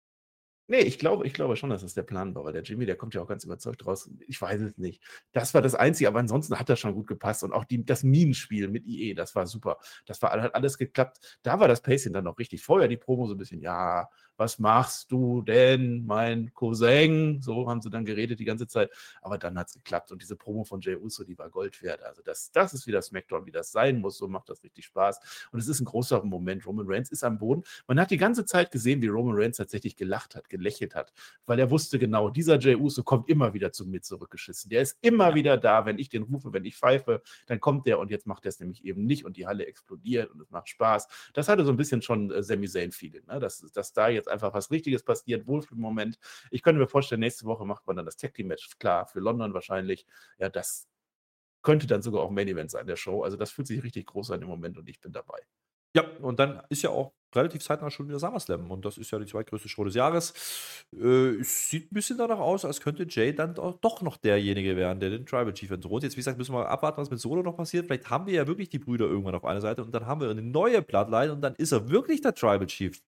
[0.71, 2.51] Nee, ich glaube, ich glaube schon, dass das der Plan war.
[2.53, 4.07] Der Jimmy, der kommt ja auch ganz überzeugt raus.
[4.27, 5.01] Ich weiß es nicht.
[5.31, 7.43] Das war das Einzige, aber ansonsten hat das schon gut gepasst.
[7.43, 9.79] Und auch die, das Minenspiel mit IE, das war super.
[10.05, 11.39] Das war, hat alles geklappt.
[11.41, 12.61] Da war das Pacing dann noch richtig.
[12.61, 14.09] Vorher die Promo so ein bisschen, ja,
[14.39, 17.41] was machst du denn, mein Cousin?
[17.41, 18.89] So haben sie dann geredet die ganze Zeit.
[19.21, 20.13] Aber dann hat es geklappt.
[20.13, 22.01] Und diese Promo von Jay Uso, die war Gold wert.
[22.03, 24.17] Also das, das ist wieder SmackDown, wie das sein muss.
[24.17, 25.19] So macht das richtig Spaß.
[25.51, 26.65] Und es ist ein großer Moment.
[26.65, 27.63] Roman Reigns ist am Boden.
[27.85, 31.11] Man hat die ganze Zeit gesehen, wie Roman Reigns tatsächlich gelacht hat, gelächelt hat.
[31.45, 34.69] Weil er wusste genau, dieser Jay Uso kommt immer wieder zu mir zurückgeschissen.
[34.69, 35.85] Der ist immer wieder da.
[35.85, 37.99] Wenn ich den rufe, wenn ich pfeife, dann kommt der.
[37.99, 39.25] Und jetzt macht er es nämlich eben nicht.
[39.25, 41.09] Und die Halle explodiert und es macht Spaß.
[41.33, 43.25] Das hatte so ein bisschen schon äh, Sami Zayn-Feeling.
[43.27, 43.41] Ne?
[43.41, 46.19] Dass, dass da jetzt einfach was Richtiges passiert, Wohlfühlmoment.
[46.51, 49.19] Ich könnte mir vorstellen, nächste Woche macht man dann das Tag Team Match, klar, für
[49.19, 50.05] London wahrscheinlich.
[50.37, 50.87] Ja, das
[51.61, 53.23] könnte dann sogar auch Main Event sein, der Show.
[53.23, 55.39] Also das fühlt sich richtig groß an im Moment und ich bin dabei.
[55.95, 59.17] Ja, und dann ist ja auch relativ zeitnah schon wieder SummerSlam und das ist ja
[59.19, 60.33] die zweitgrößte Show des Jahres.
[60.93, 64.99] Äh, es sieht ein bisschen danach aus, als könnte Jay dann doch noch derjenige werden,
[64.99, 66.03] der den Tribal Chief entthront.
[66.03, 67.87] Jetzt, wie gesagt, müssen wir abwarten, was mit Solo noch passiert.
[67.87, 70.29] Vielleicht haben wir ja wirklich die Brüder irgendwann auf einer Seite und dann haben wir
[70.29, 73.01] eine neue Bloodline und dann ist er wirklich der Tribal Chief,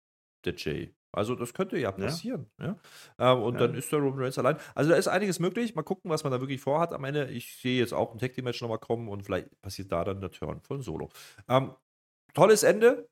[0.45, 0.95] der Jay.
[1.13, 2.47] Also das könnte ja passieren.
[2.59, 2.77] Ja.
[3.19, 3.33] ja?
[3.33, 3.61] Ähm, und ja.
[3.61, 4.57] dann ist der Roman Reigns allein.
[4.75, 5.75] Also da ist einiges möglich.
[5.75, 7.31] Mal gucken, was man da wirklich vorhat am Ende.
[7.31, 10.21] Ich sehe jetzt auch ein Tag Team Match nochmal kommen und vielleicht passiert da dann
[10.21, 11.09] der Turn von Solo.
[11.49, 11.73] Ähm,
[12.35, 13.09] tolles Ende.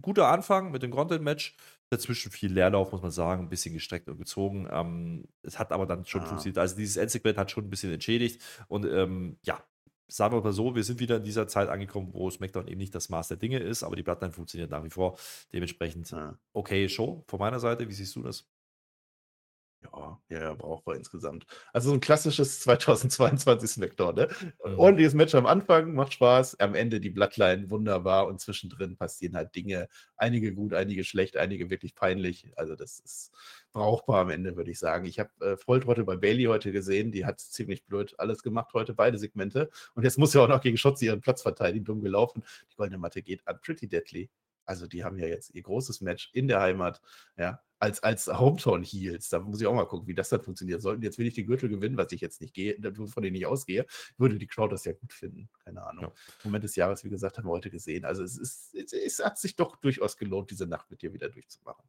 [0.00, 1.56] Guter Anfang mit dem Content-Match.
[1.90, 4.68] Dazwischen viel Leerlauf, muss man sagen, ein bisschen gestreckt und gezogen.
[4.70, 6.26] Ähm, es hat aber dann schon ah.
[6.26, 6.58] funktioniert.
[6.58, 8.40] Also dieses Endsegment hat schon ein bisschen entschädigt.
[8.68, 9.60] Und ähm, ja,
[10.08, 12.94] sagen wir mal so, wir sind wieder in dieser Zeit angekommen, wo SmackDown eben nicht
[12.94, 15.18] das Maß der Dinge ist, aber die Bloodline funktioniert nach wie vor.
[15.52, 16.38] Dementsprechend ja.
[16.52, 17.88] okay Show von meiner Seite.
[17.88, 18.48] Wie siehst du das?
[19.82, 21.46] Ja, ja, brauchbar insgesamt.
[21.72, 24.28] Also so ein klassisches 2022 Smackdown, ne?
[24.64, 24.78] Mhm.
[24.78, 29.54] Ordentliches Match am Anfang, macht Spaß, am Ende die Bloodline wunderbar und zwischendrin passieren halt
[29.54, 32.50] Dinge, einige gut, einige schlecht, einige wirklich peinlich.
[32.56, 33.32] Also das ist
[33.72, 35.04] brauchbar am Ende, würde ich sagen.
[35.06, 38.94] Ich habe äh, Volltrottel bei Bailey heute gesehen, die hat ziemlich blöd alles gemacht heute,
[38.94, 39.70] beide Segmente.
[39.94, 42.42] Und jetzt muss ja auch noch gegen Schotzi ihren Platz verteidigen, dumm gelaufen.
[42.72, 44.28] Die goldene Matte geht an Pretty Deadly.
[44.68, 47.00] Also die haben ja jetzt ihr großes Match in der Heimat,
[47.38, 49.30] ja, als, als Hometown Heels.
[49.30, 50.82] Da muss ich auch mal gucken, wie das dann funktioniert.
[50.82, 53.46] Sollten jetzt will ich den Gürtel gewinnen, was ich jetzt nicht gehe, von denen ich
[53.46, 53.86] ausgehe,
[54.18, 55.48] würde die Crowd das ja gut finden.
[55.64, 56.04] Keine Ahnung.
[56.04, 56.12] Ja.
[56.44, 58.04] Moment des Jahres, wie gesagt, haben wir heute gesehen.
[58.04, 61.30] Also es, ist, es, es hat sich doch durchaus gelohnt, diese Nacht mit dir wieder
[61.30, 61.88] durchzumachen.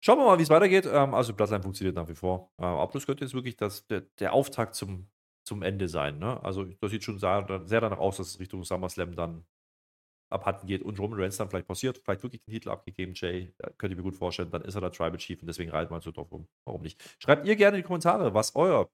[0.00, 0.86] Schauen wir mal, wie es weitergeht.
[0.90, 2.52] Ähm, also Bloodline funktioniert nach wie vor.
[2.58, 5.10] Äh, aber das könnte jetzt wirklich das, der, der Auftakt zum,
[5.44, 6.18] zum Ende sein.
[6.18, 6.42] Ne?
[6.42, 9.44] Also das sieht schon sehr, sehr danach aus, dass es Richtung SummerSlam dann
[10.30, 13.94] abhanden geht und Roman Reigns dann vielleicht passiert, vielleicht wirklich den Titel abgegeben, Jay, könnte
[13.94, 16.10] ich mir gut vorstellen, dann ist er der Tribal Chief und deswegen reiten wir so
[16.10, 16.48] drauf rum.
[16.64, 17.00] Warum nicht?
[17.18, 18.90] Schreibt ihr gerne in die Kommentare, was euer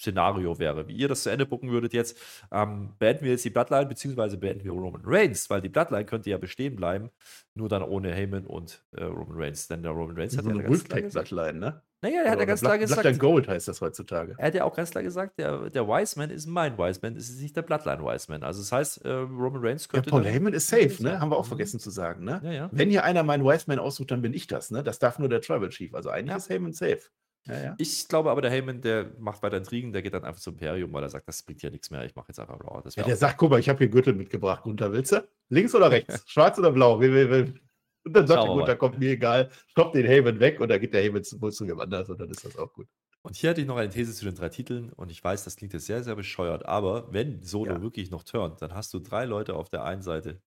[0.00, 2.18] Szenario wäre, wie ihr das zu Ende bucken würdet jetzt.
[2.50, 6.30] Ähm, beenden wir jetzt die Bloodline, beziehungsweise beenden wir Roman Reigns, weil die Bloodline könnte
[6.30, 7.10] ja bestehen bleiben,
[7.54, 10.62] nur dann ohne Heyman und äh, Roman Reigns, denn der Roman Reigns hat ja eine
[10.62, 11.82] Bloodline, ne?
[12.02, 13.02] Naja, er hat ja ganz klar gesagt.
[13.02, 14.34] Bloodline Gold heißt das heutzutage.
[14.38, 17.42] Er hat ja auch ganz klar gesagt, der, der Wiseman ist mein Wiseman, es ist
[17.42, 18.42] nicht der Bloodline Wiseman.
[18.42, 20.08] Also das heißt, äh, Roman Reigns könnte.
[20.08, 21.20] Ja, Paul Heyman ist safe, ne?
[21.20, 22.40] Haben wir auch vergessen zu sagen, ne?
[22.42, 22.68] Ja, ja.
[22.72, 24.82] Wenn hier einer meinen Wiseman aussucht, dann bin ich das, ne?
[24.82, 25.94] Das darf nur der Tribal Chief.
[25.94, 26.36] Also eigentlich ja.
[26.36, 27.02] ist Heyman safe.
[27.46, 27.74] Ja, ja.
[27.78, 30.92] Ich glaube aber, der Heyman, der macht weiter Intrigen, der geht dann einfach zum Imperium,
[30.92, 32.82] weil er sagt, das bringt ja nichts mehr, ich mache jetzt einfach Raw.
[32.94, 35.26] ja, der sagt, guck mal, ich habe hier Gürtel mitgebracht, Gunther, willst du?
[35.48, 36.22] Links oder rechts?
[36.26, 37.00] Schwarz oder blau?
[37.00, 37.54] Wie, wie, wie.
[38.04, 40.94] Und dann sagt der Gunther, kommt mir egal, stopp den Heyman weg und dann geht
[40.94, 42.86] der Heyman wohl zu jemand anders und dann ist das auch gut.
[43.22, 45.56] Und hier hatte ich noch eine These zu den drei Titeln und ich weiß, das
[45.56, 49.26] klingt jetzt sehr, sehr bescheuert, aber wenn Solo wirklich noch turnt, dann hast du drei
[49.26, 50.40] Leute auf der einen Seite,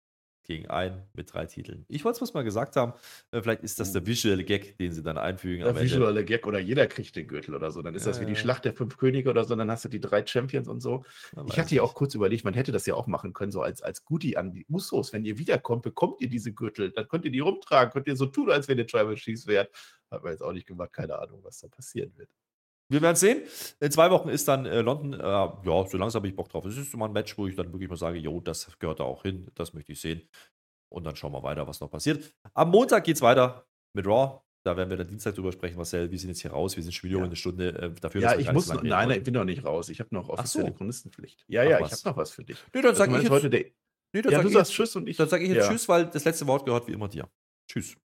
[0.52, 1.86] gegen einen mit drei Titeln.
[1.88, 2.94] Ich wollte es mal gesagt haben,
[3.32, 4.06] äh, vielleicht ist das der oh.
[4.06, 5.64] visuelle Gag, den sie dann einfügen.
[5.64, 7.82] Der visuelle Gag oder jeder kriegt den Gürtel oder so.
[7.82, 9.90] Dann ist ja, das wie die Schlacht der fünf Könige oder so, dann hast du
[9.90, 11.06] die drei Champions und so.
[11.48, 13.82] Ich hatte ja auch kurz überlegt, man hätte das ja auch machen können, so als,
[13.82, 15.14] als Goodie an die Usos.
[15.14, 16.92] Wenn ihr wiederkommt, bekommt ihr diese Gürtel.
[16.92, 19.72] Dann könnt ihr die rumtragen, könnt ihr so tun, als wenn ihr Tribal Chiefs wärt.
[20.10, 22.30] Hat man jetzt auch nicht gemacht, keine Ahnung, was da passieren wird.
[22.92, 23.44] Wir werden sehen.
[23.80, 25.14] In zwei Wochen ist dann äh, London.
[25.14, 26.66] Äh, ja, so langsam habe ich Bock drauf.
[26.66, 29.00] Es ist so mal ein Match, wo ich dann wirklich mal sage, jo, das gehört
[29.00, 29.48] da auch hin.
[29.56, 30.28] Das möchte ich sehen.
[30.90, 32.36] Und dann schauen wir weiter, was noch passiert.
[32.54, 34.42] Am Montag geht es weiter mit Raw.
[34.64, 36.12] Da werden wir dann Dienstag drüber sprechen, Marcel.
[36.12, 36.76] Wir sind jetzt hier raus.
[36.76, 37.26] Wir sind schon wieder ja.
[37.26, 38.22] eine Stunde äh, dafür.
[38.22, 38.68] Ja, ich muss.
[38.68, 39.88] Noch, nein, nein, ich bin noch nicht raus.
[39.88, 40.74] Ich habe noch offizielle so.
[40.74, 41.46] Chronistenpflicht.
[41.48, 41.94] Ja, Ach, ja, was?
[41.94, 42.58] ich habe noch was für dich.
[42.74, 43.66] Nee, dann sage ich jetzt, heute der,
[44.14, 45.16] nee, dann ja, sag du ich sagst Tschüss und ich.
[45.16, 45.72] Dann sage ich jetzt ja.
[45.72, 47.30] Tschüss, weil das letzte Wort gehört wie immer dir.
[47.70, 47.96] Tschüss.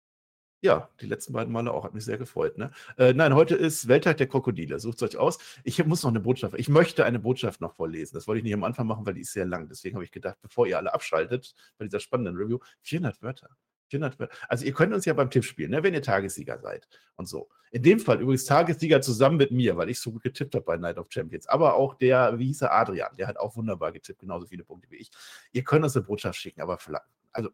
[0.67, 1.85] Ja, die letzten beiden Male auch.
[1.85, 2.59] Hat mich sehr gefreut.
[2.59, 2.73] Ne?
[2.99, 4.81] Äh, nein, heute ist Welttag der Krokodile.
[4.81, 5.39] Sucht euch aus.
[5.63, 6.57] Ich muss noch eine Botschaft.
[6.59, 8.17] Ich möchte eine Botschaft noch vorlesen.
[8.17, 9.69] Das wollte ich nicht am Anfang machen, weil die ist sehr lang.
[9.69, 13.51] Deswegen habe ich gedacht, bevor ihr alle abschaltet bei dieser spannenden Review, 400 Wörter.
[13.91, 14.35] 400 Wörter.
[14.49, 17.49] Also ihr könnt uns ja beim Tipp spielen, ne, wenn ihr Tagessieger seid und so.
[17.71, 20.77] In dem Fall übrigens Tagessieger zusammen mit mir, weil ich so gut getippt habe bei
[20.79, 21.47] Night of Champions.
[21.47, 24.91] Aber auch der, wie hieß er, Adrian, der hat auch wunderbar getippt, genauso viele Punkte
[24.91, 25.13] wie ich.
[25.53, 27.51] Ihr könnt uns eine Botschaft schicken, aber vielleicht, also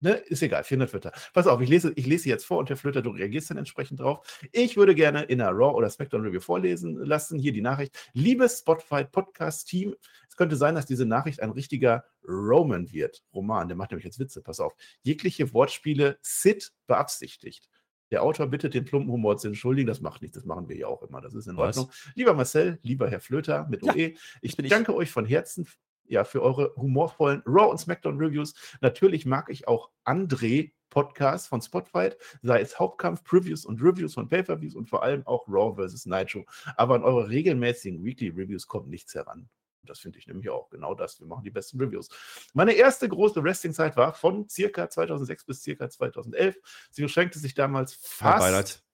[0.00, 1.12] Ne, ist egal, 400 Wörter.
[1.32, 4.00] Pass auf, ich lese, ich lese jetzt vor und Herr Flöter, du reagierst dann entsprechend
[4.00, 4.40] drauf.
[4.52, 7.38] Ich würde gerne in einer Raw oder SmackDown Review vorlesen lassen.
[7.38, 7.96] Hier die Nachricht.
[8.12, 9.94] Liebes Spotify Podcast Team,
[10.28, 13.22] es könnte sein, dass diese Nachricht ein richtiger Roman wird.
[13.32, 14.74] Roman, der macht nämlich jetzt Witze, pass auf.
[15.02, 17.68] Jegliche Wortspiele Sid beabsichtigt.
[18.10, 19.86] Der Autor bittet den plumpen Humor zu entschuldigen.
[19.86, 21.20] Das macht nichts, das machen wir ja auch immer.
[21.20, 21.88] Das ist in Ordnung.
[21.88, 22.10] Was?
[22.14, 24.08] Lieber Marcel, lieber Herr Flöter mit OE, ja,
[24.42, 24.98] ich danke ich.
[24.98, 25.66] euch von Herzen
[26.06, 28.54] ja, für eure humorvollen Raw und SmackDown Reviews.
[28.80, 34.28] Natürlich mag ich auch André Podcasts von Spotfight, sei es Hauptkampf, Previews und Reviews von
[34.28, 36.06] Pay-Per-Views und vor allem auch Raw vs.
[36.06, 36.44] Nitro.
[36.76, 39.48] Aber an eure regelmäßigen Weekly Reviews kommt nichts heran.
[39.82, 41.20] Das finde ich nämlich auch genau das.
[41.20, 42.08] Wir machen die besten Reviews.
[42.54, 46.56] Meine erste große Wrestling-Zeit war von circa 2006 bis circa 2011.
[46.90, 48.84] Sie beschränkte sich damals fast.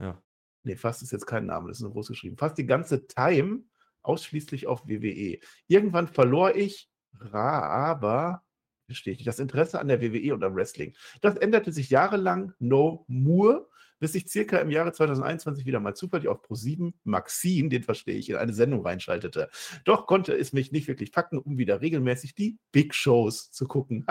[0.00, 0.22] Ja.
[0.62, 2.36] Nee, fast ist jetzt kein Name, das ist nur groß geschrieben.
[2.36, 3.64] Fast die ganze Time
[4.08, 5.38] ausschließlich auf WWE.
[5.66, 6.88] Irgendwann verlor ich,
[7.30, 8.42] aber
[8.86, 10.94] verstehe ich das Interesse an der WWE und am Wrestling.
[11.20, 13.68] Das änderte sich jahrelang no more,
[14.00, 18.30] bis ich circa im Jahre 2021 wieder mal zufällig auf Pro7 Maxine, den verstehe ich,
[18.30, 19.50] in eine Sendung reinschaltete.
[19.84, 24.06] Doch konnte es mich nicht wirklich packen, um wieder regelmäßig die Big Shows zu gucken.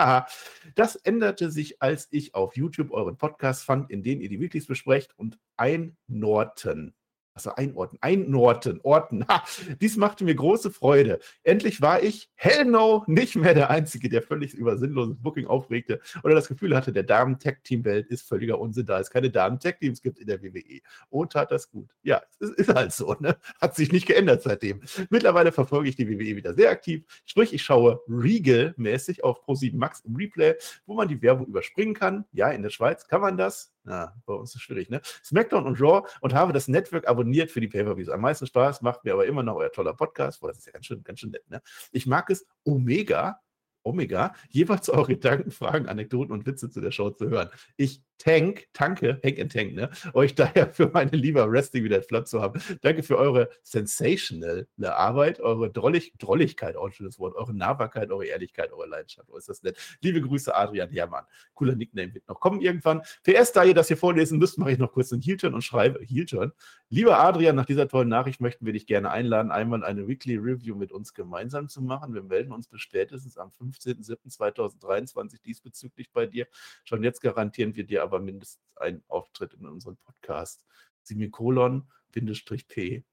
[0.74, 4.66] das änderte sich, als ich auf YouTube euren Podcast fand, in dem ihr die Weeklies
[4.66, 6.94] besprecht und ein Norton
[7.38, 9.24] also einordnen, einordnen, orten.
[9.28, 9.44] Ha,
[9.80, 11.20] dies machte mir große Freude.
[11.44, 16.00] Endlich war ich, hell no, nicht mehr der Einzige, der völlig über sinnloses Booking aufregte
[16.24, 20.26] oder das Gefühl hatte, der Damen-Tech-Team-Welt ist völliger Unsinn, da es keine Damen-Tech-Teams gibt in
[20.26, 20.80] der WWE.
[21.10, 21.90] Oh, tat das gut.
[22.02, 23.36] Ja, es ist halt so, ne?
[23.60, 24.82] Hat sich nicht geändert seitdem.
[25.10, 27.04] Mittlerweile verfolge ich die WWE wieder sehr aktiv.
[27.24, 30.54] Sprich, ich schaue Regal-mäßig auf Pro7 Max im Replay,
[30.86, 32.24] wo man die Werbung überspringen kann.
[32.32, 33.72] Ja, in der Schweiz kann man das.
[33.84, 35.00] Ja, bei uns ist es schwierig, ne?
[35.24, 38.10] SmackDown und Raw und habe das Network abonniert für die Pay-Per-Views.
[38.10, 40.40] Am meisten Spaß macht mir aber immer noch euer toller Podcast.
[40.40, 41.62] Boah, das ist ja ganz schön, ganz schön nett, ne?
[41.92, 43.40] Ich mag es Omega
[43.88, 47.48] Omega, jeweils eure Gedanken, Fragen, Anekdoten und Witze zu der Show zu hören.
[47.76, 52.28] Ich tank, tanke, Hank and Tank, ne, euch daher für meine liebe Wrestling wieder flott
[52.28, 52.60] zu haben.
[52.82, 58.26] Danke für eure sensational Arbeit, eure Drollig, Drolligkeit, auch ein schönes Wort, eure Nahbarkeit, eure
[58.26, 59.28] Ehrlichkeit, eure Leidenschaft.
[59.30, 59.78] Oh, ist das nett.
[60.02, 61.24] Liebe Grüße, Adrian Herrmann.
[61.54, 63.02] Cooler Nickname wird noch kommen irgendwann.
[63.22, 66.00] PS, da ihr das hier vorlesen müsst, mache ich noch kurz einen Heel-Turn und schreibe,
[66.04, 66.52] Heel-Turn.
[66.90, 70.74] Lieber Adrian, nach dieser tollen Nachricht möchten wir dich gerne einladen, einmal eine Weekly Review
[70.74, 72.14] mit uns gemeinsam zu machen.
[72.14, 76.46] Wir melden uns bis spätestens am 15.07.2023 diesbezüglich bei dir.
[76.84, 80.64] Schon jetzt garantieren wir dir aber mindestens einen Auftritt in unserem Podcast.
[81.02, 83.04] Semikolon, Bindestrich P.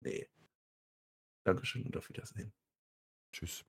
[0.00, 0.28] Nee.
[1.44, 2.52] Dankeschön und auf Wiedersehen.
[3.32, 3.64] Tschüss.